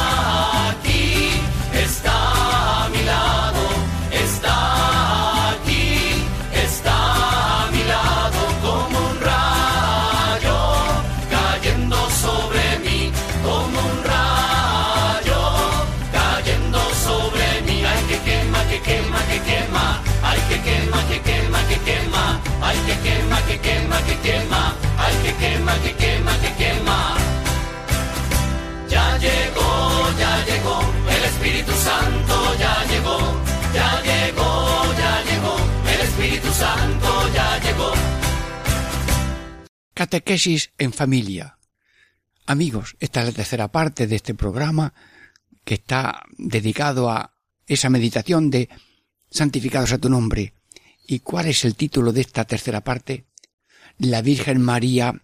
que 23.52 23.60
quema, 23.60 23.98
que 24.06 24.16
quema, 24.26 24.62
ay 24.98 25.14
que 25.24 25.32
quema, 25.42 25.74
que 25.82 25.92
quema, 26.02 26.32
que 26.40 26.50
quema. 26.60 26.98
Ya 28.88 29.18
llegó, 29.18 29.70
ya 30.18 30.32
llegó, 30.48 30.78
el 31.16 31.24
Espíritu 31.24 31.72
Santo 31.72 32.34
ya 32.58 32.74
llegó, 32.90 33.18
ya 33.74 33.90
llegó, 34.08 34.48
ya 35.02 35.14
llegó, 35.28 35.54
el 35.92 36.00
Espíritu 36.00 36.50
Santo 36.52 37.08
ya 37.34 37.58
llegó. 37.64 37.92
Catequesis 39.94 40.72
en 40.78 40.92
familia. 40.92 41.58
Amigos, 42.46 42.96
esta 43.00 43.20
es 43.20 43.26
la 43.26 43.32
tercera 43.32 43.68
parte 43.68 44.06
de 44.06 44.16
este 44.16 44.34
programa 44.34 44.94
que 45.64 45.74
está 45.74 46.22
dedicado 46.38 47.10
a 47.10 47.34
esa 47.66 47.90
meditación 47.90 48.50
de 48.50 48.68
santificados 49.30 49.92
a 49.92 49.98
tu 49.98 50.08
nombre. 50.08 50.54
¿Y 51.06 51.20
cuál 51.20 51.46
es 51.46 51.64
el 51.64 51.74
título 51.76 52.12
de 52.12 52.22
esta 52.22 52.44
tercera 52.44 52.80
parte? 52.80 53.26
La 53.98 54.22
Virgen 54.22 54.60
María 54.60 55.22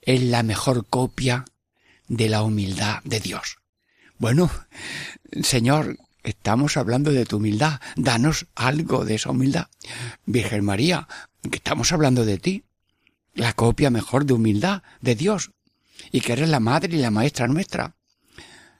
es 0.00 0.22
la 0.22 0.42
mejor 0.42 0.86
copia 0.86 1.44
de 2.08 2.28
la 2.28 2.42
humildad 2.42 3.02
de 3.04 3.20
Dios. 3.20 3.58
Bueno, 4.18 4.50
Señor, 5.42 5.98
estamos 6.22 6.76
hablando 6.76 7.10
de 7.12 7.24
tu 7.24 7.36
humildad. 7.38 7.80
Danos 7.96 8.46
algo 8.54 9.04
de 9.04 9.16
esa 9.16 9.30
humildad. 9.30 9.68
Virgen 10.26 10.64
María, 10.64 11.08
que 11.42 11.56
estamos 11.56 11.92
hablando 11.92 12.24
de 12.24 12.38
ti. 12.38 12.64
La 13.34 13.54
copia 13.54 13.90
mejor 13.90 14.26
de 14.26 14.34
humildad 14.34 14.82
de 15.00 15.14
Dios. 15.14 15.50
Y 16.10 16.20
que 16.20 16.34
eres 16.34 16.48
la 16.48 16.60
madre 16.60 16.96
y 16.96 17.00
la 17.00 17.10
maestra 17.10 17.48
nuestra. 17.48 17.94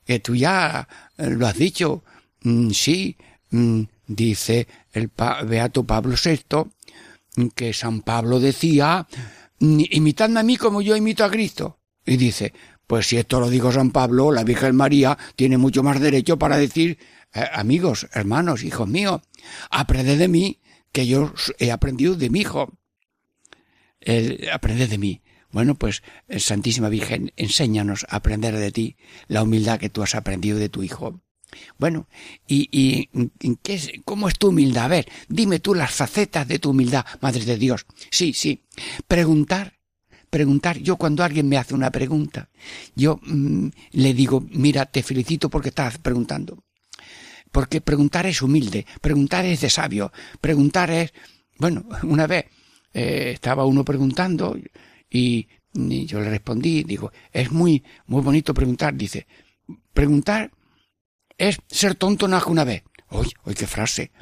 Que 0.05 0.21
tú 0.21 0.35
ya 0.35 0.89
lo 1.17 1.47
has 1.47 1.57
dicho. 1.57 2.05
Mm, 2.43 2.71
sí, 2.71 3.17
mm, 3.51 3.83
dice 4.07 4.67
el 4.93 5.11
Beato 5.47 5.85
Pablo 5.85 6.17
VI, 6.23 6.71
que 7.55 7.73
San 7.73 8.03
Pablo 8.03 8.41
decía, 8.41 9.07
imitadme 9.59 10.41
a 10.41 10.43
mí 10.43 10.57
como 10.57 10.83
yo 10.83 10.97
imito 10.97 11.25
a 11.25 11.31
Cristo. 11.31 11.79
Y 12.05 12.17
dice, 12.17 12.53
pues 12.87 13.07
si 13.07 13.17
esto 13.17 13.41
lo 13.41 13.49
dijo 13.49 13.73
San 13.73 13.91
Pablo, 13.91 14.33
la 14.33 14.45
Virgen 14.45 14.77
María 14.77 15.17
tiene 15.37 15.57
mucho 15.57 15.83
más 15.83 16.01
derecho 16.01 16.39
para 16.39 16.57
decir, 16.57 16.99
eh, 17.33 17.45
amigos, 17.53 18.09
hermanos, 18.13 18.65
hijos 18.65 18.89
míos, 18.89 19.23
aprended 19.71 20.19
de 20.19 20.29
mí, 20.29 20.61
que 20.93 21.07
yo 21.07 21.33
he 21.59 21.71
aprendido 21.71 22.17
de 22.17 22.29
mi 22.29 22.41
hijo. 22.41 22.79
Eh, 24.01 24.49
aprended 24.53 24.91
de 24.91 24.99
mí. 24.99 25.23
Bueno, 25.51 25.75
pues, 25.75 26.03
eh, 26.29 26.41
Santísima 26.41 26.89
Virgen, 26.89 27.33
enséñanos 27.37 28.05
a 28.09 28.17
aprender 28.17 28.57
de 28.57 28.73
ti 28.73 28.97
la 29.29 29.43
humildad 29.43 29.79
que 29.79 29.91
tú 29.91 30.03
has 30.03 30.15
aprendido 30.15 30.59
de 30.59 30.69
tu 30.69 30.83
hijo. 30.83 31.21
Bueno, 31.79 32.09
¿y, 32.47 32.69
y 32.73 33.57
¿qué 33.63 33.75
es, 33.75 33.91
cómo 34.05 34.29
es 34.29 34.39
tu 34.39 34.49
humildad? 34.49 34.85
A 34.85 34.89
ver, 34.89 35.09
dime 35.29 35.59
tú 35.59 35.75
las 35.75 35.93
facetas 35.93 36.47
de 36.49 36.59
tu 36.59 36.71
humildad, 36.71 37.05
Madre 37.21 37.45
de 37.45 37.57
Dios. 37.57 37.87
Sí, 38.11 38.33
sí. 38.33 38.63
Preguntar 39.07 39.83
preguntar. 40.33 40.79
Yo 40.79 40.97
cuando 40.97 41.23
alguien 41.23 41.47
me 41.47 41.59
hace 41.59 41.75
una 41.75 41.91
pregunta, 41.91 42.49
yo 42.97 43.21
mm, 43.23 43.69
le 43.93 44.15
digo, 44.15 44.43
mira, 44.51 44.87
te 44.87 45.03
felicito 45.03 45.51
porque 45.51 45.69
estás 45.69 45.99
preguntando. 45.99 46.65
Porque 47.51 47.83
preguntar 47.83 48.25
es 48.25 48.41
humilde, 48.41 48.87
preguntar 49.03 49.45
es 49.45 49.61
de 49.61 49.69
sabio, 49.69 50.11
preguntar 50.41 50.91
es, 50.91 51.13
bueno, 51.59 51.85
una 52.05 52.27
vez 52.27 52.47
eh, 52.95 53.33
estaba 53.35 53.67
uno 53.67 53.85
preguntando 53.85 54.57
y, 55.11 55.47
yo 55.75 56.21
le 56.21 56.31
respondí, 56.31 56.83
digo, 56.83 57.13
es 57.31 57.51
muy, 57.51 57.83
muy 58.07 58.23
bonito 58.23 58.53
preguntar, 58.55 58.95
dice, 58.95 59.27
preguntar 59.93 60.51
es 61.43 61.59
ser 61.67 61.97
tonto 61.97 62.29
más 62.29 62.45
que 62.45 62.51
una 62.51 62.63
vez. 62.63 62.85
Oye, 63.09 63.33
oye, 63.43 63.57
qué 63.57 63.67
frase, 63.67 64.13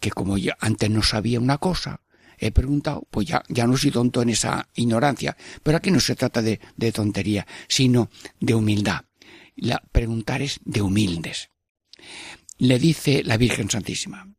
que 0.00 0.10
como 0.10 0.36
yo 0.36 0.52
antes 0.58 0.90
no 0.90 1.02
sabía 1.02 1.38
una 1.38 1.58
cosa, 1.58 2.00
he 2.36 2.50
preguntado, 2.50 3.06
pues 3.10 3.28
ya, 3.28 3.44
ya 3.48 3.68
no 3.68 3.76
soy 3.76 3.92
tonto 3.92 4.22
en 4.22 4.30
esa 4.30 4.68
ignorancia. 4.74 5.36
Pero 5.62 5.78
aquí 5.78 5.92
no 5.92 6.00
se 6.00 6.16
trata 6.16 6.42
de, 6.42 6.60
de 6.76 6.90
tontería, 6.90 7.46
sino 7.68 8.10
de 8.40 8.54
humildad. 8.54 9.04
La, 9.54 9.80
preguntar 9.92 10.42
es 10.42 10.58
de 10.64 10.82
humildes. 10.82 11.48
Le 12.58 12.80
dice 12.80 13.22
la 13.22 13.36
Virgen 13.36 13.70
Santísima 13.70 14.34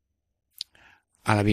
a 1.24 1.36
la 1.36 1.44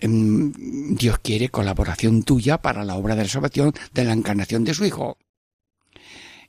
em, 0.00 0.52
Dios 0.96 1.20
quiere 1.20 1.48
colaboración 1.48 2.24
tuya 2.24 2.58
para 2.58 2.84
la 2.84 2.96
obra 2.96 3.14
de 3.14 3.22
la 3.22 3.28
salvación 3.28 3.72
de 3.94 4.04
la 4.04 4.12
encarnación 4.12 4.64
de 4.64 4.74
su 4.74 4.84
Hijo. 4.84 5.16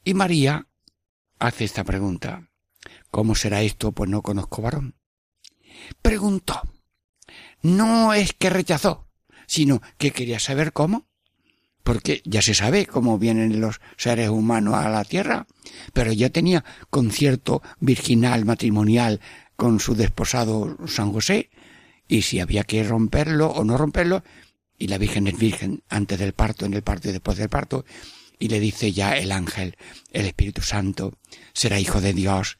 Y 0.03 0.15
María 0.15 0.67
hace 1.38 1.65
esta 1.65 1.84
pregunta. 1.84 2.49
¿Cómo 3.12 3.36
será 3.36 3.62
esto? 3.62 3.91
Pues 3.91 4.10
no 4.10 4.22
conozco 4.22 4.62
varón. 4.62 4.95
Preguntó. 6.01 6.62
No 7.62 8.14
es 8.14 8.34
que 8.34 8.49
rechazó, 8.49 9.07
sino 9.47 9.82
que 9.97 10.12
quería 10.12 10.39
saber 10.39 10.74
cómo. 10.74 11.07
Porque 11.84 12.22
ya 12.26 12.41
se 12.41 12.53
sabe 12.53 12.86
cómo 12.86 13.18
vienen 13.18 13.62
los 13.62 13.82
seres 13.97 14.30
humanos 14.30 14.76
a 14.76 14.89
la 14.89 15.03
tierra, 15.05 15.47
pero 15.93 16.12
ya 16.12 16.30
tenía 16.30 16.64
concierto 16.89 17.64
virginal 17.80 18.45
matrimonial 18.45 19.22
con 19.55 19.80
su 19.80 19.95
desposado 19.95 20.78
San 20.88 21.12
José, 21.12 21.49
y 22.07 22.22
si 22.24 22.39
había 22.39 22.64
que 22.64 22.84
romperlo 22.84 23.47
o 23.47 23.64
no 23.64 23.78
romperlo, 23.78 24.24
y 24.78 24.88
la 24.88 24.97
Virgen 24.97 25.28
es 25.28 25.38
virgen 25.38 25.84
antes 25.89 26.20
del 26.20 26.34
parto, 26.34 26.66
en 26.66 26.74
el 26.74 26.84
parto 26.84 27.10
y 27.10 27.12
después 27.12 27.38
del 27.38 27.49
parto, 27.49 27.86
y 28.39 28.47
le 28.47 28.60
dice 28.60 28.93
ya 28.93 29.18
el 29.18 29.32
ángel, 29.32 29.76
el 30.12 30.26
Espíritu 30.26 30.62
Santo, 30.62 31.18
será 31.53 31.80
hijo 31.80 31.99
de 32.01 32.14
Dios. 32.14 32.57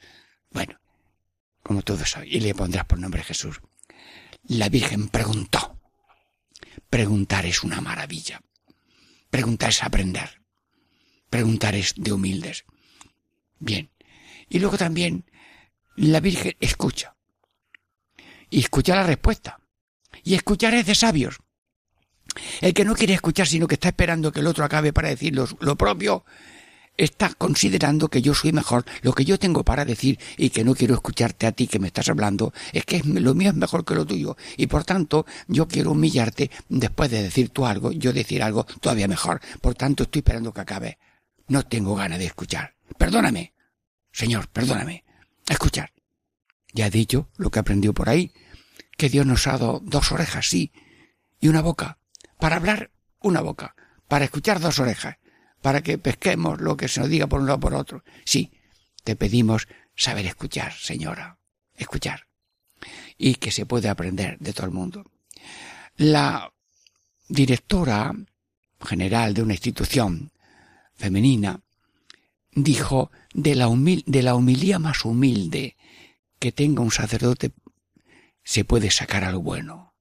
Bueno, 0.50 0.80
como 1.62 1.82
todo 1.82 2.02
eso, 2.02 2.22
y 2.24 2.40
le 2.40 2.54
pondrás 2.54 2.84
por 2.84 2.98
nombre 2.98 3.22
Jesús. 3.22 3.60
La 4.44 4.68
Virgen 4.68 5.08
preguntó, 5.08 5.80
Preguntar 6.88 7.46
es 7.46 7.62
una 7.62 7.80
maravilla. 7.80 8.42
Preguntar 9.30 9.70
es 9.70 9.82
aprender. 9.82 10.42
Preguntar 11.28 11.76
es 11.76 11.94
de 11.96 12.12
humildes. 12.12 12.64
Bien. 13.60 13.90
Y 14.48 14.58
luego 14.58 14.76
también 14.76 15.24
la 15.96 16.18
Virgen 16.18 16.56
escucha. 16.58 17.14
Y 18.48 18.60
escucha 18.60 18.96
la 18.96 19.04
respuesta. 19.04 19.60
Y 20.24 20.34
escuchar 20.34 20.74
es 20.74 20.86
de 20.86 20.96
sabios. 20.96 21.38
El 22.60 22.74
que 22.74 22.84
no 22.84 22.96
quiere 22.96 23.14
escuchar, 23.14 23.46
sino 23.46 23.68
que 23.68 23.74
está 23.74 23.88
esperando 23.88 24.32
que 24.32 24.40
el 24.40 24.46
otro 24.48 24.64
acabe 24.64 24.92
para 24.92 25.08
decir 25.08 25.34
lo 25.34 25.76
propio, 25.76 26.24
está 27.00 27.32
considerando 27.32 28.08
que 28.08 28.20
yo 28.20 28.34
soy 28.34 28.52
mejor, 28.52 28.84
lo 29.00 29.14
que 29.14 29.24
yo 29.24 29.38
tengo 29.38 29.64
para 29.64 29.86
decir 29.86 30.18
y 30.36 30.50
que 30.50 30.64
no 30.64 30.74
quiero 30.74 30.94
escucharte 30.94 31.46
a 31.46 31.52
ti 31.52 31.66
que 31.66 31.78
me 31.78 31.86
estás 31.86 32.10
hablando, 32.10 32.52
es 32.72 32.84
que 32.84 33.02
lo 33.04 33.34
mío 33.34 33.50
es 33.50 33.56
mejor 33.56 33.84
que 33.84 33.94
lo 33.94 34.06
tuyo 34.06 34.36
y 34.56 34.66
por 34.66 34.84
tanto 34.84 35.24
yo 35.48 35.66
quiero 35.66 35.92
humillarte 35.92 36.50
después 36.68 37.10
de 37.10 37.22
decir 37.22 37.48
tú 37.48 37.64
algo, 37.64 37.90
yo 37.92 38.12
decir 38.12 38.42
algo 38.42 38.64
todavía 38.80 39.08
mejor. 39.08 39.40
Por 39.60 39.74
tanto 39.74 40.04
estoy 40.04 40.20
esperando 40.20 40.52
que 40.52 40.60
acabe. 40.60 40.98
No 41.48 41.62
tengo 41.64 41.94
ganas 41.94 42.18
de 42.18 42.26
escuchar. 42.26 42.74
Perdóname. 42.98 43.54
Señor, 44.12 44.48
perdóname. 44.48 45.04
Escuchar. 45.48 45.92
Ya 46.72 46.86
he 46.86 46.90
dicho 46.90 47.30
lo 47.36 47.50
que 47.50 47.58
aprendió 47.58 47.94
por 47.94 48.08
ahí, 48.08 48.32
que 48.96 49.08
Dios 49.08 49.26
nos 49.26 49.46
ha 49.46 49.52
dado 49.52 49.80
dos 49.82 50.12
orejas, 50.12 50.48
sí, 50.48 50.70
y 51.40 51.48
una 51.48 51.62
boca. 51.62 51.98
Para 52.38 52.56
hablar, 52.56 52.90
una 53.20 53.40
boca. 53.40 53.74
Para 54.06 54.26
escuchar, 54.26 54.60
dos 54.60 54.78
orejas 54.78 55.16
para 55.62 55.82
que 55.82 55.98
pesquemos 55.98 56.60
lo 56.60 56.76
que 56.76 56.88
se 56.88 57.00
nos 57.00 57.08
diga 57.08 57.26
por 57.26 57.40
un 57.40 57.46
lado 57.46 57.60
por 57.60 57.74
otro. 57.74 58.04
Sí, 58.24 58.50
te 59.04 59.16
pedimos 59.16 59.68
saber 59.94 60.26
escuchar, 60.26 60.72
señora, 60.72 61.38
escuchar. 61.76 62.26
Y 63.18 63.34
que 63.34 63.50
se 63.50 63.66
puede 63.66 63.88
aprender 63.88 64.38
de 64.38 64.52
todo 64.52 64.66
el 64.66 64.72
mundo. 64.72 65.04
La 65.96 66.50
directora 67.28 68.14
general 68.80 69.34
de 69.34 69.42
una 69.42 69.54
institución 69.54 70.32
femenina 70.94 71.60
dijo 72.52 73.10
de 73.34 73.54
la, 73.54 73.68
de 74.06 74.22
la 74.22 74.34
humilía 74.34 74.78
más 74.78 75.04
humilde 75.04 75.76
que 76.38 76.52
tenga 76.52 76.82
un 76.82 76.90
sacerdote 76.90 77.52
se 78.42 78.64
puede 78.64 78.90
sacar 78.90 79.24
algo 79.24 79.42
bueno. 79.42 79.94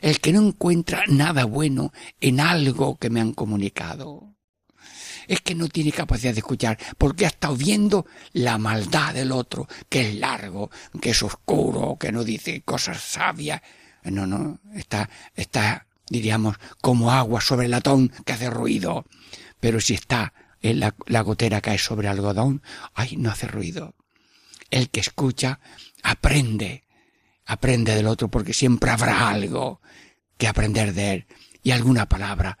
El 0.00 0.20
que 0.20 0.32
no 0.32 0.46
encuentra 0.46 1.04
nada 1.08 1.44
bueno 1.44 1.92
en 2.20 2.40
algo 2.40 2.96
que 2.96 3.10
me 3.10 3.20
han 3.20 3.32
comunicado 3.32 4.36
es 5.26 5.40
que 5.40 5.54
no 5.54 5.68
tiene 5.68 5.92
capacidad 5.92 6.32
de 6.32 6.40
escuchar, 6.40 6.78
porque 6.98 7.24
ha 7.24 7.28
estado 7.28 7.56
viendo 7.56 8.06
la 8.32 8.58
maldad 8.58 9.14
del 9.14 9.32
otro, 9.32 9.68
que 9.88 10.08
es 10.08 10.14
largo, 10.16 10.70
que 11.00 11.10
es 11.10 11.22
oscuro, 11.22 11.96
que 11.98 12.12
no 12.12 12.24
dice 12.24 12.62
cosas 12.62 13.00
sabias. 13.00 13.60
No, 14.04 14.26
no, 14.26 14.58
está, 14.74 15.10
está, 15.34 15.86
diríamos, 16.08 16.56
como 16.80 17.10
agua 17.10 17.40
sobre 17.40 17.66
el 17.66 17.72
latón 17.72 18.10
que 18.24 18.32
hace 18.32 18.50
ruido. 18.50 19.04
Pero 19.60 19.80
si 19.80 19.94
está 19.94 20.32
en 20.62 20.80
la, 20.80 21.20
gotera 21.22 21.60
cae 21.60 21.78
sobre 21.78 22.08
algodón, 22.08 22.62
ay, 22.94 23.16
no 23.16 23.30
hace 23.30 23.46
ruido. 23.46 23.94
El 24.70 24.90
que 24.90 25.00
escucha 25.00 25.60
aprende, 26.02 26.84
aprende 27.46 27.94
del 27.94 28.06
otro 28.06 28.28
porque 28.28 28.54
siempre 28.54 28.90
habrá 28.90 29.28
algo 29.28 29.80
que 30.38 30.48
aprender 30.48 30.94
de 30.94 31.12
él 31.12 31.26
y 31.62 31.72
alguna 31.72 32.08
palabra 32.08 32.58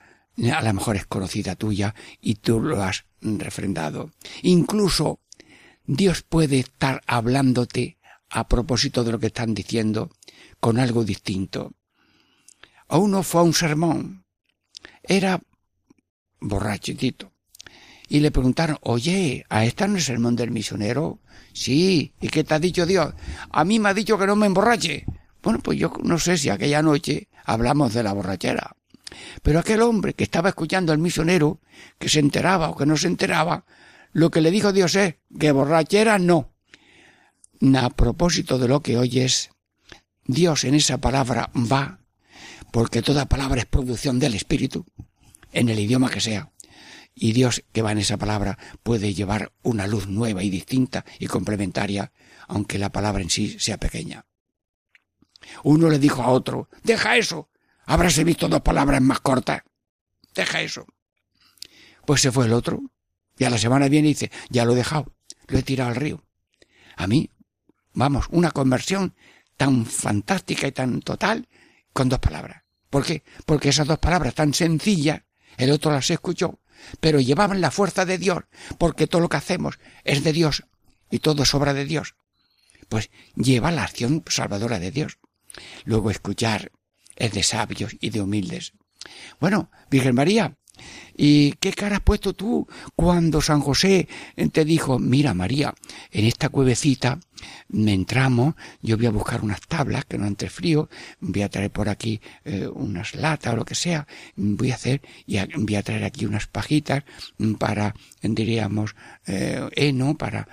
a 0.48 0.62
lo 0.62 0.72
mejor 0.72 0.96
es 0.96 1.06
conocida 1.06 1.56
tuya 1.56 1.94
y 2.20 2.36
tú 2.36 2.60
lo 2.60 2.82
has 2.82 3.04
refrendado. 3.20 4.10
Incluso 4.42 5.20
Dios 5.86 6.22
puede 6.22 6.60
estar 6.60 7.02
hablándote 7.06 7.98
a 8.30 8.48
propósito 8.48 9.04
de 9.04 9.12
lo 9.12 9.18
que 9.18 9.26
están 9.26 9.54
diciendo 9.54 10.10
con 10.60 10.78
algo 10.78 11.04
distinto. 11.04 11.72
A 12.88 12.98
uno 12.98 13.22
fue 13.22 13.40
a 13.40 13.44
un 13.44 13.54
sermón. 13.54 14.24
Era 15.02 15.40
borrachitito. 16.40 17.32
Y 18.08 18.20
le 18.20 18.32
preguntaron, 18.32 18.78
oye, 18.82 19.44
¿a 19.48 19.64
esta 19.64 19.86
no 19.86 19.96
es 19.96 20.02
el 20.02 20.14
sermón 20.14 20.36
del 20.36 20.50
misionero? 20.50 21.20
Sí. 21.52 22.12
¿Y 22.20 22.28
qué 22.28 22.42
te 22.42 22.54
ha 22.54 22.58
dicho 22.58 22.86
Dios? 22.86 23.14
A 23.50 23.64
mí 23.64 23.78
me 23.78 23.88
ha 23.88 23.94
dicho 23.94 24.18
que 24.18 24.26
no 24.26 24.34
me 24.36 24.46
emborrache. 24.46 25.04
Bueno, 25.42 25.60
pues 25.60 25.78
yo 25.78 25.92
no 26.02 26.18
sé 26.18 26.36
si 26.36 26.50
aquella 26.50 26.82
noche 26.82 27.28
hablamos 27.44 27.94
de 27.94 28.02
la 28.02 28.12
borrachera. 28.12 28.76
Pero 29.42 29.58
aquel 29.58 29.82
hombre 29.82 30.14
que 30.14 30.24
estaba 30.24 30.48
escuchando 30.48 30.92
al 30.92 30.98
misionero, 30.98 31.60
que 31.98 32.08
se 32.08 32.20
enteraba 32.20 32.70
o 32.70 32.76
que 32.76 32.86
no 32.86 32.96
se 32.96 33.06
enteraba, 33.06 33.64
lo 34.12 34.30
que 34.30 34.40
le 34.40 34.50
dijo 34.50 34.72
Dios 34.72 34.94
es 34.94 35.16
que 35.38 35.52
borrachera 35.52 36.18
no. 36.18 36.54
A 37.74 37.90
propósito 37.90 38.58
de 38.58 38.68
lo 38.68 38.80
que 38.80 38.96
oyes, 38.96 39.50
Dios 40.24 40.64
en 40.64 40.74
esa 40.74 40.98
palabra 40.98 41.50
va, 41.54 42.00
porque 42.72 43.02
toda 43.02 43.28
palabra 43.28 43.60
es 43.60 43.66
producción 43.66 44.18
del 44.18 44.34
Espíritu, 44.34 44.86
en 45.52 45.68
el 45.68 45.78
idioma 45.78 46.10
que 46.10 46.20
sea. 46.20 46.52
Y 47.14 47.32
Dios 47.32 47.64
que 47.72 47.82
va 47.82 47.92
en 47.92 47.98
esa 47.98 48.16
palabra 48.16 48.58
puede 48.82 49.12
llevar 49.12 49.52
una 49.62 49.86
luz 49.86 50.06
nueva 50.06 50.42
y 50.42 50.50
distinta 50.50 51.04
y 51.18 51.26
complementaria, 51.26 52.12
aunque 52.48 52.78
la 52.78 52.90
palabra 52.90 53.22
en 53.22 53.30
sí 53.30 53.58
sea 53.58 53.76
pequeña. 53.78 54.24
Uno 55.64 55.90
le 55.90 55.98
dijo 55.98 56.22
a 56.22 56.28
otro, 56.28 56.68
deja 56.82 57.16
eso, 57.16 57.49
habrás 57.90 58.22
visto 58.22 58.48
dos 58.48 58.60
palabras 58.60 59.02
más 59.02 59.18
cortas, 59.18 59.62
deja 60.32 60.62
eso. 60.62 60.86
Pues 62.06 62.20
se 62.20 62.30
fue 62.30 62.46
el 62.46 62.52
otro, 62.52 62.80
y 63.36 63.44
a 63.44 63.50
la 63.50 63.58
semana 63.58 63.88
viene 63.88 64.08
y 64.08 64.12
dice, 64.12 64.30
ya 64.48 64.64
lo 64.64 64.72
he 64.72 64.76
dejado, 64.76 65.12
lo 65.48 65.58
he 65.58 65.62
tirado 65.64 65.90
al 65.90 65.96
río. 65.96 66.22
A 66.96 67.08
mí, 67.08 67.30
vamos, 67.92 68.26
una 68.30 68.52
conversión 68.52 69.16
tan 69.56 69.86
fantástica 69.86 70.68
y 70.68 70.72
tan 70.72 71.00
total 71.00 71.48
con 71.92 72.08
dos 72.08 72.20
palabras. 72.20 72.62
¿Por 72.90 73.04
qué? 73.04 73.24
Porque 73.44 73.70
esas 73.70 73.88
dos 73.88 73.98
palabras 73.98 74.34
tan 74.34 74.54
sencillas, 74.54 75.22
el 75.56 75.72
otro 75.72 75.90
las 75.90 76.08
escuchó, 76.10 76.60
pero 77.00 77.18
llevaban 77.18 77.60
la 77.60 77.72
fuerza 77.72 78.04
de 78.04 78.18
Dios, 78.18 78.44
porque 78.78 79.08
todo 79.08 79.20
lo 79.20 79.28
que 79.28 79.36
hacemos 79.36 79.80
es 80.04 80.22
de 80.22 80.32
Dios 80.32 80.62
y 81.10 81.18
todo 81.18 81.42
es 81.42 81.52
obra 81.54 81.74
de 81.74 81.86
Dios. 81.86 82.14
Pues 82.88 83.10
lleva 83.34 83.72
la 83.72 83.82
acción 83.82 84.22
salvadora 84.28 84.78
de 84.78 84.92
Dios. 84.92 85.18
Luego 85.84 86.12
escuchar 86.12 86.70
es 87.20 87.32
de 87.32 87.42
sabios 87.44 87.96
y 88.00 88.10
de 88.10 88.20
humildes. 88.20 88.72
Bueno, 89.38 89.70
Virgen 89.90 90.14
María, 90.14 90.56
¿Y 91.16 91.52
qué 91.60 91.72
cara 91.72 91.96
has 91.96 92.02
puesto 92.02 92.32
tú 92.32 92.66
cuando 92.96 93.42
San 93.42 93.60
José 93.60 94.08
te 94.52 94.64
dijo, 94.64 94.98
mira 94.98 95.34
María, 95.34 95.74
en 96.10 96.24
esta 96.24 96.48
cuevecita 96.48 97.20
me 97.68 97.92
entramos, 97.92 98.54
yo 98.80 98.96
voy 98.96 99.06
a 99.06 99.10
buscar 99.10 99.42
unas 99.42 99.60
tablas 99.60 100.04
que 100.06 100.16
no 100.16 100.26
entre 100.26 100.48
frío, 100.48 100.88
voy 101.20 101.42
a 101.42 101.50
traer 101.50 101.70
por 101.70 101.90
aquí 101.90 102.20
eh, 102.44 102.66
unas 102.66 103.14
latas 103.14 103.52
o 103.52 103.56
lo 103.56 103.64
que 103.64 103.74
sea, 103.74 104.06
voy 104.36 104.70
a 104.70 104.76
hacer 104.76 105.02
y 105.26 105.38
voy 105.56 105.74
a 105.74 105.82
traer 105.82 106.04
aquí 106.04 106.24
unas 106.24 106.46
pajitas 106.46 107.04
para, 107.58 107.94
diríamos, 108.22 108.94
eh, 109.26 109.68
heno, 109.72 110.16
para 110.16 110.48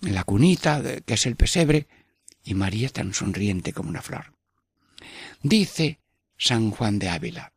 la 0.00 0.24
cunita, 0.24 0.82
que 1.04 1.14
es 1.14 1.26
el 1.26 1.36
pesebre, 1.36 1.86
y 2.42 2.54
María 2.54 2.88
tan 2.88 3.12
sonriente 3.12 3.74
como 3.74 3.90
una 3.90 4.00
flor. 4.00 4.39
Dice 5.42 6.00
San 6.36 6.70
Juan 6.70 6.98
de 6.98 7.08
Ávila, 7.08 7.52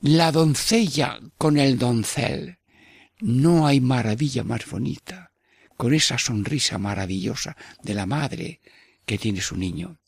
la 0.00 0.32
doncella 0.32 1.18
con 1.38 1.58
el 1.58 1.78
doncel. 1.78 2.58
No 3.20 3.66
hay 3.66 3.80
maravilla 3.80 4.44
más 4.44 4.68
bonita 4.68 5.32
con 5.76 5.94
esa 5.94 6.18
sonrisa 6.18 6.78
maravillosa 6.78 7.56
de 7.82 7.94
la 7.94 8.06
madre 8.06 8.60
que 9.06 9.18
tiene 9.18 9.40
su 9.40 9.56
niño. 9.56 9.98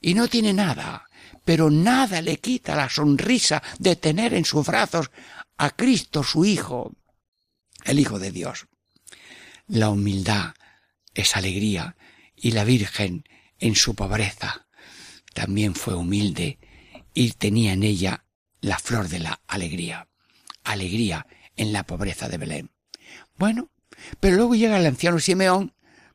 Y 0.00 0.14
no 0.14 0.28
tiene 0.28 0.52
nada, 0.52 1.08
pero 1.44 1.70
nada 1.70 2.20
le 2.20 2.38
quita 2.38 2.74
la 2.74 2.88
sonrisa 2.88 3.62
de 3.78 3.96
tener 3.96 4.34
en 4.34 4.44
sus 4.44 4.66
brazos 4.66 5.10
a 5.56 5.70
Cristo 5.70 6.22
su 6.22 6.44
Hijo, 6.44 6.96
el 7.84 8.00
Hijo 8.00 8.18
de 8.18 8.32
Dios. 8.32 8.66
La 9.66 9.88
humildad 9.90 10.54
es 11.14 11.36
alegría 11.36 11.96
y 12.36 12.50
la 12.50 12.64
Virgen 12.64 13.24
en 13.58 13.76
su 13.76 13.94
pobreza 13.94 14.63
también 15.34 15.74
fue 15.74 15.94
humilde 15.94 16.58
y 17.12 17.32
tenía 17.32 17.74
en 17.74 17.82
ella 17.82 18.24
la 18.60 18.78
flor 18.78 19.08
de 19.08 19.18
la 19.18 19.40
alegría. 19.46 20.08
Alegría 20.62 21.26
en 21.56 21.72
la 21.72 21.84
pobreza 21.84 22.28
de 22.28 22.38
Belén. 22.38 22.70
Bueno, 23.36 23.70
pero 24.20 24.36
luego 24.36 24.54
llega 24.54 24.78
el 24.78 24.86
anciano 24.86 25.18
Simeón. 25.18 25.74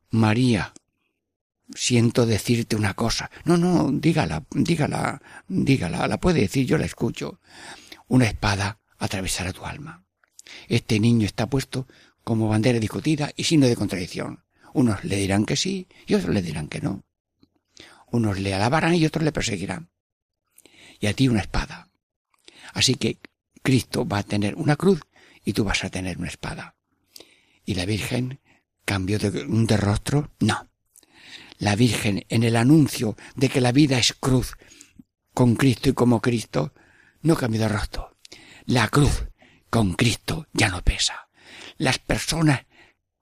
María, 0.10 0.74
siento 1.76 2.26
decirte 2.26 2.76
una 2.76 2.96
cosa. 2.96 3.30
No, 3.46 3.58
no, 3.58 3.92
dígala, 3.92 4.46
dígala, 4.50 5.22
dígala, 5.48 6.08
la 6.08 6.20
puede 6.20 6.42
decir, 6.42 6.66
yo 6.66 6.78
la 6.78 6.86
escucho. 6.86 7.40
Una 8.08 8.26
espada 8.26 8.80
atravesará 8.98 9.54
tu 9.54 9.66
alma. 9.66 10.04
Este 10.68 11.00
niño 11.00 11.26
está 11.28 11.48
puesto 11.48 11.88
como 12.24 12.48
bandera 12.48 12.80
discutida 12.80 13.32
y 13.36 13.44
signo 13.44 13.68
de 13.68 13.76
contradicción. 13.76 14.44
Unos 14.74 15.04
le 15.04 15.18
dirán 15.18 15.46
que 15.46 15.56
sí 15.56 15.88
y 16.08 16.16
otros 16.16 16.34
le 16.34 16.42
dirán 16.42 16.68
que 16.68 16.82
no. 16.82 17.04
Unos 18.12 18.40
le 18.40 18.54
alabarán 18.54 18.96
y 18.96 19.06
otros 19.06 19.24
le 19.24 19.32
perseguirán. 19.32 19.90
Y 21.00 21.08
a 21.08 21.14
ti 21.14 21.28
una 21.28 21.42
espada. 21.42 21.90
Así 22.74 22.96
que 22.96 23.18
Cristo 23.62 24.08
va 24.08 24.20
a 24.20 24.24
tener 24.24 24.56
una 24.56 24.76
cruz 24.76 25.02
y 25.46 25.54
tú 25.54 25.64
vas 25.64 25.84
a 25.84 25.90
tener 25.90 26.18
una 26.18 26.28
espada. 26.28 26.76
¿Y 27.66 27.76
la 27.76 27.86
Virgen 27.86 28.40
cambió 28.86 29.20
de, 29.20 29.32
de 29.32 29.78
rostro? 29.78 30.32
No. 30.40 30.68
La 31.58 31.76
Virgen, 31.76 32.26
en 32.30 32.44
el 32.44 32.56
anuncio 32.56 33.16
de 33.36 33.50
que 33.50 33.62
la 33.62 33.72
vida 33.72 33.98
es 33.98 34.14
cruz 34.14 34.54
con 35.34 35.56
Cristo 35.56 35.90
y 35.90 35.94
como 35.94 36.22
Cristo, 36.22 36.74
no 37.22 37.36
cambió 37.36 37.62
de 37.62 37.68
rostro. 37.68 38.18
La 38.66 38.88
cruz 38.88 39.26
con 39.70 39.94
Cristo 39.94 40.48
ya 40.54 40.70
no 40.70 40.84
pesa. 40.84 41.30
Las 41.78 42.00
personas 42.00 42.66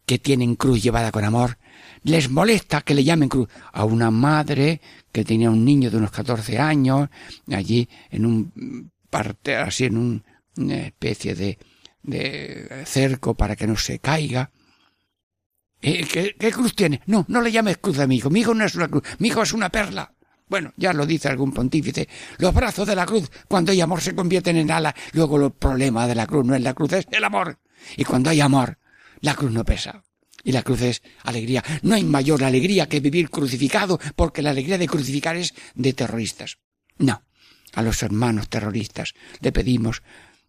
que 0.07 0.17
tienen 0.17 0.55
cruz 0.55 0.81
llevada 0.81 1.11
con 1.11 1.25
amor, 1.25 1.59
les 2.03 2.29
molesta 2.29 2.81
que 2.81 2.95
le 2.95 3.03
llamen 3.03 3.27
cruz 3.27 3.49
a 3.73 3.83
una 3.83 4.09
madre 4.09 4.81
que 5.11 5.25
tenía 5.25 5.51
un 5.51 5.65
niño 5.65 5.91
de 5.91 5.97
unos 5.97 6.11
14 6.11 6.57
años 6.57 7.09
allí 7.51 7.87
en 8.09 8.25
un 8.25 8.91
parte 9.09 9.57
así 9.57 9.85
en 9.85 10.23
una 10.55 10.77
especie 10.77 11.35
de, 11.35 11.59
de 12.03 12.83
cerco 12.85 13.35
para 13.35 13.55
que 13.57 13.67
no 13.67 13.75
se 13.75 13.99
caiga. 13.99 14.49
Eh, 15.81 16.07
¿Qué, 16.11 16.35
¿Qué, 16.39 16.51
cruz 16.51 16.73
tiene? 16.73 17.01
No, 17.05 17.25
no 17.27 17.41
le 17.41 17.51
llames 17.51 17.77
cruz 17.77 17.99
a 17.99 18.07
mi 18.07 18.15
hijo. 18.15 18.29
Mi 18.29 18.39
hijo 18.39 18.53
no 18.53 18.65
es 18.65 18.75
una 18.75 18.87
cruz. 18.87 19.03
Mi 19.19 19.27
hijo 19.27 19.43
es 19.43 19.51
una 19.51 19.69
perla. 19.69 20.13
Bueno, 20.47 20.71
ya 20.77 20.93
lo 20.93 21.05
dice 21.05 21.27
algún 21.27 21.51
pontífice. 21.51 22.07
Los 22.37 22.53
brazos 22.53 22.87
de 22.87 22.95
la 22.95 23.05
cruz, 23.05 23.29
cuando 23.49 23.73
hay 23.73 23.81
amor, 23.81 24.01
se 24.01 24.15
convierten 24.15 24.55
en 24.55 24.71
alas. 24.71 24.93
Luego 25.11 25.45
el 25.45 25.51
problema 25.51 26.07
de 26.07 26.15
la 26.15 26.25
cruz 26.25 26.45
no 26.45 26.55
es 26.55 26.61
la 26.61 26.73
cruz, 26.73 26.93
es 26.93 27.05
el 27.11 27.23
amor. 27.25 27.59
Y 27.97 28.05
cuando 28.05 28.29
hay 28.29 28.39
amor, 28.39 28.77
la 29.21 29.35
cruz 29.35 29.51
no 29.51 29.65
pesa. 29.65 30.03
Y 30.43 30.51
la 30.51 30.63
cruz 30.63 30.81
es 30.81 31.01
alegría. 31.23 31.63
No 31.81 31.95
hay 31.95 32.03
mayor 32.03 32.43
alegría 32.43 32.87
que 32.87 32.99
vivir 32.99 33.29
crucificado, 33.29 33.99
porque 34.15 34.41
la 34.41 34.51
alegría 34.51 34.77
de 34.77 34.87
crucificar 34.87 35.35
es 35.35 35.53
de 35.75 35.93
terroristas. 35.93 36.57
No 36.97 37.23
a 37.73 37.83
los 37.83 38.01
hermanos 38.03 38.49
terroristas. 38.49 39.13
Le 39.39 39.51
pedimos 39.51 40.01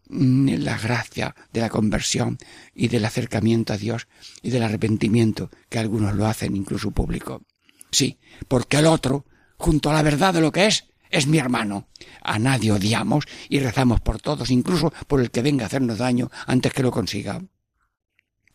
mm, 0.09 0.49
la 0.59 0.77
gracia 0.77 1.35
de 1.53 1.61
la 1.61 1.69
conversión 1.69 2.37
y 2.73 2.87
del 2.87 3.05
acercamiento 3.05 3.73
a 3.73 3.77
Dios 3.77 4.07
y 4.41 4.49
del 4.49 4.63
arrepentimiento, 4.63 5.49
que 5.69 5.79
algunos 5.79 6.15
lo 6.15 6.25
hacen 6.25 6.55
incluso 6.55 6.91
público. 6.91 7.43
Sí, 7.91 8.19
porque 8.47 8.77
el 8.77 8.87
otro, 8.87 9.25
junto 9.57 9.89
a 9.89 9.93
la 9.93 10.01
verdad 10.01 10.33
de 10.33 10.41
lo 10.41 10.51
que 10.51 10.65
es, 10.65 10.85
es 11.11 11.27
mi 11.27 11.37
hermano. 11.37 11.87
A 12.21 12.39
nadie 12.39 12.71
odiamos 12.71 13.25
y 13.47 13.59
rezamos 13.59 14.01
por 14.01 14.19
todos, 14.19 14.49
incluso 14.49 14.91
por 15.07 15.21
el 15.21 15.29
que 15.31 15.43
venga 15.43 15.65
a 15.65 15.67
hacernos 15.67 15.99
daño 15.99 16.31
antes 16.47 16.73
que 16.73 16.83
lo 16.83 16.91
consiga. 16.91 17.41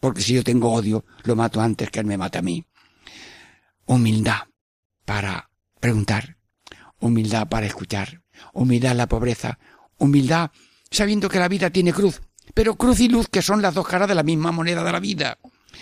Porque 0.05 0.21
si 0.21 0.35
yo 0.35 0.45
tengo 0.45 0.71
odio, 0.71 1.07
lo 1.23 1.35
mato 1.35 1.63
antes 1.63 1.91
que 1.91 1.99
él 1.99 2.05
me 2.05 2.19
mate 2.19 2.37
a 2.37 2.43
mí. 2.43 2.63
Humildad 3.87 4.43
para 5.07 5.49
preguntar, 5.81 6.37
humildad 7.01 7.49
para 7.49 7.65
escuchar, 7.65 8.21
humildad 8.53 8.93
en 8.93 8.99
la 8.99 9.09
pobreza, 9.09 9.59
humildad 9.97 10.51
sabiendo 10.91 11.31
que 11.31 11.39
la 11.39 11.49
vida 11.49 11.71
tiene 11.71 11.95
cruz, 11.95 12.21
pero 12.53 12.75
cruz 12.75 13.01
y 13.01 13.09
luz 13.09 13.29
que 13.29 13.41
son 13.41 13.63
las 13.63 13.73
dos 13.73 13.89
caras 13.89 14.07
de 14.07 14.15
la 14.15 14.23
misma 14.23 14.53
moneda 14.53 14.85
de 14.85 14.93
la 14.93 15.01
vida. 15.01 15.39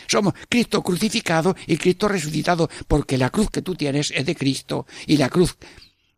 Somos 0.07 0.35
Cristo 0.49 0.85
crucificado 0.85 1.57
y 1.67 1.77
Cristo 1.77 2.07
resucitado, 2.07 2.71
porque 2.87 3.19
la 3.19 3.31
cruz 3.31 3.51
que 3.51 3.63
tú 3.63 3.75
tienes 3.75 4.13
es 4.13 4.25
de 4.25 4.37
Cristo 4.37 4.87
y 5.09 5.17
la 5.17 5.31
cruz 5.31 5.57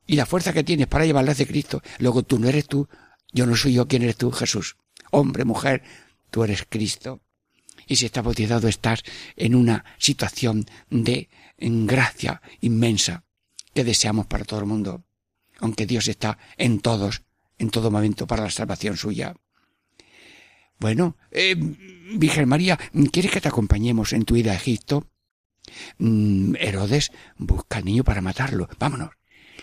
y 0.06 0.16
la 0.16 0.26
fuerza 0.26 0.52
que 0.52 0.62
tienes 0.62 0.88
para 0.88 1.06
llevarla 1.06 1.32
es 1.32 1.38
de 1.38 1.46
Cristo. 1.46 1.80
Luego 2.00 2.22
tú 2.22 2.38
no 2.38 2.50
eres 2.50 2.66
tú, 2.66 2.86
yo 3.32 3.46
no 3.46 3.56
soy 3.56 3.72
yo, 3.72 3.88
¿quién 3.88 4.02
eres 4.02 4.18
tú? 4.18 4.30
Jesús. 4.30 4.76
Hombre, 5.10 5.46
mujer, 5.46 5.82
tú 6.30 6.44
eres 6.44 6.66
Cristo. 6.68 7.23
Y 7.86 7.96
si 7.96 8.06
estás 8.06 8.24
bautizado 8.24 8.68
estás 8.68 9.02
en 9.36 9.54
una 9.54 9.84
situación 9.98 10.66
de 10.90 11.28
gracia 11.58 12.42
inmensa 12.60 13.24
que 13.74 13.84
deseamos 13.84 14.26
para 14.26 14.44
todo 14.44 14.60
el 14.60 14.66
mundo 14.66 15.04
aunque 15.60 15.86
Dios 15.86 16.08
está 16.08 16.38
en 16.56 16.80
todos, 16.80 17.22
en 17.58 17.70
todo 17.70 17.90
momento 17.90 18.26
para 18.26 18.44
la 18.44 18.50
salvación 18.50 18.96
suya. 18.96 19.34
Bueno, 20.78 21.16
eh, 21.30 21.56
Virgen 22.16 22.48
María, 22.48 22.78
¿quieres 23.12 23.30
que 23.30 23.40
te 23.40 23.48
acompañemos 23.48 24.12
en 24.12 24.24
tu 24.24 24.36
ida 24.36 24.52
a 24.52 24.56
Egipto? 24.56 25.08
Mm, 25.98 26.56
Herodes 26.56 27.12
busca 27.36 27.78
al 27.78 27.84
niño 27.84 28.04
para 28.04 28.20
matarlo. 28.20 28.68
Vámonos. 28.78 29.10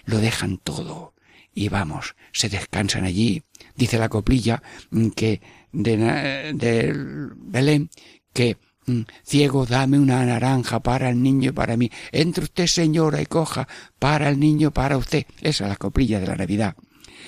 Lo 0.05 0.17
dejan 0.17 0.57
todo. 0.57 1.13
Y 1.53 1.69
vamos, 1.69 2.15
se 2.31 2.49
descansan 2.49 3.03
allí. 3.03 3.43
Dice 3.75 3.97
la 3.97 4.09
coplilla 4.09 4.61
mm, 4.89 5.09
que 5.09 5.41
de, 5.71 6.53
de 6.53 6.93
Belén 7.35 7.89
que 8.33 8.57
Mm, 8.87 9.01
ciego, 9.23 9.65
dame 9.65 9.99
una 9.99 10.25
naranja 10.25 10.79
para 10.79 11.09
el 11.09 11.21
niño 11.21 11.49
y 11.49 11.53
para 11.53 11.77
mí. 11.77 11.91
Entre 12.11 12.43
usted, 12.43 12.67
señora, 12.67 13.21
y 13.21 13.25
coja 13.25 13.67
para 13.99 14.29
el 14.29 14.39
niño, 14.39 14.71
para 14.71 14.97
usted. 14.97 15.25
Esa 15.41 15.65
es 15.65 15.69
la 15.69 15.75
coplilla 15.75 16.19
de 16.19 16.27
la 16.27 16.35
Navidad. 16.35 16.75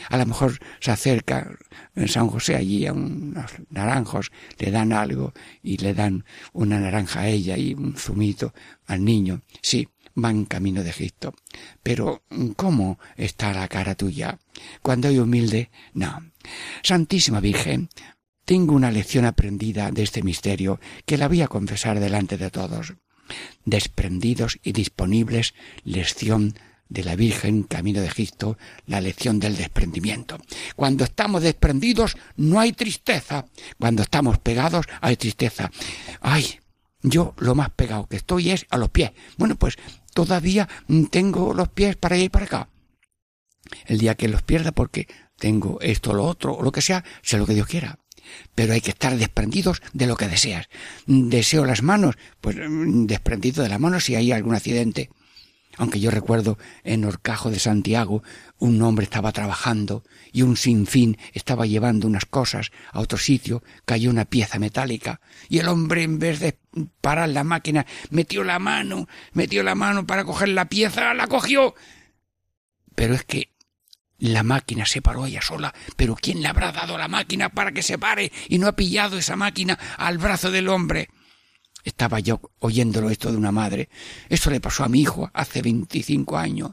A 0.10 0.18
lo 0.18 0.26
mejor 0.26 0.60
se 0.80 0.92
acerca 0.92 1.50
en 1.96 2.08
San 2.08 2.28
José 2.28 2.56
allí 2.56 2.88
a 2.88 2.94
unos 2.94 3.52
naranjos, 3.70 4.32
le 4.58 4.72
dan 4.72 4.92
algo 4.92 5.34
y 5.62 5.78
le 5.78 5.94
dan 5.94 6.26
una 6.52 6.80
naranja 6.80 7.22
a 7.22 7.28
ella 7.30 7.58
y 7.58 7.74
un 7.74 7.96
zumito 7.96 8.54
al 8.88 9.06
niño. 9.06 9.42
Sí, 9.62 9.88
van 10.16 10.46
camino 10.46 10.84
de 10.84 10.90
Egipto. 10.90 11.34
Pero, 11.82 12.24
¿cómo 12.56 13.00
está 13.18 13.54
la 13.54 13.68
cara 13.68 13.96
tuya? 13.96 14.40
Cuando 14.82 15.08
hay 15.08 15.20
humilde, 15.20 15.70
no. 15.94 16.32
Santísima 16.84 17.40
Virgen, 17.40 17.90
tengo 18.46 18.74
una 18.74 18.92
lección 18.92 19.26
aprendida 19.26 19.92
de 19.92 20.04
este 20.04 20.22
misterio 20.22 20.80
que 21.06 21.18
la 21.18 21.28
voy 21.28 21.42
a 21.42 21.48
confesar 21.48 22.00
delante 22.00 22.38
de 22.38 22.50
todos. 22.50 22.94
Desprendidos 23.66 24.60
y 24.64 24.74
disponibles, 24.74 25.54
lección 25.84 26.54
de 26.90 27.04
la 27.04 27.16
Virgen 27.16 27.64
Camino 27.64 28.02
de 28.02 28.08
Egipto, 28.08 28.58
la 28.86 29.02
lección 29.02 29.40
del 29.40 29.56
desprendimiento. 29.56 30.38
Cuando 30.76 31.06
estamos 31.06 31.42
desprendidos 31.42 32.18
no 32.36 32.60
hay 32.60 32.74
tristeza. 32.74 33.46
Cuando 33.80 34.04
estamos 34.04 34.38
pegados 34.38 34.86
hay 35.02 35.16
tristeza. 35.16 35.72
Ay, 36.22 36.60
yo 37.02 37.34
lo 37.38 37.56
más 37.56 37.70
pegado 37.72 38.08
que 38.08 38.18
estoy 38.18 38.52
es 38.52 38.66
a 38.70 38.78
los 38.78 38.90
pies. 38.90 39.12
Bueno, 39.38 39.56
pues 39.56 39.78
todavía 40.14 40.70
tengo 41.10 41.54
los 41.54 41.70
pies 41.70 41.96
para 41.96 42.18
ir 42.18 42.32
para 42.32 42.46
acá. 42.46 42.70
El 43.86 43.98
día 43.98 44.16
que 44.16 44.28
los 44.28 44.42
pierda 44.42 44.72
porque 44.72 45.08
tengo 45.38 45.80
esto 45.82 46.14
lo 46.14 46.26
otro 46.26 46.54
o 46.54 46.64
lo 46.64 46.72
que 46.72 46.82
sea, 46.82 47.04
sé 47.22 47.38
lo 47.38 47.46
que 47.46 47.54
Dios 47.54 47.68
quiera. 47.68 48.00
Pero 48.56 48.74
hay 48.74 48.82
que 48.82 48.92
estar 48.92 49.16
desprendidos 49.18 49.82
de 49.92 50.08
lo 50.08 50.16
que 50.16 50.28
deseas. 50.28 50.70
Deseo 51.06 51.66
las 51.66 51.84
manos, 51.84 52.16
pues 52.40 52.58
desprendido 52.58 53.64
de 53.64 53.70
las 53.70 53.80
manos 53.80 54.06
si 54.06 54.16
hay 54.16 54.32
algún 54.32 54.56
accidente. 54.56 55.10
Aunque 55.78 56.00
yo 56.00 56.12
recuerdo 56.12 56.58
en 56.84 57.04
Orcajo 57.06 57.50
de 57.50 57.60
Santiago 57.60 58.24
un 58.60 58.82
hombre 58.82 59.06
estaba 59.06 59.32
trabajando 59.32 60.04
y 60.32 60.44
un 60.44 60.56
sinfín 60.56 61.18
estaba 61.34 61.66
llevando 61.66 62.08
unas 62.08 62.26
cosas 62.26 62.72
a 62.92 63.00
otro 63.00 63.18
sitio, 63.18 63.64
cayó 63.86 64.10
una 64.10 64.26
pieza 64.26 64.60
metálica 64.60 65.20
y 65.50 65.60
el 65.60 65.68
hombre 65.68 66.04
en 66.04 66.20
vez 66.20 66.40
de 66.40 66.58
parar 67.02 67.30
la 67.30 67.44
máquina 67.44 67.86
metió 68.12 68.44
la 68.44 68.60
mano, 68.60 69.08
metió 69.34 69.64
la 69.64 69.76
mano 69.76 70.06
para 70.06 70.26
coger 70.26 70.50
la 70.50 70.66
pieza, 70.66 71.14
la 71.14 71.28
cogió. 71.28 71.76
Pero 72.96 73.16
es 73.16 73.24
que 73.24 73.54
la 74.20 74.44
máquina 74.44 74.86
se 74.86 75.02
paró 75.02 75.26
ella 75.26 75.42
sola, 75.42 75.74
pero 75.98 76.16
¿quién 76.16 76.42
le 76.42 76.48
habrá 76.48 76.72
dado 76.72 76.98
la 76.98 77.08
máquina 77.08 77.50
para 77.50 77.72
que 77.72 77.84
se 77.84 77.98
pare 77.98 78.32
y 78.48 78.60
no 78.60 78.68
ha 78.68 78.76
pillado 78.76 79.18
esa 79.18 79.36
máquina 79.36 79.78
al 79.98 80.18
brazo 80.20 80.52
del 80.52 80.70
hombre? 80.70 81.10
Estaba 81.84 82.20
yo 82.20 82.42
oyéndolo 82.60 83.10
esto 83.10 83.32
de 83.32 83.38
una 83.38 83.52
madre. 83.52 83.90
Eso 84.30 84.50
le 84.50 84.62
pasó 84.62 84.84
a 84.84 84.90
mi 84.90 85.02
hijo 85.02 85.30
hace 85.34 85.62
veinticinco 85.62 86.38
años 86.38 86.72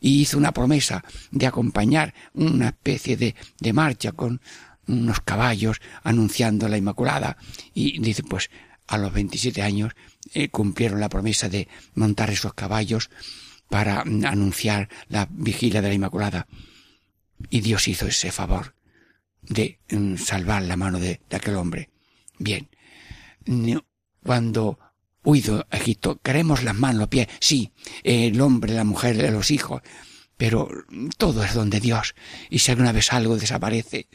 y 0.00 0.20
hizo 0.20 0.38
una 0.38 0.52
promesa 0.52 1.04
de 1.30 1.46
acompañar 1.46 2.14
una 2.34 2.68
especie 2.68 3.16
de, 3.16 3.34
de 3.58 3.72
marcha 3.72 4.12
con 4.12 4.40
unos 4.86 5.20
caballos 5.20 5.80
anunciando 6.02 6.68
la 6.68 6.76
Inmaculada 6.76 7.36
y 7.72 7.98
dice 8.00 8.22
pues 8.22 8.50
a 8.86 8.98
los 8.98 9.12
veintisiete 9.12 9.62
años 9.62 9.92
eh, 10.34 10.48
cumplieron 10.48 11.00
la 11.00 11.08
promesa 11.08 11.48
de 11.48 11.68
montar 11.94 12.30
esos 12.30 12.54
caballos 12.54 13.10
para 13.68 14.00
anunciar 14.00 14.88
la 15.08 15.28
vigilia 15.30 15.80
de 15.80 15.88
la 15.88 15.94
Inmaculada 15.94 16.46
y 17.48 17.60
Dios 17.60 17.88
hizo 17.88 18.06
ese 18.06 18.32
favor 18.32 18.74
de 19.42 19.78
mm, 19.90 20.16
salvar 20.16 20.62
la 20.62 20.76
mano 20.76 20.98
de, 21.00 21.20
de 21.28 21.36
aquel 21.36 21.56
hombre. 21.56 21.90
Bien, 22.38 22.68
cuando 24.24 24.78
huido 25.24 25.66
a 25.70 25.76
Egipto, 25.76 26.20
queremos 26.22 26.62
las 26.62 26.74
manos, 26.74 27.00
los 27.00 27.08
pies, 27.08 27.28
sí, 27.40 27.72
el 28.02 28.40
hombre, 28.40 28.74
la 28.74 28.84
mujer, 28.84 29.30
los 29.32 29.50
hijos, 29.50 29.82
pero 30.36 30.68
todo 31.16 31.44
es 31.44 31.54
donde 31.54 31.78
Dios. 31.78 32.14
Y 32.50 32.58
si 32.58 32.72
alguna 32.72 32.92
vez 32.92 33.12
algo 33.12 33.36
desaparece, 33.36 34.08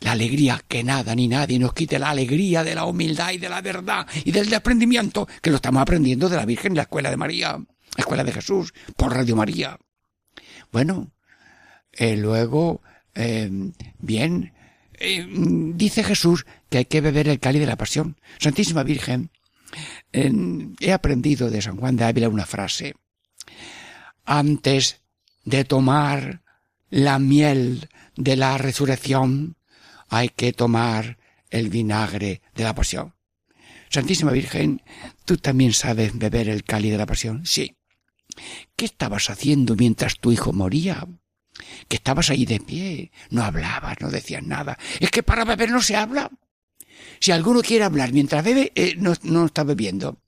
la 0.00 0.12
alegría, 0.12 0.62
que 0.68 0.84
nada 0.84 1.14
ni 1.14 1.28
nadie 1.28 1.58
nos 1.58 1.72
quite 1.72 1.98
la 1.98 2.10
alegría 2.10 2.62
de 2.64 2.74
la 2.74 2.84
humildad 2.84 3.32
y 3.32 3.38
de 3.38 3.48
la 3.48 3.62
verdad 3.62 4.06
y 4.24 4.30
del 4.30 4.50
desprendimiento, 4.50 5.26
que 5.40 5.50
lo 5.50 5.56
estamos 5.56 5.80
aprendiendo 5.80 6.28
de 6.28 6.36
la 6.36 6.44
Virgen 6.44 6.72
en 6.72 6.76
la 6.76 6.82
Escuela 6.82 7.10
de 7.10 7.16
María, 7.16 7.52
la 7.52 7.66
Escuela 7.96 8.24
de 8.24 8.32
Jesús, 8.32 8.74
por 8.96 9.14
Radio 9.14 9.36
María. 9.36 9.78
Bueno, 10.70 11.12
eh, 11.92 12.16
luego, 12.16 12.82
eh, 13.14 13.50
bien, 13.98 14.52
eh, 14.98 15.26
dice 15.28 16.04
Jesús 16.04 16.46
que 16.68 16.78
hay 16.78 16.84
que 16.84 17.00
beber 17.00 17.28
el 17.28 17.40
cáliz 17.40 17.60
de 17.60 17.66
la 17.66 17.76
pasión. 17.76 18.16
Santísima 18.38 18.82
Virgen, 18.82 19.30
he 20.12 20.92
aprendido 20.92 21.50
de 21.50 21.62
San 21.62 21.76
Juan 21.76 21.96
de 21.96 22.04
Ávila 22.04 22.28
una 22.28 22.46
frase. 22.46 22.94
Antes 24.24 25.00
de 25.44 25.64
tomar 25.64 26.42
la 26.90 27.18
miel 27.18 27.88
de 28.16 28.36
la 28.36 28.56
resurrección, 28.58 29.56
hay 30.08 30.28
que 30.28 30.52
tomar 30.52 31.18
el 31.50 31.68
vinagre 31.68 32.42
de 32.54 32.64
la 32.64 32.74
pasión. 32.74 33.14
Santísima 33.90 34.32
Virgen, 34.32 34.82
¿tú 35.24 35.36
también 35.36 35.72
sabes 35.72 36.18
beber 36.18 36.48
el 36.48 36.64
cáliz 36.64 36.92
de 36.92 36.98
la 36.98 37.06
pasión? 37.06 37.46
Sí. 37.46 37.76
¿Qué 38.76 38.86
estabas 38.86 39.30
haciendo 39.30 39.76
mientras 39.76 40.18
tu 40.18 40.32
hijo 40.32 40.52
moría? 40.52 41.06
Que 41.88 41.96
estabas 41.96 42.30
ahí 42.30 42.44
de 42.44 42.58
pie, 42.58 43.12
no 43.30 43.44
hablabas, 43.44 44.00
no 44.00 44.10
decías 44.10 44.42
nada. 44.42 44.78
Es 44.98 45.10
que 45.10 45.22
para 45.22 45.44
beber 45.44 45.70
no 45.70 45.80
se 45.80 45.94
habla. 45.94 46.30
Si 47.24 47.32
alguno 47.32 47.62
quiere 47.62 47.84
hablar 47.84 48.12
mientras 48.12 48.44
bebe, 48.44 48.70
eh, 48.74 48.96
no, 48.98 49.14
no, 49.22 49.46
está 49.46 49.64
bebiendo. 49.64 50.18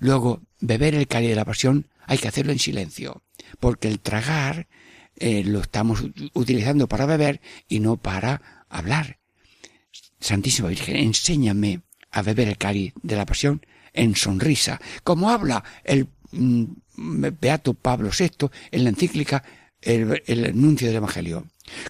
Luego, 0.00 0.42
beber 0.58 0.96
el 0.96 1.06
cáliz 1.06 1.28
de 1.28 1.36
la 1.36 1.44
pasión 1.44 1.86
hay 2.04 2.18
que 2.18 2.26
hacerlo 2.26 2.50
en 2.50 2.58
silencio, 2.58 3.22
porque 3.60 3.86
el 3.86 4.00
tragar 4.00 4.66
eh, 5.14 5.44
lo 5.44 5.60
estamos 5.60 6.02
utilizando 6.34 6.88
para 6.88 7.06
beber 7.06 7.40
y 7.68 7.78
no 7.78 7.96
para 7.96 8.64
hablar. 8.68 9.20
Santísima 10.18 10.66
Virgen, 10.66 10.96
enséñame 10.96 11.82
a 12.10 12.22
beber 12.22 12.48
el 12.48 12.58
cáliz 12.58 12.92
de 13.04 13.14
la 13.14 13.24
pasión 13.24 13.64
en 13.92 14.16
sonrisa, 14.16 14.80
como 15.04 15.30
habla 15.30 15.62
el 15.84 16.08
mm, 16.32 16.64
Beato 17.40 17.72
Pablo 17.74 18.10
VI 18.10 18.48
en 18.72 18.82
la 18.82 18.90
encíclica 18.90 19.44
el, 19.80 20.24
el 20.26 20.44
anuncio 20.46 20.88
del 20.88 20.96
Evangelio. 20.96 21.46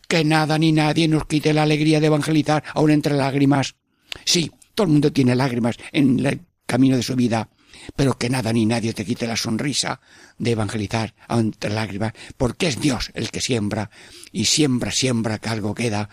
Que 0.07 0.27
nada 0.27 0.59
ni 0.59 0.73
nadie 0.73 1.09
nos 1.09 1.25
quite 1.25 1.55
la 1.55 1.63
alegría 1.63 2.01
de 2.01 2.09
evangelizar 2.09 2.65
aun 2.75 2.91
entre 2.91 3.15
lágrimas. 3.15 3.77
Sí, 4.25 4.51
todo 4.75 4.87
el 4.87 4.93
mundo 4.93 5.13
tiene 5.13 5.35
lágrimas 5.35 5.77
en 5.93 6.25
el 6.25 6.41
camino 6.67 6.97
de 6.97 7.03
su 7.03 7.15
vida, 7.17 7.49
pero 7.95 8.19
que 8.19 8.31
nada 8.31 8.53
ni 8.53 8.67
nadie 8.67 8.93
te 8.93 9.05
quite 9.05 9.27
la 9.27 9.37
sonrisa 9.37 10.01
de 10.39 10.53
evangelizar 10.53 11.15
entre 11.29 11.71
lágrimas, 11.71 12.13
porque 12.37 12.69
es 12.69 12.81
Dios 12.81 13.11
el 13.15 13.31
que 13.31 13.41
siembra, 13.41 13.91
y 14.33 14.47
siembra, 14.47 14.91
siembra 14.91 15.39
que 15.39 15.49
algo 15.49 15.75
queda, 15.75 16.09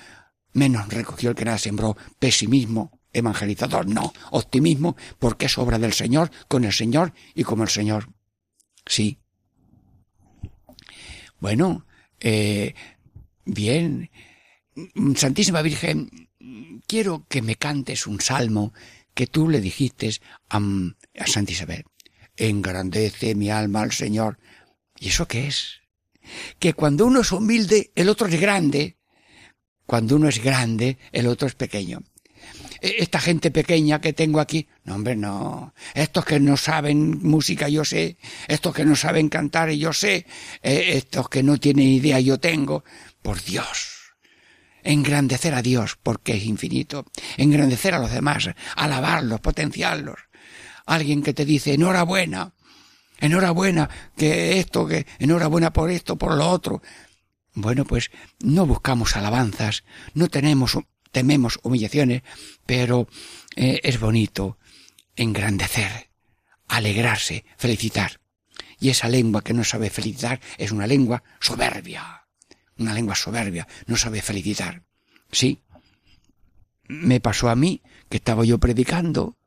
menos 0.54 0.88
recogió 0.90 1.30
el 1.30 1.36
que 1.36 1.46
nada 1.46 1.58
sembró, 1.58 1.98
pesimismo, 2.20 3.00
evangelizador, 3.12 3.88
no, 3.88 4.14
optimismo, 4.32 4.96
porque 5.20 5.46
es 5.46 5.58
obra 5.58 5.80
del 5.80 5.94
Señor, 5.94 6.32
con 6.48 6.64
el 6.64 6.74
Señor 6.74 7.14
y 7.36 7.44
como 7.44 7.64
el 7.64 7.70
Señor. 7.70 8.10
Sí. 8.86 9.20
Bueno, 11.40 11.86
eh, 12.20 12.74
bien, 13.46 14.10
Santísima 15.16 15.62
Virgen, 15.62 16.23
quiero 16.88 17.26
que 17.28 17.42
me 17.42 17.56
cantes 17.56 18.08
un 18.08 18.22
salmo 18.22 18.74
que 19.14 19.28
tú 19.28 19.50
le 19.50 19.62
dijiste 19.62 20.12
a, 20.50 20.58
a 20.58 21.28
Santa 21.28 21.52
Isabel. 21.52 21.86
Engrandece 22.36 23.36
mi 23.36 23.50
alma 23.50 23.82
al 23.82 23.92
Señor. 23.92 24.40
¿Y 25.00 25.10
eso 25.10 25.28
qué 25.28 25.48
es? 25.48 25.82
Que 26.60 26.74
cuando 26.74 27.06
uno 27.06 27.22
es 27.22 27.32
humilde, 27.32 27.92
el 27.96 28.10
otro 28.10 28.28
es 28.28 28.40
grande. 28.40 28.98
Cuando 29.86 30.16
uno 30.16 30.30
es 30.30 30.42
grande, 30.42 30.98
el 31.12 31.28
otro 31.28 31.48
es 31.48 31.56
pequeño. 31.56 32.02
E, 32.82 32.96
esta 33.00 33.20
gente 33.20 33.52
pequeña 33.52 34.02
que 34.02 34.14
tengo 34.14 34.40
aquí, 34.40 34.68
no 34.86 34.96
hombre, 34.96 35.16
no. 35.16 35.74
Estos 35.94 36.26
que 36.26 36.40
no 36.40 36.58
saben 36.58 37.20
música, 37.22 37.70
yo 37.70 37.86
sé. 37.86 38.18
Estos 38.48 38.74
que 38.74 38.86
no 38.86 38.96
saben 38.96 39.30
cantar, 39.30 39.70
yo 39.72 39.94
sé. 39.94 40.26
E, 40.62 40.98
estos 40.98 41.30
que 41.30 41.44
no 41.44 41.60
tienen 41.60 41.88
idea, 41.88 42.20
yo 42.20 42.40
tengo. 42.40 42.84
Por 43.22 43.44
Dios 43.44 43.93
engrandecer 44.84 45.54
a 45.54 45.62
Dios 45.62 45.98
porque 46.02 46.36
es 46.36 46.46
infinito, 46.46 47.06
engrandecer 47.38 47.94
a 47.94 48.00
los 48.00 48.12
demás, 48.12 48.50
alabarlos, 48.76 49.40
potenciarlos. 49.40 50.20
Alguien 50.86 51.24
que 51.24 51.34
te 51.34 51.46
dice 51.46 51.74
enhorabuena, 51.74 52.54
enhorabuena, 53.20 53.90
que 54.18 54.60
esto, 54.60 54.88
que 54.88 55.06
enhorabuena 55.20 55.72
por 55.72 55.90
esto, 55.92 56.18
por 56.18 56.36
lo 56.36 56.50
otro. 56.50 56.82
Bueno, 57.54 57.86
pues 57.86 58.12
no 58.40 58.66
buscamos 58.66 59.16
alabanzas, 59.16 59.84
no 60.14 60.28
tenemos, 60.28 60.78
tememos 61.12 61.60
humillaciones, 61.64 62.24
pero 62.66 63.08
eh, 63.56 63.80
es 63.84 64.00
bonito 64.00 64.58
engrandecer, 65.16 66.10
alegrarse, 66.68 67.46
felicitar. 67.58 68.20
Y 68.80 68.90
esa 68.90 69.08
lengua 69.08 69.44
que 69.44 69.54
no 69.54 69.64
sabe 69.64 69.90
felicitar 69.90 70.42
es 70.58 70.72
una 70.72 70.88
lengua 70.88 71.24
soberbia 71.40 72.23
una 72.78 72.94
lengua 72.94 73.16
soberbia, 73.16 73.68
no 73.88 73.98
sabe 73.98 74.22
felicitar. 74.22 74.84
Sí, 75.32 75.62
me 76.88 77.20
pasó 77.20 77.50
a 77.50 77.56
mí 77.56 77.82
que 78.10 78.18
estaba 78.18 78.46
yo 78.46 78.60
predicando 78.60 79.38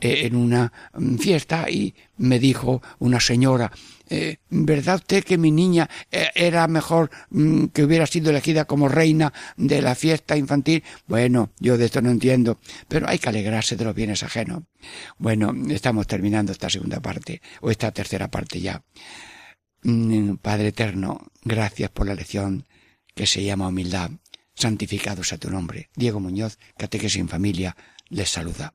eh, 0.00 0.26
en 0.26 0.36
una 0.36 0.72
mm, 0.92 1.16
fiesta 1.16 1.70
y 1.70 1.94
me 2.18 2.38
dijo 2.38 2.82
una 2.98 3.20
señora, 3.20 3.70
eh, 4.08 4.36
¿verdad 4.50 4.96
usted 4.96 5.24
que 5.24 5.38
mi 5.38 5.50
niña 5.50 5.88
eh, 6.10 6.28
era 6.34 6.66
mejor 6.66 7.10
mm, 7.30 7.66
que 7.66 7.84
hubiera 7.84 8.06
sido 8.06 8.30
elegida 8.30 8.64
como 8.64 8.88
reina 8.88 9.32
de 9.56 9.80
la 9.80 9.94
fiesta 9.94 10.36
infantil? 10.36 10.82
Bueno, 11.06 11.52
yo 11.60 11.78
de 11.78 11.86
esto 11.86 12.02
no 12.02 12.10
entiendo, 12.10 12.58
pero 12.88 13.08
hay 13.08 13.18
que 13.18 13.28
alegrarse 13.28 13.76
de 13.76 13.84
los 13.84 13.94
bienes 13.94 14.22
ajenos. 14.22 14.64
Bueno, 15.16 15.54
estamos 15.70 16.06
terminando 16.06 16.52
esta 16.52 16.68
segunda 16.68 17.00
parte, 17.00 17.40
o 17.60 17.70
esta 17.70 17.90
tercera 17.92 18.28
parte 18.30 18.60
ya. 18.60 18.82
Mm, 19.84 20.36
Padre 20.36 20.68
Eterno, 20.68 21.30
gracias 21.42 21.90
por 21.90 22.06
la 22.06 22.14
lección 22.14 22.66
que 23.14 23.26
se 23.26 23.44
llama 23.44 23.68
humildad. 23.68 24.10
santificado 24.56 25.24
sea 25.24 25.36
tu 25.36 25.50
nombre. 25.50 25.90
Diego 25.96 26.20
Muñoz, 26.20 26.58
Catequesis 26.78 27.20
en 27.20 27.28
Familia, 27.28 27.76
les 28.08 28.30
saluda. 28.30 28.74